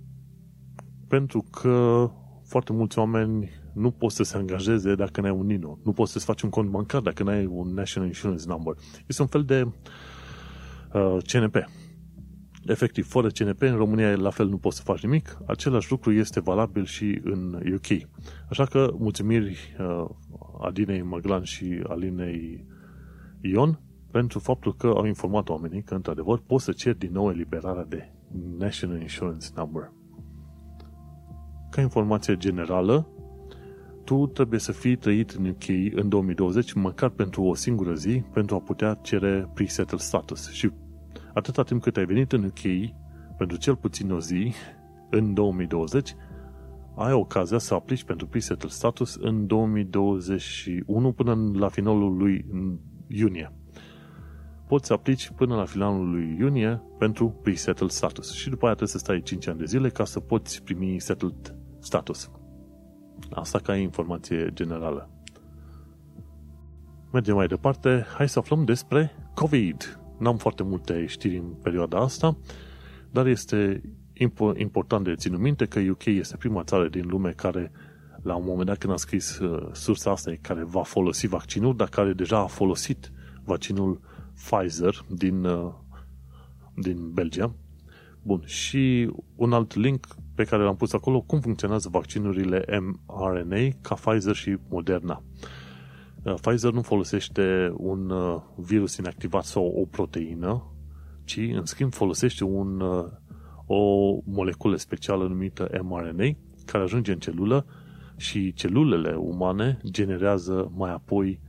pentru 1.08 1.46
că 1.52 2.10
foarte 2.44 2.74
mulți 2.74 3.00
oameni 3.00 3.50
nu 3.74 3.92
poți 3.92 4.16
să 4.16 4.24
se 4.24 4.38
angajeze 4.38 4.96
dacă 4.96 5.22
n-ai 5.22 5.32
un 5.32 5.46
NINO. 5.46 5.80
Nu 5.84 5.92
poți 5.92 6.12
să-ți 6.12 6.26
faci 6.26 6.42
un 6.42 6.50
cont 6.50 6.70
bancar 6.70 7.02
dacă 7.02 7.24
n-ai 7.24 7.46
un 7.46 7.74
National 7.74 8.08
Insurance 8.08 8.44
Number. 8.48 8.74
Este 9.08 9.22
un 9.22 9.28
fel 9.28 9.44
de 9.44 9.68
uh, 10.94 11.18
CNP. 11.32 11.56
Efectiv, 12.70 13.08
fără 13.08 13.28
CNP, 13.28 13.62
în 13.62 13.76
România 13.76 14.16
la 14.16 14.30
fel 14.30 14.48
nu 14.48 14.58
poți 14.58 14.78
să 14.78 14.84
faci 14.84 15.04
nimic. 15.04 15.38
Același 15.46 15.92
lucru 15.92 16.12
este 16.12 16.40
valabil 16.40 16.86
și 16.86 17.20
în 17.24 17.62
UK. 17.74 18.10
Așa 18.50 18.66
că, 18.66 18.94
mulțumiri 18.98 19.76
uh, 19.80 20.06
Adinei 20.62 21.02
Măglan 21.02 21.44
și 21.44 21.84
Alinei 21.88 22.66
Ion 23.42 23.80
pentru 24.12 24.40
faptul 24.40 24.76
că 24.76 24.88
au 24.88 25.06
informat 25.06 25.50
oamenii 25.50 25.82
că, 25.82 25.94
într-adevăr, 25.94 26.42
poți 26.48 26.64
să 26.64 26.72
ceri 26.72 26.98
din 26.98 27.12
nou 27.12 27.30
eliberarea 27.30 27.86
de 27.90 28.12
National 28.58 29.02
Insurance 29.02 29.48
Number. 29.56 29.92
Ca 31.70 31.82
informație 31.82 32.38
generală, 32.38 33.08
tu 34.04 34.28
trebuie 34.28 34.60
să 34.60 34.72
fii 34.72 34.96
trăit 34.96 35.30
în 35.30 35.46
UK 35.46 35.68
în 35.94 36.10
2020 36.10 36.74
măcar 36.74 37.10
pentru 37.10 37.44
o 37.44 37.54
singură 37.54 37.94
zi 37.94 38.24
pentru 38.34 38.56
a 38.56 38.60
putea 38.60 38.94
cere 38.94 39.50
pre-settled 39.54 40.00
status. 40.00 40.52
Și 40.52 40.72
atâta 41.40 41.64
timp 41.64 41.82
cât 41.82 41.98
ai 41.98 42.06
venit 42.06 42.32
în 42.32 42.44
UK 42.44 42.94
pentru 43.38 43.58
cel 43.58 43.76
puțin 43.76 44.12
o 44.12 44.20
zi 44.20 44.54
în 45.10 45.34
2020, 45.34 46.16
ai 46.96 47.14
ocazia 47.14 47.58
să 47.58 47.74
aplici 47.74 48.04
pentru 48.04 48.28
pre-settled 48.28 48.72
status 48.72 49.16
în 49.16 49.48
2021 49.48 51.12
până 51.12 51.52
la 51.54 51.68
finalul 51.68 52.18
lui 52.18 52.46
iunie. 53.08 53.54
Poți 54.68 54.88
să 54.88 54.94
aplici 54.94 55.32
până 55.36 55.56
la 55.56 55.66
finalul 55.66 56.10
lui 56.10 56.36
iunie 56.40 56.82
pentru 56.98 57.30
pre-settled 57.30 57.90
status 57.90 58.34
și 58.34 58.50
după 58.50 58.66
aia 58.66 58.76
trebuie 58.76 58.94
să 58.94 59.06
stai 59.06 59.22
5 59.22 59.48
ani 59.48 59.58
de 59.58 59.66
zile 59.66 59.90
ca 59.90 60.06
să 60.06 60.20
poți 60.20 60.64
primi 60.64 61.00
settled 61.00 61.56
status. 61.80 62.32
Asta 63.32 63.60
ca 63.60 63.76
informație 63.76 64.50
generală. 64.54 65.10
Mergem 67.12 67.36
mai 67.36 67.48
departe. 67.48 68.06
Hai 68.16 68.30
să 68.30 68.40
aflăm 68.40 68.66
despre 68.66 69.12
COVID. 69.34 70.00
N-am 70.20 70.38
foarte 70.38 70.64
multe 70.64 71.06
știri 71.06 71.38
în 71.38 71.54
perioada 71.64 72.00
asta, 72.00 72.38
dar 73.12 73.28
este 73.28 73.82
important 74.56 75.04
de 75.04 75.16
ținut 75.16 75.40
minte 75.40 75.66
că 75.66 75.80
UK 75.90 76.06
este 76.06 76.38
prima 76.38 76.64
țară 76.64 76.88
din 76.88 77.08
lume 77.08 77.32
care, 77.32 77.72
la 78.22 78.36
un 78.36 78.44
moment 78.46 78.66
dat 78.68 78.78
când 78.78 78.94
a 78.94 78.96
scris 78.96 79.40
uh, 79.40 79.70
sursa 79.72 80.12
asta, 80.12 80.34
care 80.42 80.64
va 80.64 80.84
folosi 80.84 81.28
vaccinul, 81.28 81.76
dar 81.76 81.88
care 81.88 82.14
deja 82.14 82.38
a 82.38 82.48
folosit 82.48 83.12
vaccinul 83.44 84.02
Pfizer 84.34 85.06
din, 85.08 85.46
uh, 85.46 85.74
din 86.76 87.12
Belgia. 87.12 87.54
Bun, 88.22 88.42
și 88.46 89.12
un 89.36 89.54
alt 89.54 89.76
link 89.76 90.08
pe 90.36 90.44
care 90.44 90.64
l-am 90.64 90.76
pus 90.76 90.94
acolo, 90.94 91.22
cum 91.22 91.40
funcționează 91.40 91.90
vaccinurile 91.92 92.66
mRNA 92.80 93.68
ca 93.82 93.96
Pfizer 93.96 94.36
și 94.36 94.58
Moderna. 94.70 95.24
Uh, 95.42 95.59
Pfizer 96.24 96.72
nu 96.72 96.82
folosește 96.82 97.74
un 97.78 98.10
uh, 98.10 98.42
virus 98.56 98.98
inactivat 98.98 99.44
sau 99.44 99.66
o 99.66 99.86
proteină, 99.86 100.64
ci 101.24 101.38
în 101.38 101.66
schimb 101.66 101.94
folosește 101.94 102.44
un, 102.44 102.80
uh, 102.80 103.06
o 103.66 104.16
moleculă 104.26 104.76
specială 104.76 105.28
numită 105.28 105.70
mRNA 105.82 106.30
care 106.66 106.84
ajunge 106.84 107.12
în 107.12 107.20
celulă 107.20 107.66
și 108.18 108.54
celulele 108.54 109.16
umane 109.16 109.80
generează 109.92 110.72
mai 110.76 110.92
apoi 110.92 111.40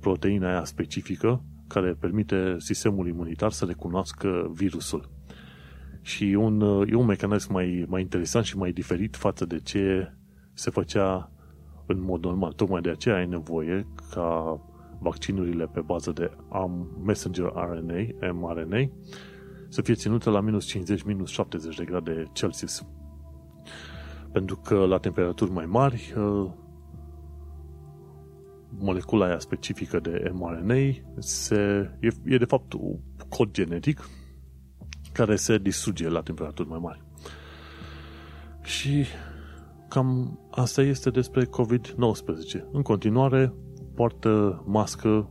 proteina 0.00 0.48
aia 0.48 0.64
specifică 0.64 1.44
care 1.66 1.96
permite 2.00 2.54
sistemul 2.58 3.08
imunitar 3.08 3.50
să 3.50 3.64
recunoască 3.64 4.50
virusul. 4.54 5.10
Și 6.00 6.30
e 6.30 6.36
un, 6.36 6.60
e 6.90 6.94
un 6.94 7.06
mecanism 7.06 7.52
mai, 7.52 7.84
mai 7.88 8.00
interesant 8.00 8.44
și 8.44 8.56
mai 8.56 8.72
diferit 8.72 9.16
față 9.16 9.44
de 9.44 9.58
ce 9.58 10.12
se 10.52 10.70
făcea 10.70 11.30
în 11.86 12.02
mod 12.02 12.24
normal. 12.24 12.52
Tocmai 12.52 12.80
de 12.80 12.90
aceea 12.90 13.16
ai 13.16 13.26
nevoie 13.26 13.86
ca 14.10 14.60
vaccinurile 14.98 15.66
pe 15.66 15.80
bază 15.80 16.12
de 16.12 16.30
messenger 17.04 17.52
RNA, 17.54 18.32
mRNA, 18.32 18.90
să 19.68 19.82
fie 19.82 19.94
ținute 19.94 20.30
la 20.30 20.40
minus 20.40 20.64
50, 20.64 21.02
minus 21.02 21.30
70 21.30 21.76
de 21.76 21.84
grade 21.84 22.24
Celsius. 22.32 22.86
Pentru 24.32 24.56
că 24.56 24.74
la 24.74 24.98
temperaturi 24.98 25.50
mai 25.50 25.66
mari, 25.66 26.14
uh, 26.16 26.50
molecula 28.78 29.26
aia 29.26 29.38
specifică 29.38 30.00
de 30.00 30.30
mRNA 30.32 30.74
se, 31.18 31.90
e, 32.00 32.08
e 32.24 32.36
de 32.36 32.44
fapt 32.44 32.72
un 32.72 32.98
cod 33.28 33.50
genetic 33.50 34.08
care 35.12 35.36
se 35.36 35.58
distruge 35.58 36.08
la 36.08 36.20
temperaturi 36.20 36.68
mai 36.68 36.78
mari. 36.82 37.02
Și 38.62 39.04
cam 39.92 40.38
asta 40.50 40.82
este 40.82 41.10
despre 41.10 41.44
COVID-19. 41.44 42.62
În 42.72 42.82
continuare, 42.82 43.54
poartă 43.94 44.62
mască 44.66 45.30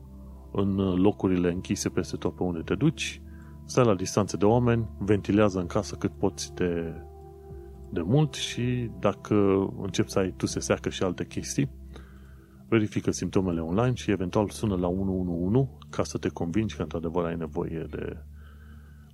în 0.52 0.76
locurile 0.76 1.52
închise 1.52 1.90
peste 1.90 2.18
tot 2.18 2.36
pe 2.36 2.44
unde 2.44 2.60
te 2.60 2.76
duci, 2.76 3.22
stai 3.66 3.86
la 3.86 3.96
distanță 3.96 4.38
de 4.38 4.46
oameni, 4.46 4.90
ventilează 5.00 5.60
în 5.60 5.66
casă 5.66 5.96
cât 5.96 6.12
poți 6.12 6.54
de, 6.54 6.94
de 7.90 8.02
mult 8.02 8.34
și 8.34 8.92
dacă 9.00 9.36
începi 9.82 10.10
să 10.10 10.20
ai 10.20 10.34
tu 10.38 10.46
se 10.46 10.60
seacă 10.60 10.90
și 10.90 11.04
alte 11.04 11.26
chestii, 11.26 11.70
verifică 12.68 13.12
simptomele 13.12 13.60
online 13.60 13.94
și 13.94 14.12
eventual 14.12 14.50
sună 14.50 14.76
la 14.76 14.88
111 14.88 15.78
ca 15.90 16.04
să 16.04 16.18
te 16.18 16.30
convingi 16.30 16.76
că 16.76 16.82
într-adevăr 16.82 17.26
ai 17.26 17.36
nevoie 17.36 17.88
de, 17.90 18.18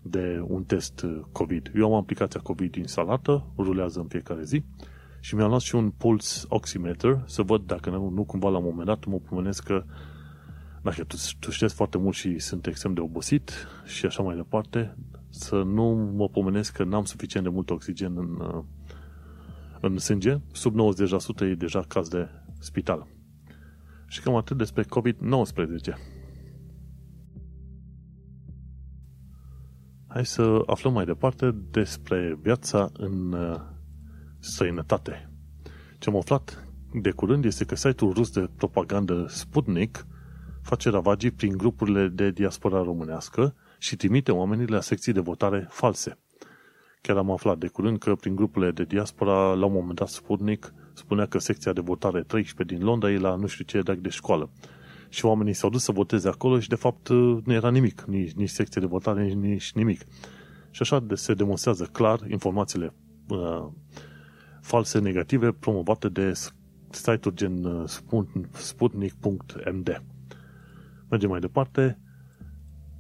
de 0.02 0.46
un 0.48 0.64
test 0.64 1.06
COVID. 1.32 1.72
Eu 1.76 1.86
am 1.86 1.94
aplicația 1.94 2.40
COVID 2.40 2.76
instalată, 2.76 3.54
rulează 3.58 4.00
în 4.00 4.08
fiecare 4.08 4.44
zi 4.44 4.64
și 5.28 5.36
mi-am 5.36 5.50
luat 5.50 5.62
și 5.62 5.76
un 5.76 5.90
pulse 5.90 6.46
oximeter 6.50 7.24
să 7.26 7.42
văd 7.42 7.66
dacă 7.66 7.90
nu, 7.90 8.10
nu 8.10 8.24
cumva 8.24 8.50
la 8.50 8.58
un 8.58 8.64
moment 8.64 8.86
dat 8.86 9.06
mă 9.06 9.18
pomenesc 9.18 9.64
că 9.64 9.84
dacă 10.82 11.04
tu, 11.04 11.16
tu 11.40 11.52
știți 11.52 11.74
foarte 11.74 11.98
mult 11.98 12.16
și 12.16 12.40
sunt 12.40 12.68
extrem 12.68 12.94
de 12.94 13.00
obosit 13.00 13.52
și 13.86 14.06
așa 14.06 14.24
mai 14.24 14.36
departe, 14.36 14.98
să 15.30 15.56
nu 15.56 16.12
mă 16.16 16.30
pomenesc 16.30 16.74
că 16.74 16.84
n-am 16.84 17.04
suficient 17.04 17.46
de 17.46 17.52
mult 17.52 17.70
oxigen 17.70 18.18
în, 18.18 18.64
în 19.82 19.98
sânge. 19.98 20.38
Sub 20.52 20.76
90% 21.40 21.42
e 21.42 21.54
deja 21.54 21.82
caz 21.88 22.08
de 22.08 22.30
spital. 22.60 23.08
Și 24.08 24.22
cam 24.22 24.36
atât 24.36 24.58
despre 24.58 24.84
COVID-19. 24.84 25.94
Hai 30.08 30.26
să 30.26 30.62
aflăm 30.66 30.94
mai 30.94 31.06
departe 31.06 31.56
despre 31.72 32.38
viața 32.42 32.90
în 32.94 33.32
uh, 33.32 33.76
străinătate. 34.40 35.30
Ce 35.98 36.10
am 36.10 36.16
aflat 36.16 36.68
de 36.94 37.12
curând 37.12 37.46
este 37.46 37.66
că 37.66 37.76
site-ul 37.76 38.14
rus 38.14 38.32
de 38.32 38.50
propagandă 38.56 39.26
Sputnik 39.30 40.06
face 40.62 40.90
ravagii 40.90 41.32
prin 41.32 41.58
grupurile 41.58 42.08
de 42.08 42.32
diaspora 42.32 42.84
românească 42.84 43.56
și 43.78 43.96
trimite 43.96 44.32
oamenii 44.32 44.68
la 44.68 44.82
secții 44.82 45.14
de 45.14 45.20
votare 45.20 45.68
false. 45.70 46.18
Chiar 47.02 47.18
am 47.18 47.32
aflat 47.32 47.58
de 47.58 47.68
curând 47.68 47.98
că 47.98 48.16
prin 48.16 48.36
grupurile 48.36 48.72
de 48.72 48.84
diaspora, 48.84 49.54
la 49.54 49.66
un 49.66 49.74
moment 49.74 49.98
dat 49.98 50.08
Sputnik 50.08 50.74
spunea 50.94 51.26
că 51.26 51.40
secția 51.40 51.74
de 51.74 51.82
votare 51.82 52.22
13 52.22 52.76
din 52.76 52.86
Londra 52.86 53.12
e 53.12 53.18
la 53.18 53.36
nu 53.36 53.48
știu 53.48 53.64
ce 53.64 53.96
de 53.96 54.10
școală. 54.10 54.50
Și 55.10 55.26
oamenii 55.26 55.54
s-au 55.54 55.70
dus 55.70 55.84
să 55.84 55.92
voteze 55.92 56.28
acolo 56.28 56.60
și 56.60 56.70
de 56.70 56.76
fapt 56.76 57.10
nu 57.10 57.54
era 57.54 57.70
nimic, 57.70 58.02
nici, 58.02 58.32
nici 58.32 58.50
secție 58.50 58.82
de 58.82 58.88
votare, 58.88 59.28
nici 59.28 59.72
nimic. 59.72 60.02
Și 60.72 60.82
așa 60.82 61.06
se 61.14 61.34
demonstrează 61.34 61.84
clar 61.84 62.20
informațiile 62.30 62.94
uh, 63.28 63.68
false 64.68 65.00
negative 65.00 65.52
promovate 65.52 66.10
de 66.10 66.34
site-uri 66.90 67.36
gen 67.36 67.64
uh, 67.64 67.90
sputnik.md. 68.52 70.04
Mergem 71.10 71.30
mai 71.30 71.40
departe. 71.40 72.00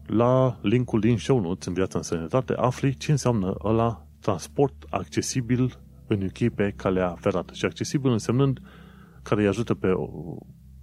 La 0.06 0.60
linkul 0.62 1.00
din 1.00 1.18
show 1.18 1.40
notes 1.40 1.68
în 1.68 1.74
viața 1.74 1.98
în 1.98 2.04
sănătate 2.04 2.54
afli 2.54 2.96
ce 2.96 3.12
înseamnă 3.12 3.56
ăla 3.64 4.08
transport 4.20 4.74
accesibil 4.90 5.80
în 6.08 6.22
UK 6.22 6.54
pe 6.54 6.74
calea 6.76 7.16
ferată. 7.20 7.54
Și 7.54 7.66
accesibil 7.66 8.12
însemnând 8.12 8.60
care 9.24 9.42
îi 9.42 9.48
ajută 9.48 9.74
pe 9.74 9.94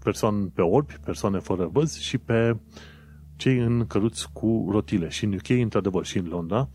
persoane 0.03 0.47
pe 0.55 0.63
orbi, 0.63 0.95
persoane 1.05 1.39
fără 1.39 1.69
văz 1.73 1.99
și 1.99 2.19
pe 2.19 2.57
cei 3.37 3.59
în 3.59 3.87
căruți 3.87 4.33
cu 4.33 4.69
rotile. 4.71 5.09
Și 5.09 5.25
în 5.25 5.33
UK, 5.33 5.49
într-adevăr, 5.49 6.05
și 6.05 6.19
în 6.19 6.27
Londra, 6.27 6.69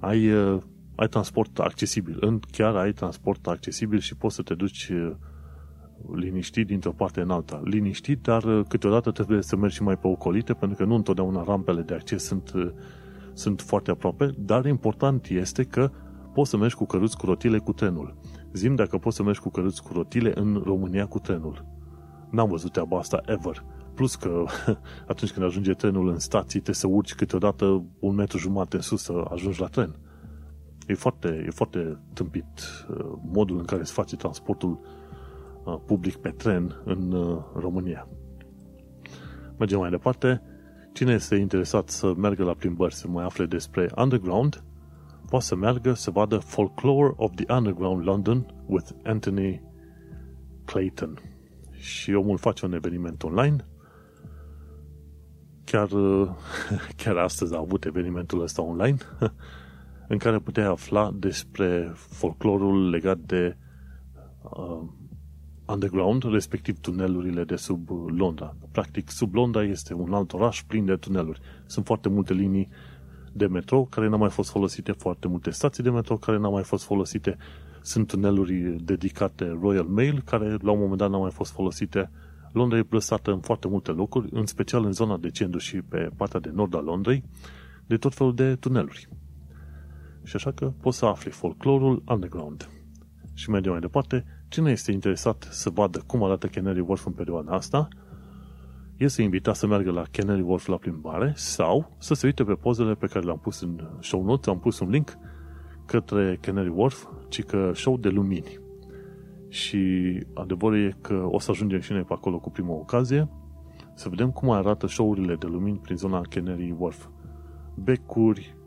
ai, 0.00 0.32
uh, 0.32 0.62
ai 0.98 1.08
transport 1.08 1.58
accesibil. 1.58 2.16
În, 2.20 2.40
chiar 2.50 2.76
ai 2.76 2.92
transport 2.92 3.46
accesibil 3.46 3.98
și 3.98 4.16
poți 4.16 4.34
să 4.34 4.42
te 4.42 4.54
duci 4.54 4.88
uh, 4.88 5.10
liniștit 6.14 6.66
dintr-o 6.66 6.92
parte 6.92 7.20
în 7.20 7.30
alta. 7.30 7.60
Liniștit, 7.64 8.22
dar 8.22 8.44
uh, 8.44 8.64
câteodată 8.68 9.10
trebuie 9.10 9.42
să 9.42 9.56
mergi 9.56 9.74
și 9.74 9.82
mai 9.82 9.96
pe 9.96 10.06
ocolite, 10.06 10.52
pentru 10.52 10.76
că 10.76 10.84
nu 10.84 10.94
întotdeauna 10.94 11.44
rampele 11.44 11.82
de 11.82 11.94
acces 11.94 12.24
sunt, 12.24 12.52
sunt 13.32 13.60
foarte 13.60 13.90
aproape, 13.90 14.30
dar 14.38 14.66
important 14.66 15.26
este 15.26 15.64
că 15.64 15.90
poți 16.32 16.50
să 16.50 16.56
mergi 16.56 16.74
cu 16.74 16.84
căruți 16.84 17.16
cu 17.16 17.26
rotile 17.26 17.58
cu 17.58 17.72
trenul. 17.72 18.16
Zim 18.52 18.74
dacă 18.74 18.98
poți 18.98 19.16
să 19.16 19.22
mergi 19.22 19.40
cu 19.40 19.50
căruți 19.50 19.82
cu 19.82 19.92
rotile 19.92 20.32
în 20.34 20.62
România 20.64 21.06
cu 21.06 21.18
trenul. 21.18 21.64
N-am 22.30 22.48
văzut 22.48 22.72
treaba 22.72 22.98
asta 22.98 23.20
ever. 23.26 23.64
Plus 23.94 24.14
că 24.14 24.44
atunci 25.12 25.32
când 25.32 25.46
ajunge 25.46 25.72
trenul 25.72 26.08
în 26.08 26.18
stații, 26.18 26.60
trebuie 26.60 26.74
să 26.74 26.86
urci 26.86 27.14
câteodată 27.14 27.84
un 27.98 28.14
metru 28.14 28.38
jumate 28.38 28.76
în 28.76 28.82
sus 28.82 29.02
să 29.02 29.24
ajungi 29.30 29.60
la 29.60 29.66
tren. 29.66 29.96
E 30.88 30.94
foarte, 30.94 31.44
e 31.46 31.50
foarte 31.50 31.98
tâmpit 32.12 32.46
uh, 32.90 33.12
modul 33.22 33.58
în 33.58 33.64
care 33.64 33.82
se 33.82 33.92
face 33.92 34.16
transportul 34.16 34.80
uh, 35.64 35.76
public 35.86 36.16
pe 36.16 36.30
tren 36.30 36.80
în 36.84 37.12
uh, 37.12 37.42
România. 37.54 38.08
Mergem 39.58 39.78
mai 39.78 39.90
departe. 39.90 40.42
Cine 40.92 41.12
este 41.12 41.36
interesat 41.36 41.88
să 41.88 42.14
meargă 42.16 42.44
la 42.44 42.54
plimbări, 42.54 42.94
să 42.94 43.08
mai 43.08 43.24
afle 43.24 43.46
despre 43.46 43.90
Underground, 43.96 44.64
poate 45.28 45.44
să 45.44 45.56
meargă 45.56 45.92
să 45.92 46.10
vadă 46.10 46.38
Folklore 46.38 47.12
of 47.16 47.30
the 47.34 47.52
Underground 47.52 48.06
London 48.06 48.54
with 48.66 48.90
Anthony 49.04 49.62
Clayton. 50.64 51.18
Și 51.70 52.12
omul 52.12 52.38
face 52.38 52.64
un 52.64 52.72
eveniment 52.72 53.22
online. 53.22 53.66
Chiar, 55.64 55.88
chiar 57.02 57.16
astăzi 57.16 57.54
a 57.54 57.58
avut 57.58 57.84
evenimentul 57.84 58.42
ăsta 58.42 58.62
online 58.62 58.96
în 60.08 60.18
care 60.18 60.38
puteai 60.38 60.66
afla 60.66 61.10
despre 61.14 61.92
folclorul 61.94 62.90
legat 62.90 63.18
de 63.18 63.56
uh, 64.42 64.88
underground, 65.66 66.22
respectiv 66.22 66.78
tunelurile 66.78 67.44
de 67.44 67.56
sub 67.56 67.88
Londra. 68.06 68.56
Practic, 68.72 69.10
sub 69.10 69.34
Londra 69.34 69.62
este 69.62 69.94
un 69.94 70.12
alt 70.12 70.32
oraș 70.32 70.62
plin 70.62 70.84
de 70.84 70.96
tuneluri. 70.96 71.40
Sunt 71.66 71.86
foarte 71.86 72.08
multe 72.08 72.32
linii 72.32 72.68
de 73.32 73.46
metro 73.46 73.84
care 73.84 74.08
n-au 74.08 74.18
mai 74.18 74.30
fost 74.30 74.50
folosite, 74.50 74.92
foarte 74.92 75.28
multe 75.28 75.50
stații 75.50 75.82
de 75.82 75.90
metro 75.90 76.16
care 76.16 76.38
n-au 76.38 76.52
mai 76.52 76.62
fost 76.62 76.84
folosite. 76.84 77.36
Sunt 77.82 78.06
tuneluri 78.06 78.76
dedicate 78.84 79.58
Royal 79.60 79.86
Mail 79.86 80.22
care 80.24 80.56
la 80.60 80.70
un 80.70 80.78
moment 80.78 80.98
dat 80.98 81.10
n-au 81.10 81.20
mai 81.20 81.30
fost 81.30 81.52
folosite. 81.52 82.10
Londra 82.52 82.78
e 82.78 82.82
plăsată 82.82 83.32
în 83.32 83.40
foarte 83.40 83.68
multe 83.68 83.90
locuri, 83.90 84.28
în 84.32 84.46
special 84.46 84.84
în 84.84 84.92
zona 84.92 85.16
de 85.16 85.30
centru 85.30 85.58
și 85.58 85.82
pe 85.82 86.10
partea 86.16 86.40
de 86.40 86.50
nord 86.54 86.74
a 86.74 86.80
Londrei, 86.80 87.24
de 87.86 87.96
tot 87.96 88.14
felul 88.14 88.34
de 88.34 88.54
tuneluri. 88.54 89.08
Și 90.28 90.36
așa 90.36 90.50
că 90.50 90.72
poți 90.80 90.98
să 90.98 91.06
afli 91.06 91.30
folclorul 91.30 92.02
underground. 92.06 92.68
Și 93.34 93.50
mergem 93.50 93.70
mai 93.70 93.80
departe, 93.80 94.24
cine 94.48 94.70
este 94.70 94.92
interesat 94.92 95.48
să 95.50 95.70
vadă 95.70 96.02
cum 96.06 96.22
arată 96.22 96.46
Canary 96.46 96.80
Wharf 96.80 97.06
în 97.06 97.12
perioada 97.12 97.52
asta, 97.52 97.88
este 98.96 99.22
invitat 99.22 99.56
să 99.56 99.66
meargă 99.66 99.90
la 99.90 100.02
Canary 100.10 100.40
Wharf 100.40 100.66
la 100.66 100.76
plimbare 100.76 101.32
sau 101.36 101.96
să 101.98 102.14
se 102.14 102.26
uite 102.26 102.44
pe 102.44 102.54
pozele 102.54 102.94
pe 102.94 103.06
care 103.06 103.24
le-am 103.24 103.38
pus 103.38 103.60
în 103.60 103.88
show 104.00 104.24
notes, 104.24 104.46
am 104.46 104.58
pus 104.58 104.78
un 104.78 104.88
link 104.88 105.18
către 105.86 106.38
Canary 106.40 106.72
Wharf, 106.74 107.06
ci 107.28 107.42
că 107.42 107.70
show 107.74 107.96
de 107.96 108.08
lumini. 108.08 108.58
Și 109.48 110.12
adevărul 110.34 110.78
e 110.78 110.96
că 111.00 111.26
o 111.30 111.38
să 111.38 111.50
ajungem 111.50 111.80
și 111.80 111.92
noi 111.92 112.02
pe 112.02 112.12
acolo 112.12 112.38
cu 112.38 112.50
prima 112.50 112.72
ocazie, 112.72 113.28
să 113.94 114.08
vedem 114.08 114.30
cum 114.30 114.50
arată 114.50 114.86
show-urile 114.86 115.34
de 115.34 115.46
lumini 115.46 115.78
prin 115.78 115.96
zona 115.96 116.20
Canary 116.20 116.74
Wharf. 116.78 117.08
Becuri, 117.74 118.57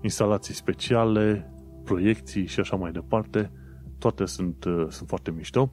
instalații 0.00 0.54
speciale, 0.54 1.52
proiecții 1.84 2.46
și 2.46 2.60
așa 2.60 2.76
mai 2.76 2.92
departe, 2.92 3.52
toate 3.98 4.24
sunt, 4.24 4.64
uh, 4.64 4.86
sunt 4.88 5.08
foarte 5.08 5.30
mișto. 5.30 5.70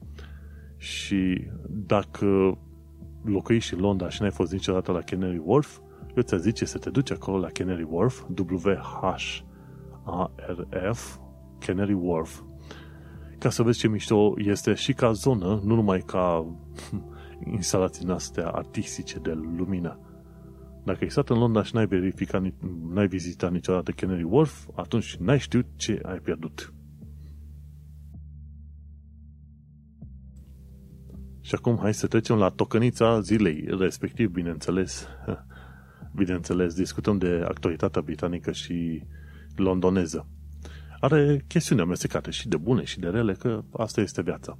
Și 0.76 1.50
dacă 1.68 2.58
locuiești 3.24 3.74
în 3.74 3.80
Londra 3.80 4.08
și 4.08 4.20
n-ai 4.20 4.30
fost 4.30 4.52
niciodată 4.52 4.92
la 4.92 5.00
Canary 5.00 5.42
Wharf, 5.44 5.78
eu 6.16 6.22
ți 6.22 6.36
zice 6.36 6.64
să 6.64 6.78
te 6.78 6.90
duci 6.90 7.10
acolo 7.10 7.38
la 7.38 7.48
Canary 7.48 7.86
Wharf, 7.90 8.22
W-H-A-R-F, 8.50 9.46
Canary 11.58 11.92
Wharf, 11.92 12.42
ca 13.38 13.50
să 13.50 13.62
vezi 13.62 13.78
ce 13.78 13.88
mișto 13.88 14.34
este 14.36 14.74
și 14.74 14.92
ca 14.92 15.12
zonă, 15.12 15.60
nu 15.64 15.74
numai 15.74 16.02
ca 16.06 16.46
instalații 17.56 18.08
astea 18.08 18.48
artistice 18.48 19.18
de 19.18 19.32
lumină. 19.56 19.98
Dacă 20.88 21.04
ai 21.04 21.10
stat 21.10 21.28
în 21.28 21.38
Londra 21.38 21.62
și 21.62 21.74
n-ai 21.74 21.86
verificat, 21.86 22.42
n-ai 22.92 23.06
vizitat 23.06 23.52
niciodată 23.52 23.90
Canary 23.90 24.22
Wharf, 24.22 24.68
atunci 24.74 25.16
n-ai 25.16 25.38
știut 25.38 25.66
ce 25.76 26.00
ai 26.02 26.18
pierdut. 26.18 26.72
Și 31.40 31.54
acum 31.54 31.78
hai 31.80 31.94
să 31.94 32.06
trecem 32.06 32.36
la 32.36 32.48
tocănița 32.48 33.20
zilei, 33.20 33.64
respectiv, 33.78 34.30
bineînțeles, 34.30 35.08
bineînțeles, 36.20 36.74
discutăm 36.74 37.18
de 37.18 37.44
actualitatea 37.48 38.02
britanică 38.02 38.52
și 38.52 39.02
londoneză. 39.56 40.28
Are 41.00 41.44
chestiuni 41.46 41.80
amestecate 41.80 42.30
și 42.30 42.48
de 42.48 42.56
bune 42.56 42.84
și 42.84 42.98
de 42.98 43.08
rele, 43.08 43.32
că 43.32 43.64
asta 43.72 44.00
este 44.00 44.22
viața. 44.22 44.58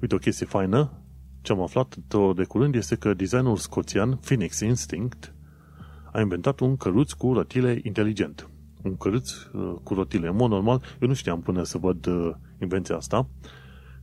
Uite, 0.00 0.14
o 0.14 0.18
chestie 0.18 0.46
faină, 0.46 1.02
ce 1.40 1.52
am 1.52 1.60
aflat 1.60 1.96
de 2.36 2.44
curând 2.44 2.74
este 2.74 2.96
că 2.96 3.14
designerul 3.14 3.56
scoțian 3.56 4.16
Phoenix 4.16 4.60
Instinct 4.60 5.35
a 6.16 6.20
inventat 6.20 6.60
un 6.60 6.76
căruț 6.76 7.12
cu 7.12 7.32
rotile 7.32 7.80
inteligent. 7.82 8.50
Un 8.82 8.96
căruț 8.96 9.32
uh, 9.32 9.74
cu 9.82 9.94
rotile. 9.94 10.28
În 10.28 10.36
mod 10.36 10.50
normal, 10.50 10.82
eu 11.00 11.08
nu 11.08 11.14
știam 11.14 11.40
până 11.40 11.62
să 11.62 11.78
văd 11.78 12.06
uh, 12.06 12.30
invenția 12.60 12.96
asta, 12.96 13.28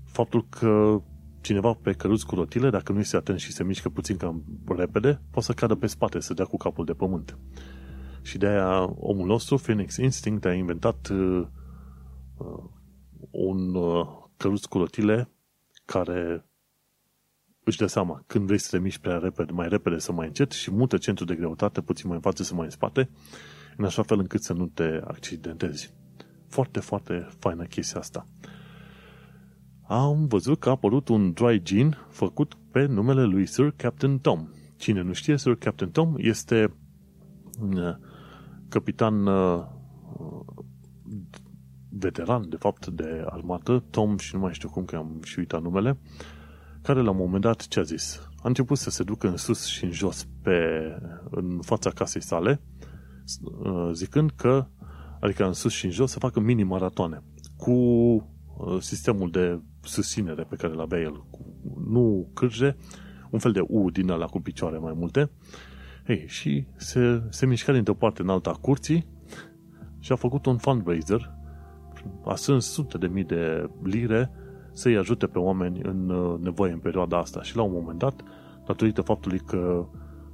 faptul 0.05 0.45
că 0.49 1.01
cineva 1.41 1.73
pe 1.73 1.91
căruț 1.91 2.21
cu 2.21 2.35
rotile, 2.35 2.69
dacă 2.69 2.91
nu 2.91 2.99
este 2.99 3.15
atent 3.15 3.39
și 3.39 3.51
se 3.51 3.63
mișcă 3.63 3.89
puțin 3.89 4.17
cam 4.17 4.43
repede, 4.67 5.21
poate 5.31 5.47
să 5.47 5.53
cadă 5.53 5.75
pe 5.75 5.87
spate, 5.87 6.19
să 6.19 6.33
dea 6.33 6.45
cu 6.45 6.57
capul 6.57 6.85
de 6.85 6.93
pământ. 6.93 7.37
Și 8.21 8.37
de 8.37 8.47
aia 8.47 8.93
omul 8.95 9.27
nostru, 9.27 9.55
Phoenix 9.55 9.97
Instinct, 9.97 10.45
a 10.45 10.53
inventat 10.53 11.07
uh, 11.07 11.45
uh, 12.37 12.63
un 13.31 13.75
uh, 13.75 14.07
căruț 14.37 14.65
cu 14.65 14.77
rotile 14.77 15.29
care 15.85 16.45
își 17.63 17.77
dă 17.77 17.85
seama 17.85 18.23
când 18.27 18.45
vrei 18.45 18.57
să 18.57 18.67
te 18.71 18.83
miști 18.83 19.01
prea 19.01 19.17
repede, 19.17 19.51
mai 19.51 19.67
repede 19.69 19.97
să 19.97 20.11
mai 20.11 20.27
încet 20.27 20.51
și 20.51 20.71
mută 20.71 20.97
centru 20.97 21.25
de 21.25 21.35
greutate 21.35 21.81
puțin 21.81 22.07
mai 22.07 22.15
în 22.15 22.21
față 22.21 22.43
să 22.43 22.53
mai 22.55 22.65
în 22.65 22.71
spate, 22.71 23.09
în 23.77 23.85
așa 23.85 24.03
fel 24.03 24.19
încât 24.19 24.43
să 24.43 24.53
nu 24.53 24.65
te 24.67 24.99
accidentezi. 25.03 25.93
Foarte, 26.47 26.79
foarte 26.79 27.27
faină 27.39 27.63
chestia 27.63 27.99
asta 27.99 28.27
am 29.87 30.25
văzut 30.27 30.59
că 30.59 30.69
a 30.69 30.71
apărut 30.71 31.07
un 31.07 31.31
dry 31.31 31.61
gin 31.63 31.97
făcut 32.09 32.57
pe 32.71 32.85
numele 32.85 33.23
lui 33.23 33.45
Sir 33.45 33.73
Captain 33.75 34.19
Tom. 34.19 34.47
Cine 34.75 35.01
nu 35.01 35.13
știe, 35.13 35.37
Sir 35.37 35.55
Captain 35.55 35.91
Tom 35.91 36.13
este 36.17 36.73
uh, 37.61 37.95
capitan 38.69 39.25
uh, 39.25 39.63
veteran, 41.89 42.49
de 42.49 42.55
fapt, 42.55 42.87
de 42.87 43.23
armată, 43.25 43.83
Tom 43.89 44.17
și 44.17 44.35
nu 44.35 44.41
mai 44.41 44.53
știu 44.53 44.69
cum 44.69 44.85
că 44.85 44.95
am 44.95 45.19
și 45.23 45.39
uitat 45.39 45.61
numele, 45.61 45.97
care 46.83 47.01
la 47.01 47.09
un 47.09 47.17
moment 47.17 47.41
dat 47.41 47.67
ce 47.67 47.79
a 47.79 47.83
zis? 47.83 48.29
A 48.37 48.47
început 48.47 48.77
să 48.77 48.89
se 48.89 49.03
ducă 49.03 49.27
în 49.27 49.37
sus 49.37 49.65
și 49.65 49.83
în 49.83 49.91
jos 49.91 50.27
pe, 50.41 50.59
în 51.29 51.59
fața 51.61 51.89
casei 51.89 52.21
sale, 52.21 52.61
uh, 53.43 53.89
zicând 53.93 54.31
că, 54.35 54.67
adică 55.19 55.45
în 55.45 55.53
sus 55.53 55.71
și 55.71 55.85
în 55.85 55.91
jos, 55.91 56.11
să 56.11 56.19
facă 56.19 56.39
mini-maratoane 56.39 57.23
cu 57.57 57.77
sistemul 58.79 59.31
de 59.31 59.61
susținere 59.81 60.43
pe 60.43 60.55
care 60.55 60.73
îl 60.73 60.79
avea 60.79 60.99
el, 60.99 61.25
nu 61.87 62.29
cârje, 62.33 62.75
un 63.29 63.39
fel 63.39 63.51
de 63.51 63.63
U 63.67 63.89
din 63.89 64.09
ăla 64.09 64.25
cu 64.25 64.39
picioare 64.39 64.77
mai 64.77 64.93
multe. 64.95 65.31
Ei, 66.07 66.27
și 66.27 66.67
se, 66.75 67.23
se 67.29 67.45
mișca 67.45 67.73
dintr-o 67.73 67.93
parte 67.93 68.21
în 68.21 68.29
alta 68.29 68.49
a 68.49 68.53
curții 68.61 69.07
și 69.99 70.11
a 70.11 70.15
făcut 70.15 70.45
un 70.45 70.57
fundraiser, 70.57 71.31
a 72.25 72.35
strâns 72.35 72.71
sute 72.71 72.97
de 72.97 73.07
mii 73.07 73.23
de 73.23 73.69
lire 73.83 74.31
să-i 74.73 74.97
ajute 74.97 75.27
pe 75.27 75.39
oameni 75.39 75.79
în 75.83 76.09
uh, 76.09 76.39
nevoie 76.39 76.71
în 76.71 76.79
perioada 76.79 77.17
asta. 77.17 77.41
Și 77.41 77.55
la 77.55 77.61
un 77.61 77.71
moment 77.71 77.99
dat, 77.99 78.23
datorită 78.65 79.01
faptului 79.01 79.39
că 79.39 79.85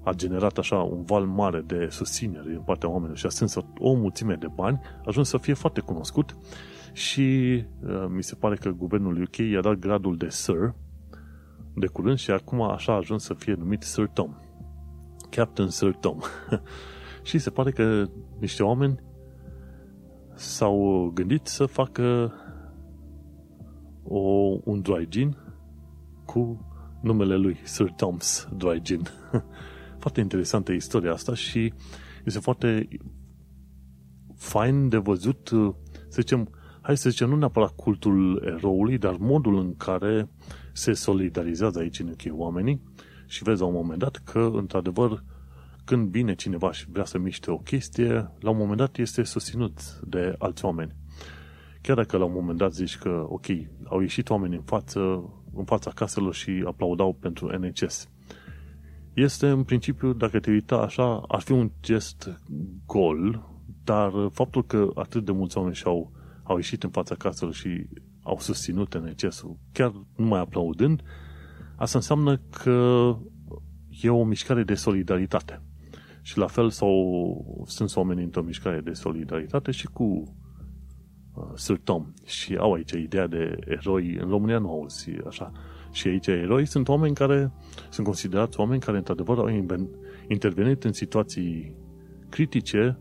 a 0.03 0.13
generat 0.13 0.57
așa 0.57 0.75
un 0.75 1.03
val 1.03 1.25
mare 1.25 1.63
de 1.67 1.87
susținere 1.89 2.49
din 2.49 2.61
partea 2.65 2.89
oamenilor 2.89 3.17
și 3.17 3.25
a 3.25 3.29
strâns 3.29 3.55
o 3.77 3.93
mulțime 3.93 4.35
de 4.35 4.47
bani, 4.55 4.79
a 4.83 5.03
ajuns 5.05 5.29
să 5.29 5.37
fie 5.37 5.53
foarte 5.53 5.79
cunoscut 5.79 6.37
și 6.93 7.21
uh, 7.83 8.05
mi 8.09 8.23
se 8.23 8.35
pare 8.35 8.55
că 8.55 8.69
guvernul 8.69 9.21
UK 9.21 9.37
i-a 9.37 9.61
dat 9.61 9.73
gradul 9.73 10.17
de 10.17 10.29
Sir 10.29 10.73
de 11.75 11.87
curând 11.87 12.17
și 12.17 12.31
acum 12.31 12.61
așa 12.61 12.91
a 12.91 12.95
ajuns 12.95 13.23
să 13.23 13.33
fie 13.33 13.53
numit 13.53 13.83
Sir 13.83 14.07
Tom. 14.07 14.35
Captain 15.29 15.69
Sir 15.69 15.95
Tom. 15.95 16.17
și 17.23 17.37
se 17.37 17.49
pare 17.49 17.71
că 17.71 18.05
niște 18.39 18.63
oameni 18.63 18.99
s-au 20.35 21.11
gândit 21.13 21.47
să 21.47 21.65
facă 21.65 22.33
o, 24.09 24.19
un 24.63 24.81
dry 24.81 25.07
gin 25.09 25.37
cu 26.25 26.65
numele 27.01 27.35
lui, 27.35 27.57
Sir 27.63 27.89
Tom's 27.89 28.49
Dry 28.57 28.81
Gin. 28.81 29.01
foarte 29.99 30.19
interesantă 30.19 30.71
istoria 30.71 31.11
asta 31.11 31.33
și 31.33 31.73
este 32.25 32.39
foarte 32.39 32.87
fain 34.35 34.89
de 34.89 34.97
văzut, 34.97 35.47
să 36.07 36.21
zicem, 36.21 36.49
hai 36.81 36.97
să 36.97 37.09
zicem, 37.09 37.29
nu 37.29 37.35
neapărat 37.35 37.75
cultul 37.75 38.43
eroului, 38.45 38.97
dar 38.97 39.15
modul 39.19 39.57
în 39.57 39.75
care 39.75 40.29
se 40.73 40.93
solidarizează 40.93 41.79
aici 41.79 41.99
în 41.99 42.07
UK 42.07 42.39
oamenii 42.39 42.81
și 43.27 43.43
vezi 43.43 43.61
la 43.61 43.67
un 43.67 43.73
moment 43.73 43.99
dat 43.99 44.21
că, 44.23 44.51
într-adevăr, 44.53 45.23
când 45.85 46.09
vine 46.09 46.35
cineva 46.35 46.71
și 46.71 46.89
vrea 46.89 47.05
să 47.05 47.17
miște 47.17 47.51
o 47.51 47.57
chestie, 47.57 48.31
la 48.39 48.49
un 48.49 48.57
moment 48.57 48.77
dat 48.77 48.97
este 48.97 49.23
susținut 49.23 49.99
de 49.99 50.35
alți 50.37 50.65
oameni. 50.65 50.95
Chiar 51.89 51.97
dacă 51.97 52.17
la 52.17 52.25
un 52.25 52.33
moment 52.33 52.57
dat 52.57 52.73
zici 52.73 52.97
că, 52.97 53.25
ok, 53.29 53.45
au 53.83 53.99
ieșit 53.99 54.29
oameni 54.29 54.55
în 54.55 54.61
față, 54.61 54.99
în 55.53 55.65
fața 55.65 55.91
caselor 55.91 56.33
și 56.33 56.63
aplaudau 56.65 57.13
pentru 57.13 57.57
NHS. 57.57 58.09
Este, 59.13 59.47
în 59.47 59.63
principiu, 59.63 60.13
dacă 60.13 60.39
te 60.39 60.51
uita 60.51 60.75
așa, 60.75 61.23
ar 61.27 61.41
fi 61.41 61.51
un 61.51 61.71
gest 61.81 62.41
gol, 62.85 63.49
dar 63.83 64.11
faptul 64.31 64.65
că 64.65 64.89
atât 64.95 65.25
de 65.25 65.31
mulți 65.31 65.57
oameni 65.57 65.75
și-au 65.75 66.11
au 66.43 66.55
ieșit 66.55 66.83
în 66.83 66.89
fața 66.89 67.15
caselor 67.15 67.53
și 67.53 67.87
au 68.23 68.39
susținut 68.39 68.97
NCS-ul, 68.97 69.57
chiar 69.71 69.93
numai 70.15 70.39
aplaudând, 70.39 71.01
asta 71.75 71.97
înseamnă 71.97 72.37
că 72.37 73.15
e 74.01 74.09
o 74.09 74.23
mișcare 74.23 74.63
de 74.63 74.73
solidaritate. 74.73 75.61
Și 76.21 76.37
la 76.37 76.47
fel 76.47 76.69
sau 76.69 77.63
sunt 77.67 77.95
oamenii 77.95 78.23
într-o 78.23 78.43
mișcare 78.43 78.79
de 78.79 78.93
solidaritate 78.93 79.71
și 79.71 79.87
cu 79.87 80.33
uh, 81.39 81.51
Sir 81.55 81.79
Tom. 81.83 82.05
Și 82.25 82.55
au 82.55 82.73
aici 82.73 82.91
ideea 82.91 83.27
de 83.27 83.57
eroi. 83.67 84.17
În 84.21 84.29
România 84.29 84.59
nu 84.59 84.69
auzi 84.69 85.09
așa. 85.27 85.51
Și 85.91 86.07
aici 86.07 86.27
eroi 86.27 86.65
sunt 86.65 86.87
oameni 86.87 87.15
care 87.15 87.51
sunt 87.89 88.05
considerați 88.05 88.59
oameni 88.59 88.81
care 88.81 88.97
într-adevăr 88.97 89.37
au 89.37 89.49
intervenit 90.27 90.83
în 90.83 90.93
situații 90.93 91.73
critice 92.29 92.99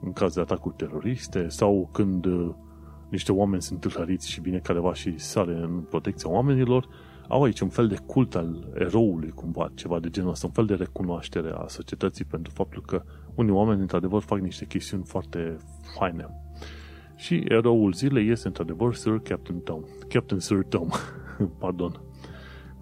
în 0.00 0.12
caz 0.12 0.34
de 0.34 0.40
atacuri 0.40 0.74
teroriste 0.76 1.48
sau 1.48 1.88
când 1.92 2.24
uh, 2.24 2.54
niște 3.08 3.32
oameni 3.32 3.62
sunt 3.62 3.80
tâlhăriți 3.80 4.30
și 4.30 4.40
bine 4.40 4.58
careva 4.58 4.94
și 4.94 5.18
sare 5.18 5.54
în 5.54 5.80
protecția 5.80 6.30
oamenilor, 6.30 6.88
au 7.28 7.42
aici 7.42 7.60
un 7.60 7.68
fel 7.68 7.88
de 7.88 7.98
cult 8.06 8.34
al 8.34 8.68
eroului, 8.74 9.30
cumva, 9.30 9.70
ceva 9.74 9.98
de 9.98 10.10
genul 10.10 10.30
ăsta, 10.30 10.46
un 10.46 10.52
fel 10.52 10.66
de 10.66 10.74
recunoaștere 10.74 11.50
a 11.50 11.66
societății 11.66 12.24
pentru 12.24 12.52
faptul 12.54 12.82
că 12.82 13.02
unii 13.34 13.52
oameni, 13.52 13.80
într-adevăr, 13.80 14.22
fac 14.22 14.38
niște 14.38 14.64
chestiuni 14.64 15.04
foarte 15.04 15.56
faine. 15.98 16.28
Și 17.18 17.44
eroul 17.48 17.92
zilei 17.92 18.28
este, 18.28 18.46
într-adevăr, 18.46 18.94
Sir 18.94 19.18
Captain 19.22 19.58
Tom. 19.58 19.82
Captain 20.08 20.40
Sir 20.40 20.62
Tom, 20.68 20.88
pardon. 21.60 22.00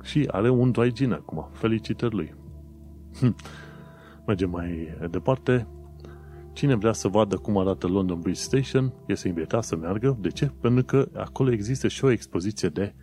Și 0.03 0.29
are 0.31 0.51
un 0.51 0.71
dry 0.71 0.93
gin 0.93 1.13
acum. 1.13 1.49
Felicitări 1.53 2.15
lui. 2.15 2.35
Mergem 4.27 4.51
mai 4.51 4.97
departe. 5.11 5.67
Cine 6.53 6.75
vrea 6.75 6.93
să 6.93 7.09
vadă 7.09 7.37
cum 7.37 7.59
arată 7.59 7.87
London 7.87 8.21
Bridge 8.21 8.41
Station 8.41 8.93
este 9.07 9.29
invitat 9.29 9.65
să 9.65 9.77
meargă. 9.77 10.19
De 10.21 10.29
ce? 10.29 10.51
Pentru 10.61 10.85
că 10.85 11.09
acolo 11.15 11.51
există 11.51 11.89
și 11.89 12.05
o 12.05 12.11
expoziție 12.11 12.69
de 12.69 12.95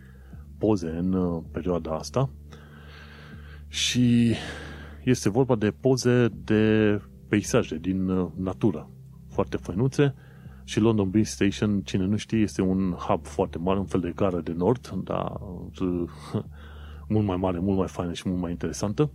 poze 0.58 0.88
în 0.88 1.12
uh, 1.12 1.42
perioada 1.52 1.94
asta 1.94 2.30
și 3.68 4.34
este 5.04 5.30
vorba 5.30 5.56
de 5.56 5.70
poze 5.70 6.28
de 6.44 7.00
peisaje 7.28 7.76
din 7.76 8.08
uh, 8.08 8.30
natură, 8.36 8.90
foarte 9.28 9.56
făinuțe 9.56 10.14
și 10.64 10.80
London 10.80 11.10
Bridge 11.10 11.30
Station, 11.30 11.80
cine 11.80 12.04
nu 12.04 12.16
știe, 12.16 12.38
este 12.38 12.62
un 12.62 12.90
hub 12.90 13.26
foarte 13.26 13.58
mare, 13.58 13.78
un 13.78 13.84
fel 13.84 14.00
de 14.00 14.12
gară 14.14 14.40
de 14.40 14.52
nord, 14.52 14.88
dar 15.04 15.32
uh, 15.80 16.10
mult 17.08 17.26
mai 17.26 17.36
mare, 17.36 17.58
mult 17.58 17.78
mai 17.78 17.88
faină 17.88 18.12
și 18.12 18.28
mult 18.28 18.40
mai 18.40 18.50
interesantă. 18.50 19.10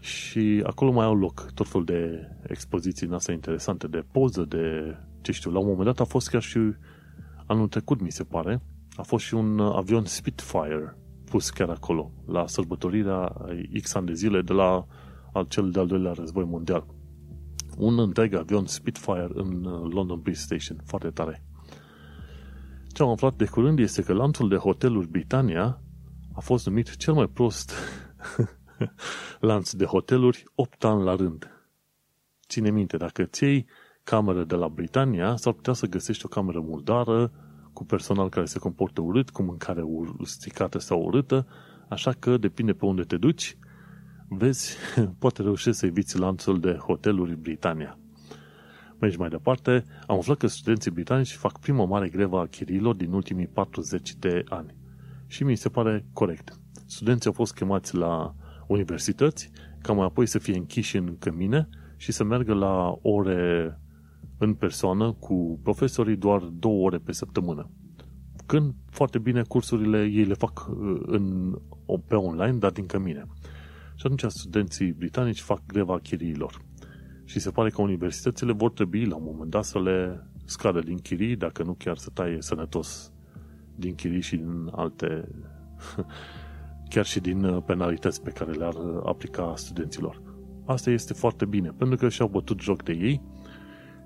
Și 0.00 0.62
acolo 0.66 0.92
mai 0.92 1.04
au 1.04 1.14
loc 1.14 1.50
tot 1.54 1.68
fel 1.68 1.84
de 1.84 2.28
expoziții 2.46 3.06
în 3.06 3.12
astea 3.12 3.34
interesante, 3.34 3.86
de 3.86 4.04
poză, 4.12 4.44
de 4.44 4.96
ce 5.20 5.32
știu. 5.32 5.50
La 5.50 5.58
un 5.58 5.66
moment 5.66 5.84
dat 5.84 6.00
a 6.00 6.04
fost 6.04 6.28
chiar 6.28 6.42
și 6.42 6.58
anul 7.46 7.68
trecut, 7.68 8.00
mi 8.00 8.12
se 8.12 8.24
pare, 8.24 8.62
a 8.96 9.02
fost 9.02 9.24
și 9.24 9.34
un 9.34 9.60
avion 9.60 10.04
Spitfire 10.04 10.96
pus 11.24 11.50
chiar 11.50 11.68
acolo, 11.68 12.12
la 12.26 12.46
sărbătorirea 12.46 13.36
X 13.82 13.94
ani 13.94 14.06
de 14.06 14.12
zile 14.12 14.42
de 14.42 14.52
la 14.52 14.86
al 15.32 15.44
cel 15.48 15.70
de-al 15.70 15.86
doilea 15.86 16.12
război 16.12 16.44
mondial. 16.44 16.86
Un 17.76 17.98
întreg 17.98 18.34
avion 18.34 18.66
Spitfire 18.66 19.28
în 19.32 19.62
London 19.92 20.20
Bridge 20.20 20.40
Station, 20.40 20.76
foarte 20.84 21.10
tare. 21.10 21.44
Ce 22.92 23.02
am 23.02 23.08
aflat 23.08 23.34
de 23.34 23.44
curând 23.44 23.78
este 23.78 24.02
că 24.02 24.12
lanțul 24.12 24.48
de 24.48 24.56
hoteluri 24.56 25.08
Britannia 25.08 25.80
a 26.34 26.40
fost 26.40 26.66
numit 26.66 26.96
cel 26.96 27.14
mai 27.14 27.26
prost 27.26 27.72
lanț 29.40 29.72
de 29.72 29.84
hoteluri 29.84 30.44
8 30.54 30.84
ani 30.84 31.02
la 31.02 31.14
rând. 31.14 31.50
Ține 32.48 32.70
minte, 32.70 32.96
dacă 32.96 33.24
ți 33.24 33.44
iei 33.44 33.66
cameră 34.02 34.44
de 34.44 34.54
la 34.54 34.68
Britania, 34.68 35.36
s-ar 35.36 35.52
putea 35.52 35.72
să 35.72 35.86
găsești 35.86 36.24
o 36.24 36.28
cameră 36.28 36.60
murdară, 36.60 37.32
cu 37.72 37.84
personal 37.84 38.28
care 38.28 38.46
se 38.46 38.58
comportă 38.58 39.00
urât, 39.00 39.30
cu 39.30 39.42
mâncare 39.42 39.82
stricată 40.22 40.78
sau 40.78 41.02
urâtă, 41.02 41.46
așa 41.88 42.12
că 42.18 42.36
depinde 42.36 42.72
pe 42.72 42.84
unde 42.84 43.02
te 43.02 43.16
duci, 43.16 43.56
vezi, 44.32 44.76
poate 45.18 45.42
reușești 45.42 45.78
să 45.78 45.86
eviți 45.86 46.18
lanțul 46.18 46.60
de 46.60 46.72
hoteluri 46.72 47.36
Britania. 47.36 47.98
Mergi 48.98 49.18
mai 49.18 49.28
departe, 49.28 49.84
am 50.06 50.18
aflat 50.18 50.36
că 50.36 50.46
studenții 50.46 50.90
britanici 50.90 51.32
fac 51.32 51.58
prima 51.58 51.84
mare 51.84 52.08
grevă 52.08 52.38
a 52.38 52.46
chiriilor 52.46 52.94
din 52.94 53.12
ultimii 53.12 53.46
40 53.46 54.14
de 54.14 54.44
ani. 54.48 54.74
Și 55.26 55.44
mi 55.44 55.56
se 55.56 55.68
pare 55.68 56.06
corect. 56.12 56.60
Studenții 56.86 57.26
au 57.26 57.32
fost 57.32 57.54
chemați 57.54 57.96
la 57.96 58.34
universități, 58.66 59.50
ca 59.82 59.92
mai 59.92 60.04
apoi 60.04 60.26
să 60.26 60.38
fie 60.38 60.56
închiși 60.56 60.96
în 60.96 61.16
cămine 61.18 61.68
și 61.96 62.12
să 62.12 62.24
meargă 62.24 62.54
la 62.54 62.98
ore 63.02 63.78
în 64.38 64.54
persoană 64.54 65.12
cu 65.12 65.60
profesorii 65.62 66.16
doar 66.16 66.40
două 66.40 66.84
ore 66.84 66.98
pe 66.98 67.12
săptămână. 67.12 67.70
Când 68.46 68.74
foarte 68.90 69.18
bine 69.18 69.42
cursurile 69.42 70.04
ei 70.04 70.24
le 70.24 70.34
fac 70.34 70.68
uh, 70.68 71.00
în, 71.06 71.54
pe 72.06 72.14
online, 72.14 72.58
dar 72.58 72.70
din 72.70 72.86
cămine. 72.86 73.26
Și 74.00 74.06
atunci 74.06 74.30
studenții 74.30 74.92
britanici 74.92 75.40
fac 75.40 75.66
greva 75.66 75.98
chiriilor. 75.98 76.64
Și 77.24 77.38
se 77.38 77.50
pare 77.50 77.70
că 77.70 77.82
universitățile 77.82 78.52
vor 78.52 78.70
trebui 78.70 79.04
la 79.04 79.16
un 79.16 79.22
moment 79.24 79.50
dat 79.50 79.64
să 79.64 79.80
le 79.80 80.26
scadă 80.44 80.80
din 80.80 80.98
chirii, 80.98 81.36
dacă 81.36 81.62
nu 81.62 81.72
chiar 81.72 81.96
să 81.96 82.10
taie 82.10 82.36
sănătos 82.40 83.12
din 83.74 83.94
chirii 83.94 84.20
și 84.20 84.36
din 84.36 84.68
alte, 84.72 85.28
chiar 86.92 87.04
și 87.04 87.20
din 87.20 87.44
uh, 87.44 87.62
penalități 87.66 88.22
pe 88.22 88.30
care 88.30 88.52
le-ar 88.52 88.74
uh, 88.74 89.02
aplica 89.04 89.52
studenților. 89.56 90.22
Asta 90.64 90.90
este 90.90 91.12
foarte 91.12 91.44
bine, 91.44 91.68
pentru 91.76 91.96
că 91.96 92.08
și-au 92.08 92.28
bătut 92.28 92.60
joc 92.60 92.82
de 92.82 92.92
ei 92.92 93.22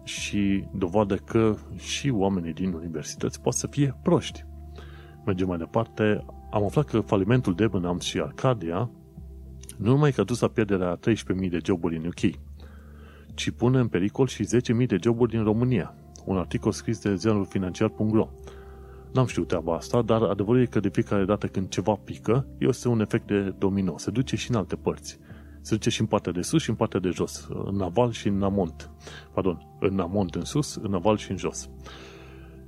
și 0.04 0.64
dovadă 0.72 1.16
că 1.16 1.54
și 1.76 2.10
oamenii 2.10 2.52
din 2.52 2.72
universități 2.72 3.40
pot 3.40 3.54
să 3.54 3.66
fie 3.66 3.98
proști. 4.02 4.44
Mergem 5.24 5.46
mai 5.46 5.58
departe. 5.58 6.24
Am 6.50 6.64
aflat 6.64 6.84
că 6.84 7.00
falimentul 7.00 7.54
Debenham 7.54 7.98
și 7.98 8.20
Arcadia 8.20 8.90
nu 9.84 9.90
numai 9.90 10.12
că 10.12 10.20
a 10.20 10.24
dus 10.24 10.40
la 10.40 10.48
pierderea 10.48 10.98
13.000 10.98 11.50
de 11.50 11.58
joburi 11.64 11.96
în 11.96 12.06
UK, 12.06 12.36
ci 13.34 13.50
pune 13.50 13.78
în 13.78 13.88
pericol 13.88 14.26
și 14.26 14.44
10.000 14.80 14.86
de 14.86 14.98
joburi 15.02 15.30
din 15.30 15.42
România. 15.42 15.94
Un 16.24 16.36
articol 16.36 16.72
scris 16.72 17.00
de 17.00 17.14
ziarul 17.14 17.44
financiar.ro 17.44 18.28
N-am 19.12 19.26
știut 19.26 19.48
treaba 19.48 19.74
asta, 19.74 20.02
dar 20.02 20.22
adevărul 20.22 20.60
e 20.60 20.66
că 20.66 20.80
de 20.80 20.88
fiecare 20.88 21.24
dată 21.24 21.46
când 21.46 21.68
ceva 21.68 21.94
pică, 21.94 22.46
este 22.58 22.88
un 22.88 23.00
efect 23.00 23.26
de 23.26 23.54
domino. 23.58 23.98
Se 23.98 24.10
duce 24.10 24.36
și 24.36 24.50
în 24.50 24.56
alte 24.56 24.76
părți 24.76 25.18
se 25.64 25.74
duce 25.74 25.90
și 25.90 26.00
în 26.00 26.06
partea 26.06 26.32
de 26.32 26.42
sus 26.42 26.62
și 26.62 26.70
în 26.70 26.76
partea 26.76 27.00
de 27.00 27.08
jos, 27.08 27.48
în 27.64 27.80
aval 27.80 28.10
și 28.10 28.28
în 28.28 28.42
amont. 28.42 28.90
Pardon, 29.32 29.76
în 29.80 30.00
amont 30.00 30.34
în 30.34 30.44
sus, 30.44 30.74
în 30.74 30.94
aval 30.94 31.16
și 31.16 31.30
în 31.30 31.36
jos. 31.36 31.70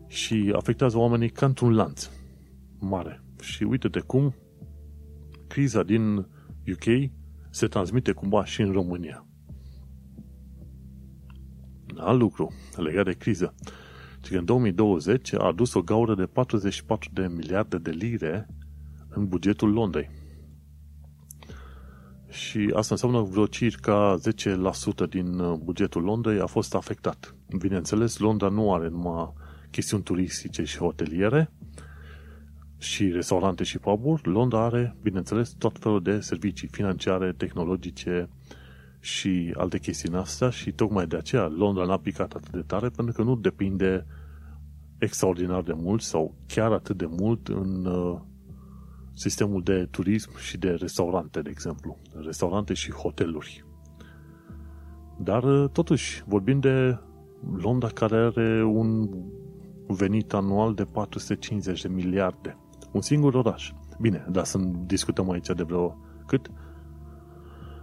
Și 0.06 0.52
afectează 0.56 0.98
oamenii 0.98 1.30
ca 1.30 1.46
într-un 1.46 1.74
lanț 1.74 2.10
mare. 2.78 3.22
Și 3.40 3.62
uite-te 3.62 4.00
cum 4.00 4.34
criza 5.46 5.82
din 5.82 6.26
UK 6.72 7.10
se 7.50 7.66
transmite 7.66 8.12
cumva 8.12 8.44
și 8.44 8.60
în 8.60 8.72
România. 8.72 9.26
Alt 11.96 12.20
lucru 12.20 12.52
legat 12.76 13.04
de 13.04 13.12
criză. 13.12 13.54
Deci 14.20 14.38
în 14.38 14.44
2020 14.44 15.32
a 15.32 15.46
adus 15.46 15.74
o 15.74 15.82
gaură 15.82 16.14
de 16.14 16.26
44 16.26 17.10
de 17.12 17.26
miliarde 17.26 17.78
de 17.78 17.90
lire 17.90 18.48
în 19.08 19.28
bugetul 19.28 19.72
Londrei 19.72 20.10
și 22.36 22.70
asta 22.74 22.94
înseamnă 22.94 23.20
vreo 23.20 23.46
circa 23.46 24.18
10% 25.06 25.08
din 25.08 25.38
uh, 25.38 25.58
bugetul 25.58 26.02
Londrei 26.02 26.40
a 26.40 26.46
fost 26.46 26.74
afectat. 26.74 27.34
Bineînțeles, 27.58 28.18
Londra 28.18 28.48
nu 28.48 28.74
are 28.74 28.88
numai 28.88 29.32
chestiuni 29.70 30.02
turistice 30.02 30.64
și 30.64 30.78
hoteliere 30.78 31.52
și 32.78 33.10
restaurante 33.10 33.64
și 33.64 33.78
puburi. 33.78 34.28
Londra 34.28 34.64
are, 34.64 34.96
bineînțeles, 35.02 35.54
tot 35.58 35.78
felul 35.78 36.02
de 36.02 36.20
servicii 36.20 36.68
financiare, 36.68 37.32
tehnologice 37.32 38.28
și 39.00 39.54
alte 39.56 39.78
chestii 39.78 40.08
în 40.08 40.14
astea 40.14 40.50
și 40.50 40.72
tocmai 40.72 41.06
de 41.06 41.16
aceea 41.16 41.46
Londra 41.46 41.84
n-a 41.84 41.98
picat 41.98 42.32
atât 42.32 42.50
de 42.50 42.62
tare 42.66 42.88
pentru 42.88 43.14
că 43.14 43.22
nu 43.22 43.36
depinde 43.36 44.06
extraordinar 44.98 45.62
de 45.62 45.72
mult 45.72 46.02
sau 46.02 46.34
chiar 46.46 46.72
atât 46.72 46.96
de 46.96 47.06
mult 47.06 47.48
în 47.48 47.84
uh, 47.84 48.20
sistemul 49.14 49.62
de 49.62 49.88
turism 49.90 50.38
și 50.38 50.58
de 50.58 50.70
restaurante, 50.70 51.42
de 51.42 51.50
exemplu. 51.50 51.98
Restaurante 52.24 52.74
și 52.74 52.90
hoteluri. 52.90 53.64
Dar, 55.18 55.44
uh, 55.44 55.70
totuși, 55.70 56.22
vorbim 56.26 56.60
de 56.60 56.98
Londra 57.56 57.88
care 57.88 58.16
are 58.16 58.64
un 58.64 59.08
venit 59.86 60.32
anual 60.32 60.74
de 60.74 60.84
450 60.84 61.82
de 61.82 61.88
miliarde. 61.88 62.56
Un 62.92 63.00
singur 63.00 63.34
oraș. 63.34 63.72
Bine, 64.00 64.26
dar 64.30 64.44
să 64.44 64.58
discutăm 64.86 65.30
aici 65.30 65.46
de 65.46 65.62
vreo 65.62 65.96
cât? 66.26 66.50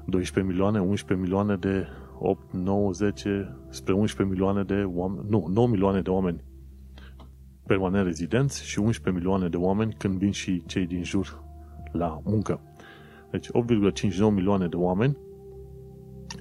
12 0.06 0.54
milioane, 0.54 0.80
11 0.80 1.26
milioane 1.26 1.56
de 1.56 1.88
8, 2.20 2.54
9, 2.54 2.92
10, 2.92 3.58
spre 3.70 3.94
11 3.94 4.36
milioane 4.36 4.64
de 4.64 4.84
oameni, 4.88 5.26
nu, 5.30 5.48
9 5.54 5.68
milioane 5.68 6.02
de 6.02 6.10
oameni 6.10 6.44
permanent 7.66 8.06
rezidenți 8.06 8.66
și 8.66 8.80
11 8.80 9.24
milioane 9.24 9.50
de 9.50 9.58
oameni 9.58 9.94
când 9.98 10.18
vin 10.18 10.32
și 10.32 10.64
cei 10.66 10.86
din 10.86 11.04
jur 11.04 11.44
la 11.92 12.20
muncă. 12.24 12.60
Deci 13.32 13.48
8,59 13.48 13.54
milioane 14.34 14.68
de 14.68 14.76
oameni 14.76 15.18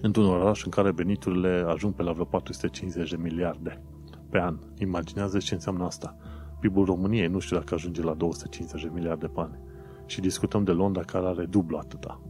într-un 0.00 0.24
oraș 0.24 0.64
în 0.64 0.70
care 0.70 0.90
veniturile 0.90 1.64
ajung 1.66 1.94
pe 1.94 2.02
la 2.02 2.12
vreo 2.12 2.24
450 2.24 3.10
de 3.10 3.16
miliarde 3.16 3.82
pe 4.30 4.40
an. 4.40 4.58
Imaginează 4.78 5.38
ce 5.38 5.54
înseamnă 5.54 5.84
asta. 5.84 6.16
PIB-ul 6.62 6.84
României 6.84 7.26
nu 7.26 7.38
știu 7.38 7.56
dacă 7.56 7.74
ajunge 7.74 8.02
la 8.02 8.14
250 8.14 8.82
de 8.82 8.90
miliarde 8.92 9.26
de 9.26 9.32
bani. 9.34 9.58
Și 10.06 10.20
discutăm 10.20 10.64
de 10.64 10.70
Londra 10.70 11.02
care 11.02 11.26
are 11.26 11.44
dublu 11.44 11.76
atâta. 11.76 12.20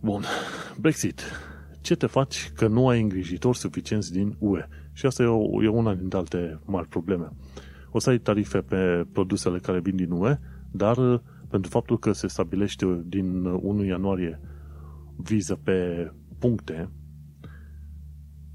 Bun. 0.00 0.22
Brexit. 0.80 1.22
Ce 1.80 1.94
te 1.94 2.06
faci 2.06 2.52
că 2.54 2.66
nu 2.66 2.88
ai 2.88 3.00
îngrijitori 3.00 3.58
suficienți 3.58 4.12
din 4.12 4.36
UE? 4.38 4.66
Și 4.92 5.06
asta 5.06 5.22
e, 5.22 5.26
o, 5.26 5.62
e 5.62 5.68
una 5.68 5.94
dintre 5.94 6.18
alte 6.18 6.60
mari 6.64 6.88
probleme. 6.88 7.28
O 7.90 7.98
să 7.98 8.10
ai 8.10 8.18
tarife 8.18 8.58
pe 8.58 9.06
produsele 9.12 9.58
care 9.58 9.80
vin 9.80 9.96
din 9.96 10.10
UE, 10.10 10.38
dar 10.70 10.96
uh, 10.96 11.20
pentru 11.48 11.70
faptul 11.70 11.98
că 11.98 12.12
se 12.12 12.28
stabilește 12.28 13.02
din 13.06 13.44
1 13.44 13.84
ianuarie 13.84 14.40
viză 15.16 15.54
pe 15.62 16.10
puncte 16.38 16.90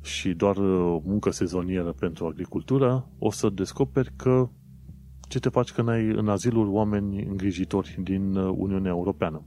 și 0.03 0.33
doar 0.33 0.57
uh, 0.57 1.01
muncă 1.05 1.31
sezonieră 1.31 1.91
pentru 1.91 2.25
agricultură, 2.25 3.09
o 3.19 3.31
să 3.31 3.49
descoperi 3.49 4.11
că 4.15 4.49
ce 5.27 5.39
te 5.39 5.49
faci 5.49 5.71
că 5.71 5.81
n-ai 5.81 6.05
în 6.05 6.27
azilul 6.29 6.67
oameni 6.67 7.23
îngrijitori 7.23 7.99
din 8.03 8.35
uh, 8.35 8.53
Uniunea 8.57 8.91
Europeană. 8.91 9.43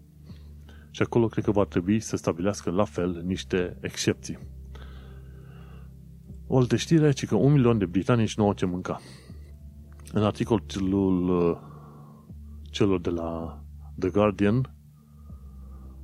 Și 0.90 1.02
acolo 1.02 1.26
cred 1.26 1.44
că 1.44 1.50
va 1.50 1.64
trebui 1.64 2.00
să 2.00 2.16
stabilească 2.16 2.70
la 2.70 2.84
fel 2.84 3.22
niște 3.24 3.76
excepții. 3.80 4.38
O 6.46 6.56
altă 6.58 6.76
știre 6.76 7.12
e 7.22 7.26
că 7.26 7.34
un 7.34 7.52
milion 7.52 7.78
de 7.78 7.86
britanici 7.86 8.36
nu 8.36 8.44
au 8.44 8.52
ce 8.52 8.66
mânca. 8.66 9.00
În 10.12 10.22
articolul 10.22 11.28
uh, 11.28 11.58
celor 12.70 13.00
de 13.00 13.10
la 13.10 13.60
The 13.98 14.08
Guardian 14.08 14.74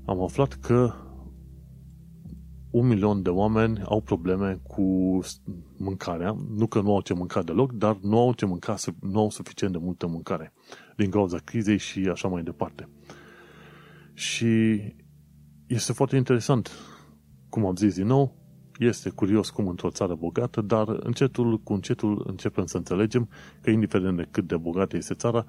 am 0.04 0.22
aflat 0.22 0.52
că 0.52 0.92
un 2.72 2.86
milion 2.86 3.22
de 3.22 3.30
oameni 3.30 3.82
au 3.84 4.00
probleme 4.00 4.60
cu 4.62 5.18
mâncarea. 5.76 6.36
Nu 6.56 6.66
că 6.66 6.80
nu 6.80 6.94
au 6.94 7.00
ce 7.00 7.14
mânca 7.14 7.42
deloc, 7.42 7.72
dar 7.72 7.98
nu 8.02 8.18
au 8.18 8.32
ce 8.32 8.46
mânca, 8.46 8.74
nu 9.00 9.18
au 9.18 9.30
suficient 9.30 9.72
de 9.72 9.78
multă 9.82 10.06
mâncare 10.06 10.52
din 10.96 11.10
cauza 11.10 11.38
crizei 11.38 11.78
și 11.78 12.08
așa 12.12 12.28
mai 12.28 12.42
departe. 12.42 12.88
Și 14.14 14.80
este 15.66 15.92
foarte 15.92 16.16
interesant, 16.16 16.70
cum 17.48 17.66
am 17.66 17.76
zis 17.76 17.94
din 17.94 18.06
nou, 18.06 18.36
este 18.78 19.10
curios 19.10 19.50
cum 19.50 19.68
într-o 19.68 19.90
țară 19.90 20.14
bogată, 20.14 20.60
dar 20.60 20.88
încetul 20.88 21.58
cu 21.58 21.72
încetul 21.72 22.24
începem 22.26 22.66
să 22.66 22.76
înțelegem 22.76 23.28
că 23.60 23.70
indiferent 23.70 24.16
de 24.16 24.28
cât 24.30 24.46
de 24.46 24.56
bogată 24.56 24.96
este 24.96 25.14
țara, 25.14 25.44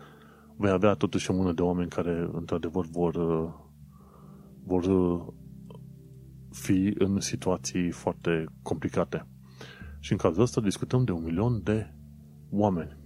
vei 0.57 0.71
avea 0.71 0.93
totuși 0.93 1.31
o 1.31 1.33
mână 1.33 1.51
de 1.53 1.61
oameni 1.61 1.89
care 1.89 2.29
într-adevăr 2.31 2.85
vor, 2.85 3.15
vor 4.63 4.85
fi 6.53 6.93
în 6.97 7.19
situații 7.19 7.91
foarte 7.91 8.45
complicate. 8.61 9.27
Și 9.99 10.11
în 10.11 10.17
cazul 10.17 10.41
ăsta 10.41 10.61
discutăm 10.61 11.03
de 11.03 11.11
un 11.11 11.23
milion 11.23 11.63
de 11.63 11.93
oameni. 12.49 12.97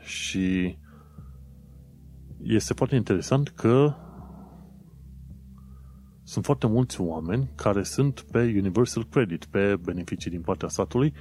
Și 0.00 0.78
este 2.42 2.74
foarte 2.74 2.96
interesant 2.96 3.48
că 3.48 3.94
sunt 6.22 6.44
foarte 6.44 6.66
mulți 6.66 7.00
oameni 7.00 7.50
care 7.54 7.82
sunt 7.82 8.20
pe 8.20 8.38
Universal 8.38 9.06
Credit, 9.10 9.44
pe 9.44 9.76
beneficii 9.76 10.30
din 10.30 10.40
partea 10.40 10.68
statului. 10.68 11.12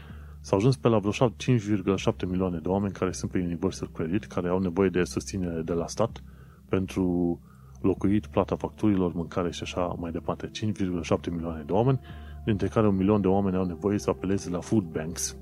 S-au 0.41 0.57
ajuns 0.57 0.77
pe 0.77 0.87
la 0.87 0.99
vreo 0.99 1.11
5,7 1.11 2.27
milioane 2.27 2.59
de 2.59 2.67
oameni 2.67 2.93
care 2.93 3.11
sunt 3.11 3.31
pe 3.31 3.39
Universal 3.39 3.89
Credit, 3.93 4.25
care 4.25 4.49
au 4.49 4.59
nevoie 4.59 4.89
de 4.89 5.03
susținere 5.03 5.61
de 5.61 5.73
la 5.73 5.87
stat 5.87 6.23
pentru 6.69 7.39
locuit, 7.81 8.27
plata 8.27 8.55
facturilor, 8.55 9.13
mâncare 9.13 9.51
și 9.51 9.63
așa 9.63 9.95
mai 9.97 10.11
departe. 10.11 10.47
5,7 10.47 11.31
milioane 11.31 11.63
de 11.65 11.71
oameni, 11.71 11.99
dintre 12.45 12.67
care 12.67 12.87
un 12.87 12.95
milion 12.95 13.21
de 13.21 13.27
oameni 13.27 13.55
au 13.55 13.65
nevoie 13.65 13.99
să 13.99 14.09
apeleze 14.09 14.49
la 14.49 14.59
food 14.59 14.83
banks 14.83 15.37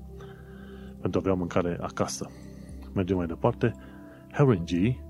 pentru 1.00 1.18
a 1.18 1.22
avea 1.24 1.34
mâncare 1.34 1.78
acasă. 1.80 2.30
Mergem 2.94 3.16
mai 3.16 3.26
departe. 3.26 3.74
Haringey, 4.32 5.04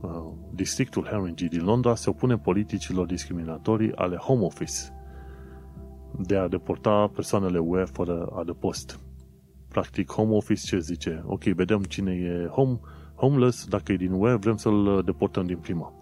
uh, 0.00 0.32
districtul 0.54 1.06
Haringey 1.10 1.48
din 1.48 1.64
Londra, 1.64 1.94
se 1.94 2.10
opune 2.10 2.38
politicilor 2.38 3.06
discriminatorii 3.06 3.94
ale 3.94 4.16
Home 4.16 4.44
Office 4.44 4.90
de 6.18 6.36
a 6.36 6.48
deporta 6.48 7.10
persoanele 7.14 7.58
UE 7.58 7.84
fără 7.84 8.32
adăpost. 8.38 9.00
Practic, 9.68 10.12
Home 10.12 10.34
Office 10.34 10.66
ce 10.66 10.78
zice? 10.78 11.22
Ok, 11.26 11.42
vedem 11.42 11.82
cine 11.82 12.12
e 12.12 12.46
home, 12.46 12.80
homeless, 13.14 13.66
dacă 13.66 13.92
e 13.92 13.96
din 13.96 14.12
UE, 14.12 14.34
vrem 14.34 14.56
să-l 14.56 15.02
deportăm 15.04 15.46
din 15.46 15.58
prima. 15.58 15.92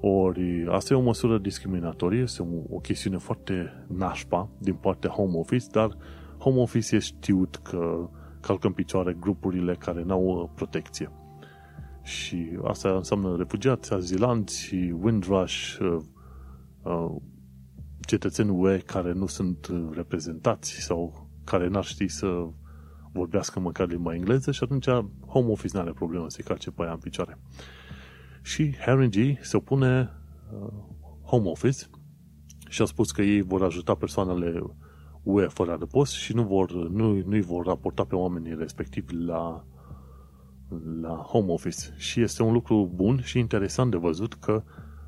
Ori 0.00 0.66
asta 0.70 0.94
e 0.94 0.96
o 0.96 1.00
măsură 1.00 1.38
discriminatorie, 1.38 2.20
este 2.20 2.42
o, 2.42 2.76
o 2.76 2.78
chestiune 2.78 3.18
foarte 3.18 3.84
nașpa 3.88 4.48
din 4.58 4.74
partea 4.74 5.10
Home 5.10 5.38
Office, 5.38 5.66
dar 5.70 5.96
Home 6.38 6.60
Office 6.60 6.96
e 6.96 6.98
știut 6.98 7.56
că 7.56 8.08
calcă 8.40 8.66
în 8.66 8.72
picioare 8.72 9.16
grupurile 9.20 9.74
care 9.74 10.02
n-au 10.02 10.24
uh, 10.24 10.50
protecție. 10.54 11.12
Și 12.02 12.58
asta 12.64 12.88
înseamnă 12.88 13.36
refugiați, 13.36 13.92
azilanți, 13.92 14.74
Windrush, 14.74 15.76
uh, 15.80 15.96
uh, 16.82 17.16
cetățeni 18.00 18.50
UE 18.50 18.78
care 18.78 19.12
nu 19.12 19.26
sunt 19.26 19.70
reprezentați 19.92 20.70
sau 20.70 21.28
care 21.44 21.68
n-ar 21.68 21.84
ști 21.84 22.08
să 22.08 22.48
vorbească 23.12 23.60
măcar 23.60 23.88
limba 23.88 24.14
engleză 24.14 24.50
și 24.50 24.62
atunci 24.62 24.88
Home 25.26 25.50
Office 25.50 25.76
nu 25.76 25.82
are 25.82 25.92
problemă 25.92 26.28
să-i 26.28 26.44
calce 26.44 26.70
pe 26.70 26.82
aia 26.82 26.92
în 26.92 26.98
picioare 26.98 27.38
și 28.42 28.74
G 29.10 29.16
se 29.40 29.56
opune 29.56 30.10
uh, 30.52 30.68
Home 31.22 31.48
Office 31.48 31.86
și 32.68 32.82
a 32.82 32.84
spus 32.84 33.10
că 33.10 33.22
ei 33.22 33.40
vor 33.40 33.62
ajuta 33.62 33.94
persoanele 33.94 34.62
UE 35.22 35.46
fără 35.46 35.72
adăpost 35.72 36.12
și 36.12 36.34
nu 36.34 36.42
vor, 36.42 36.72
nu, 36.72 37.22
nu 37.26 37.40
vor 37.40 37.66
raporta 37.66 38.04
pe 38.04 38.14
oamenii 38.14 38.54
respectivi 38.54 39.14
la, 39.14 39.64
la 41.00 41.14
Home 41.14 41.52
Office. 41.52 41.94
Și 41.96 42.20
este 42.20 42.42
un 42.42 42.52
lucru 42.52 42.90
bun 42.94 43.20
și 43.22 43.38
interesant 43.38 43.90
de 43.90 43.96
văzut 43.96 44.34
că 44.34 44.62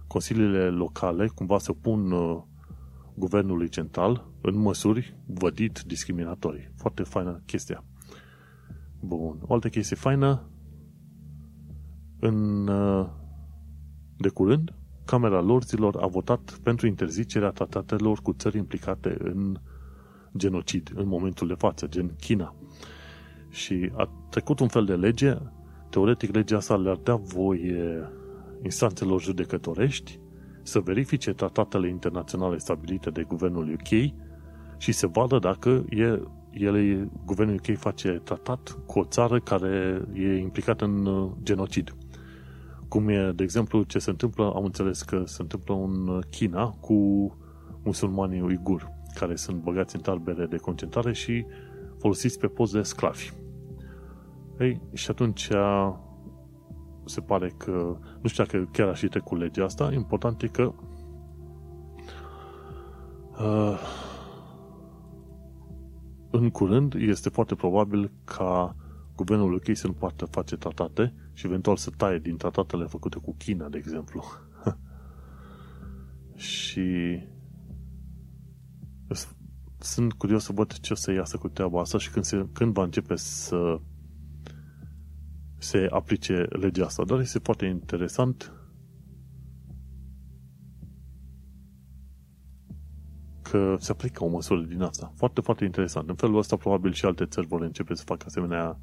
consiliile 0.07 0.69
locale 0.69 1.27
cumva 1.35 1.59
se 1.59 1.73
pun 1.73 2.11
uh, 2.11 2.43
guvernului 3.15 3.69
central 3.69 4.31
în 4.41 4.57
măsuri 4.57 5.17
vădit 5.27 5.83
discriminatorii. 5.87 6.71
Foarte 6.77 7.03
faină 7.03 7.43
chestia. 7.47 7.85
Bun. 9.01 9.39
O 9.47 9.55
altă 9.55 9.69
chestie 9.69 9.97
faină 9.97 10.43
în 12.21 12.69
uh, 12.69 13.09
de 14.23 14.29
curând, 14.29 14.73
Camera 15.05 15.41
Lorzilor 15.41 15.97
a 16.01 16.07
votat 16.07 16.59
pentru 16.63 16.87
interzicerea 16.87 17.51
tratatelor 17.51 18.19
cu 18.23 18.33
țări 18.33 18.57
implicate 18.57 19.17
în 19.19 19.57
genocid 20.37 20.91
în 20.95 21.09
momentul 21.09 21.49
de 21.49 21.55
față, 21.59 21.87
gen 21.87 22.15
China. 22.21 22.55
Și 23.49 23.91
a 23.95 24.11
trecut 24.31 24.61
un 24.61 24.69
fel 24.69 24.85
de 24.85 24.95
lege, 24.95 25.35
teoretic 25.91 26.35
legea 26.35 26.57
asta 26.57 26.77
le-ar 26.77 26.97
da 26.97 27.15
voie 27.15 28.11
instanțelor 28.63 29.21
judecătorești 29.21 30.21
să 30.63 30.81
verifice 30.81 31.33
tratatele 31.33 31.89
internaționale 31.89 32.59
stabilite 32.59 33.11
de 33.11 33.23
guvernul 33.23 33.73
UK 33.73 34.13
și 34.77 34.93
să 34.93 35.07
vadă 35.07 35.39
dacă 35.39 35.85
e, 35.91 36.21
ele, 36.51 37.11
guvernul 37.25 37.55
UK 37.55 37.77
face 37.77 38.21
tratat 38.25 38.79
cu 38.87 38.99
o 38.99 39.05
țară 39.05 39.41
care 39.41 40.03
e 40.15 40.37
implicată 40.37 40.85
în 40.85 41.07
uh, 41.07 41.31
genocid. 41.43 41.95
Cum 42.93 43.09
e, 43.09 43.33
de 43.35 43.43
exemplu, 43.43 43.83
ce 43.83 43.99
se 43.99 44.11
întâmplă, 44.11 44.53
am 44.55 44.65
înțeles 44.65 45.03
că 45.03 45.23
se 45.25 45.43
întâmplă 45.43 45.75
în 45.75 46.21
China 46.31 46.71
cu 46.71 46.97
musulmanii 47.85 48.41
uigur, 48.41 48.93
care 49.15 49.37
sunt 49.37 49.63
băgați 49.63 49.97
în 49.97 50.03
tabere 50.03 50.47
de 50.47 50.57
concentrare 50.57 51.13
și 51.13 51.47
folosiți 51.99 52.39
pe 52.39 52.47
post 52.47 52.73
de 52.73 52.83
sclavi. 52.83 53.31
Ei, 54.59 54.81
și 54.93 55.11
atunci 55.11 55.49
se 57.05 57.21
pare 57.21 57.55
că, 57.57 57.97
nu 58.21 58.29
știu 58.29 58.45
dacă 58.45 58.69
chiar 58.73 58.89
aș 58.89 59.01
fi 59.01 59.19
cu 59.19 59.37
legea 59.37 59.65
asta, 59.65 59.93
important 59.93 60.43
e 60.43 60.47
că 60.47 60.73
uh, 63.39 63.79
în 66.31 66.51
curând 66.51 66.95
este 66.95 67.29
foarte 67.29 67.55
probabil 67.55 68.13
ca 68.25 68.77
guvernul 69.17 69.55
UK 69.55 69.77
să 69.77 69.87
nu 69.87 69.93
poată 69.93 70.25
face 70.25 70.57
tratate 70.57 71.15
și 71.33 71.47
eventual 71.47 71.77
să 71.77 71.91
taie 71.97 72.19
din 72.19 72.37
tratatele 72.37 72.85
făcute 72.85 73.19
cu 73.19 73.35
China, 73.39 73.69
de 73.69 73.79
exemplu. 73.79 74.25
și 76.35 77.19
sunt 79.79 80.13
curios 80.13 80.45
să 80.45 80.53
văd 80.53 80.73
ce 80.73 80.93
o 80.93 80.97
să 80.97 81.13
iasă 81.13 81.37
cu 81.37 81.49
treaba 81.49 81.81
asta 81.81 81.99
și 81.99 82.11
când, 82.11 82.25
se, 82.25 82.47
când 82.53 82.73
va 82.73 82.83
începe 82.83 83.17
să 83.17 83.81
se 85.59 85.87
aplice 85.91 86.47
legea 86.51 86.85
asta. 86.85 87.05
Dar 87.05 87.21
este 87.21 87.39
foarte 87.39 87.67
interesant 87.67 88.53
că 93.43 93.77
se 93.79 93.93
aplică 93.93 94.25
o 94.25 94.29
măsură 94.29 94.61
din 94.61 94.83
asta. 94.83 95.13
Foarte, 95.17 95.41
foarte 95.41 95.65
interesant. 95.65 96.09
În 96.09 96.15
felul 96.15 96.39
ăsta, 96.39 96.57
probabil 96.57 96.93
și 96.93 97.05
alte 97.05 97.27
țări 97.27 97.47
vor 97.47 97.61
începe 97.61 97.95
să 97.95 98.03
facă 98.05 98.25
asemenea 98.27 98.79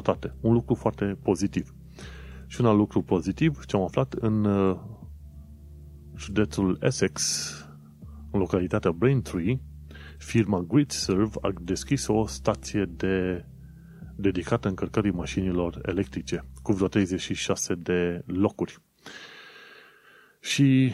tratate. 0.00 0.34
Un 0.40 0.52
lucru 0.52 0.74
foarte 0.74 1.18
pozitiv. 1.22 1.74
Și 2.46 2.60
un 2.60 2.66
alt 2.66 2.76
lucru 2.76 3.02
pozitiv, 3.02 3.64
ce 3.64 3.76
am 3.76 3.82
aflat, 3.82 4.12
în 4.12 4.44
uh, 4.44 4.76
județul 6.16 6.78
Essex, 6.80 7.50
în 8.32 8.38
localitatea 8.38 8.92
Braintree, 8.92 9.60
firma 10.18 10.60
GridServe 10.60 11.30
a 11.40 11.52
deschis 11.60 12.06
o 12.06 12.26
stație 12.26 12.84
de 12.84 13.44
dedicată 14.16 14.68
încărcării 14.68 15.10
mașinilor 15.10 15.78
electrice, 15.82 16.44
cu 16.62 16.72
vreo 16.72 16.88
36 16.88 17.74
de 17.74 18.22
locuri. 18.26 18.78
Și 20.40 20.92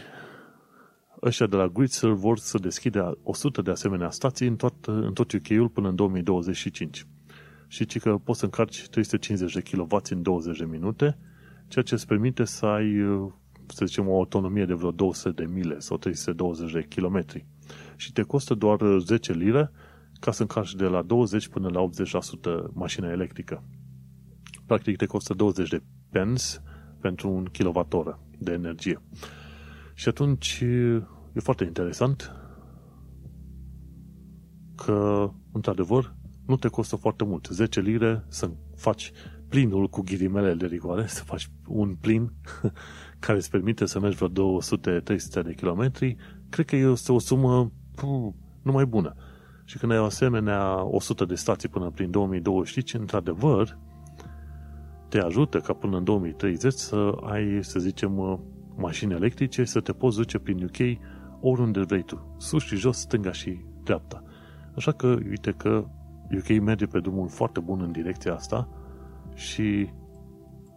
ăștia 1.22 1.46
de 1.46 1.56
la 1.56 1.66
Gritzer 1.68 2.10
vor 2.10 2.38
să 2.38 2.58
deschide 2.58 3.00
100 3.22 3.62
de 3.62 3.70
asemenea 3.70 4.10
stații 4.10 4.46
în 4.46 4.56
tot, 4.56 4.84
în 4.84 5.12
tot 5.12 5.32
UK-ul 5.32 5.68
până 5.68 5.88
în 5.88 5.94
2025. 5.94 7.06
Și 7.70 7.84
ci 7.84 7.98
că 7.98 8.18
poți 8.24 8.38
să 8.38 8.44
încarci 8.44 8.88
350 8.88 9.52
de 9.52 9.60
kW 9.60 10.00
în 10.10 10.22
20 10.22 10.58
de 10.58 10.64
minute, 10.64 11.18
ceea 11.68 11.84
ce 11.84 11.94
îți 11.94 12.06
permite 12.06 12.44
să 12.44 12.66
ai, 12.66 12.92
să 13.66 13.84
zicem, 13.84 14.08
o 14.08 14.16
autonomie 14.16 14.64
de 14.64 14.74
vreo 14.74 14.90
200 14.90 15.42
de 15.42 15.50
mile 15.52 15.78
sau 15.78 15.96
320 15.96 16.72
de 16.72 16.86
kilometri. 16.88 17.46
Și 17.96 18.12
te 18.12 18.22
costă 18.22 18.54
doar 18.54 18.80
10 18.98 19.32
lire 19.32 19.70
ca 20.20 20.32
să 20.32 20.42
încarci 20.42 20.74
de 20.74 20.84
la 20.84 21.02
20 21.02 21.48
până 21.48 21.68
la 21.68 21.88
80% 22.68 22.72
mașina 22.72 23.10
electrică. 23.10 23.64
Practic 24.66 24.96
te 24.96 25.06
costă 25.06 25.34
20 25.34 25.68
de 25.68 25.82
pence 26.10 26.44
pentru 27.00 27.30
un 27.30 27.44
kWh 27.44 28.14
de 28.38 28.52
energie. 28.52 29.02
Și 29.94 30.08
atunci 30.08 30.60
e 31.32 31.40
foarte 31.40 31.64
interesant 31.64 32.34
că, 34.74 35.30
într-adevăr, 35.52 36.18
nu 36.50 36.56
te 36.56 36.68
costă 36.68 36.96
foarte 36.96 37.24
mult. 37.24 37.48
10 37.50 37.80
lire 37.80 38.24
să 38.28 38.50
faci 38.76 39.12
plinul 39.48 39.88
cu 39.88 40.00
ghilimele 40.00 40.54
de 40.54 40.66
rigoare, 40.66 41.06
să 41.06 41.22
faci 41.22 41.50
un 41.66 41.94
plin 42.00 42.32
care 43.24 43.38
îți 43.38 43.50
permite 43.50 43.86
să 43.86 44.00
mergi 44.00 44.16
vreo 44.16 44.58
200-300 44.58 45.42
de 45.44 45.54
kilometri, 45.56 46.16
cred 46.48 46.66
că 46.66 46.76
este 46.76 47.12
o 47.12 47.18
sumă 47.18 47.72
puh, 47.94 48.32
numai 48.62 48.84
bună. 48.84 49.14
Și 49.64 49.78
când 49.78 49.92
ai 49.92 49.98
o 49.98 50.04
asemenea 50.04 50.84
100 50.84 51.24
de 51.24 51.34
stații 51.34 51.68
până 51.68 51.90
prin 51.90 52.10
2025, 52.10 52.94
într-adevăr, 52.94 53.78
te 55.08 55.20
ajută 55.20 55.58
ca 55.58 55.72
până 55.72 55.96
în 55.96 56.04
2030 56.04 56.72
să 56.72 57.12
ai, 57.22 57.58
să 57.62 57.78
zicem, 57.78 58.40
mașini 58.76 59.12
electrice, 59.12 59.64
să 59.64 59.80
te 59.80 59.92
poți 59.92 60.16
duce 60.16 60.38
prin 60.38 60.62
UK 60.62 60.98
oriunde 61.40 61.80
vrei 61.80 62.02
tu, 62.02 62.34
sus 62.38 62.62
și 62.62 62.76
jos, 62.76 62.98
stânga 62.98 63.32
și 63.32 63.64
dreapta. 63.84 64.22
Așa 64.74 64.92
că, 64.92 65.06
uite 65.06 65.50
că 65.50 65.86
UK 66.36 66.62
merge 66.62 66.86
pe 66.86 67.00
drumul 67.00 67.28
foarte 67.28 67.60
bun 67.60 67.80
în 67.80 67.92
direcția 67.92 68.34
asta 68.34 68.68
și 69.34 69.90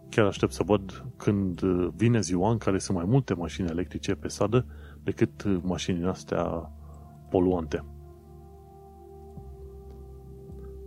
chiar 0.08 0.26
aștept 0.26 0.52
să 0.52 0.62
văd 0.62 1.04
când 1.16 1.60
vine 1.96 2.20
ziua 2.20 2.50
în 2.50 2.58
care 2.58 2.78
sunt 2.78 2.96
mai 2.96 3.06
multe 3.08 3.34
mașini 3.34 3.68
electrice 3.68 4.14
pe 4.14 4.28
stradă 4.28 4.66
decât 5.02 5.62
mașinile 5.62 6.08
astea 6.08 6.72
poluante. 7.30 7.84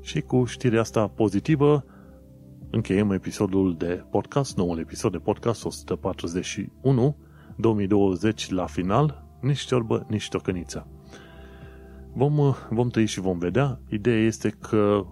Și 0.02 0.22
cu 0.22 0.44
știrea 0.44 0.80
asta 0.80 1.08
pozitivă, 1.08 1.86
încheiem 2.70 3.12
episodul 3.12 3.76
de 3.78 4.06
podcast, 4.10 4.58
noul 4.58 4.80
episod 4.80 5.12
de 5.12 5.18
podcast 5.18 5.66
141, 5.66 7.18
2020 7.58 8.50
la 8.50 8.66
final, 8.66 9.26
nici 9.42 9.60
ciorbă, 9.60 10.06
nici 10.10 10.30
tocăniță. 10.30 10.97
Vom, 12.18 12.56
vom 12.70 12.90
trăi 12.90 13.06
și 13.06 13.20
vom 13.20 13.38
vedea. 13.38 13.80
Ideea 13.90 14.18
este 14.18 14.50
că 14.50 15.06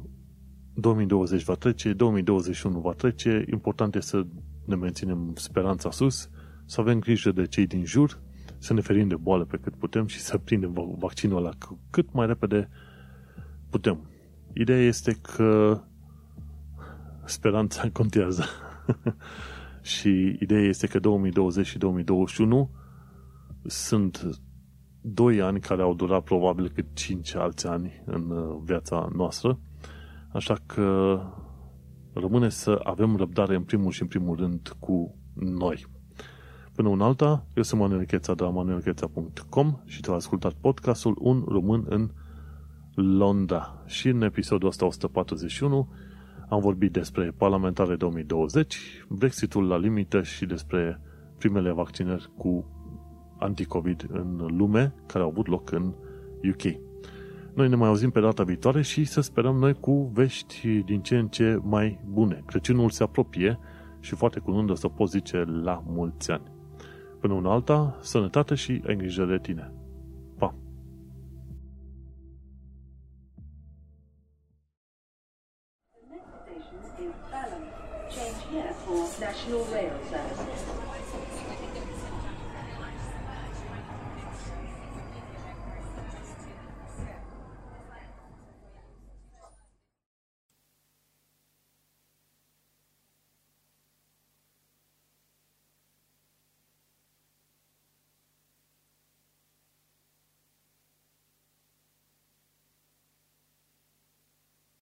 2020 0.73 1.43
va 1.43 1.53
trece, 1.53 1.93
2021 1.93 2.79
va 2.79 2.91
trece, 2.91 3.45
important 3.51 3.95
este 3.95 4.09
să 4.09 4.25
ne 4.65 4.75
menținem 4.75 5.31
speranța 5.35 5.91
sus, 5.91 6.29
să 6.65 6.81
avem 6.81 6.99
grijă 6.99 7.31
de 7.31 7.45
cei 7.45 7.67
din 7.67 7.85
jur, 7.85 8.19
să 8.57 8.73
ne 8.73 8.81
ferim 8.81 9.07
de 9.07 9.15
boală 9.15 9.45
pe 9.45 9.57
cât 9.57 9.75
putem 9.75 10.07
și 10.07 10.19
să 10.19 10.37
prindem 10.37 10.95
vaccinul 10.97 11.37
ăla 11.37 11.51
cât 11.89 12.13
mai 12.13 12.27
repede 12.27 12.69
putem. 13.69 14.09
Ideea 14.53 14.81
este 14.81 15.17
că 15.21 15.81
speranța 17.25 17.89
contează. 17.99 18.45
și 19.81 20.37
ideea 20.39 20.61
este 20.61 20.87
că 20.87 20.99
2020 20.99 21.65
și 21.65 21.77
2021 21.77 22.69
sunt 23.65 24.39
doi 25.07 25.41
ani 25.41 25.59
care 25.59 25.81
au 25.81 25.93
durat 25.93 26.23
probabil 26.23 26.69
cât 26.69 26.85
5 26.93 27.35
alți 27.35 27.67
ani 27.67 28.03
în 28.05 28.29
uh, 28.29 28.57
viața 28.63 29.09
noastră. 29.15 29.59
Așa 30.31 30.57
că 30.65 31.19
rămâne 32.13 32.49
să 32.49 32.79
avem 32.83 33.15
răbdare 33.15 33.55
în 33.55 33.63
primul 33.63 33.91
și 33.91 34.01
în 34.01 34.07
primul 34.07 34.35
rând 34.35 34.75
cu 34.79 35.15
noi. 35.33 35.85
Până 36.75 36.87
un 36.87 37.01
alta, 37.01 37.45
eu 37.55 37.63
sunt 37.63 37.81
Manuel 37.81 38.05
Cheța 38.05 38.33
de 38.33 38.43
la 38.43 38.49
manuelcheța.com 38.49 39.77
și 39.85 40.01
tu 40.01 40.11
ai 40.11 40.17
ascultat 40.17 40.53
podcastul 40.53 41.15
Un 41.19 41.43
român 41.47 41.85
în 41.89 42.09
Londra. 42.93 43.83
Și 43.85 44.07
în 44.07 44.21
episodul 44.21 44.67
ăsta 44.67 44.85
141 44.85 45.89
am 46.49 46.59
vorbit 46.59 46.91
despre 46.91 47.33
parlamentare 47.37 47.95
2020, 47.95 48.77
Brexitul 49.09 49.67
la 49.67 49.77
limită 49.77 50.21
și 50.21 50.45
despre 50.45 51.01
primele 51.37 51.71
vaccinări 51.71 52.31
cu 52.37 52.74
anticovid 53.39 54.05
în 54.11 54.45
lume 54.57 54.93
care 55.05 55.23
au 55.23 55.29
avut 55.29 55.47
loc 55.47 55.71
în 55.71 55.93
UK. 56.49 56.83
Noi 57.53 57.69
ne 57.69 57.75
mai 57.75 57.87
auzim 57.87 58.09
pe 58.09 58.19
data 58.19 58.43
viitoare 58.43 58.81
și 58.81 59.05
să 59.05 59.21
sperăm 59.21 59.55
noi 59.55 59.73
cu 59.73 60.11
vești 60.13 60.83
din 60.85 61.01
ce 61.01 61.17
în 61.17 61.27
ce 61.27 61.59
mai 61.63 61.99
bune. 62.09 62.43
Crăciunul 62.45 62.89
se 62.89 63.03
apropie 63.03 63.59
și 63.99 64.15
foarte 64.15 64.39
curând 64.39 64.69
o 64.69 64.75
să 64.75 64.87
poți 64.87 65.11
zice 65.11 65.43
la 65.63 65.83
mulți 65.85 66.31
ani. 66.31 66.51
Până 67.19 67.33
una 67.33 67.51
alta, 67.51 67.97
sănătate 68.01 68.55
și 68.55 68.81
ai 68.87 68.95
grijă 68.95 69.25
de 69.25 69.39
tine. 69.41 69.71
Pa! 70.37 70.55
Change 78.15 78.41
here 78.51 78.73
for 78.85 79.01
National 79.19 79.63
Rail 79.71 79.91
Services. 79.91 79.94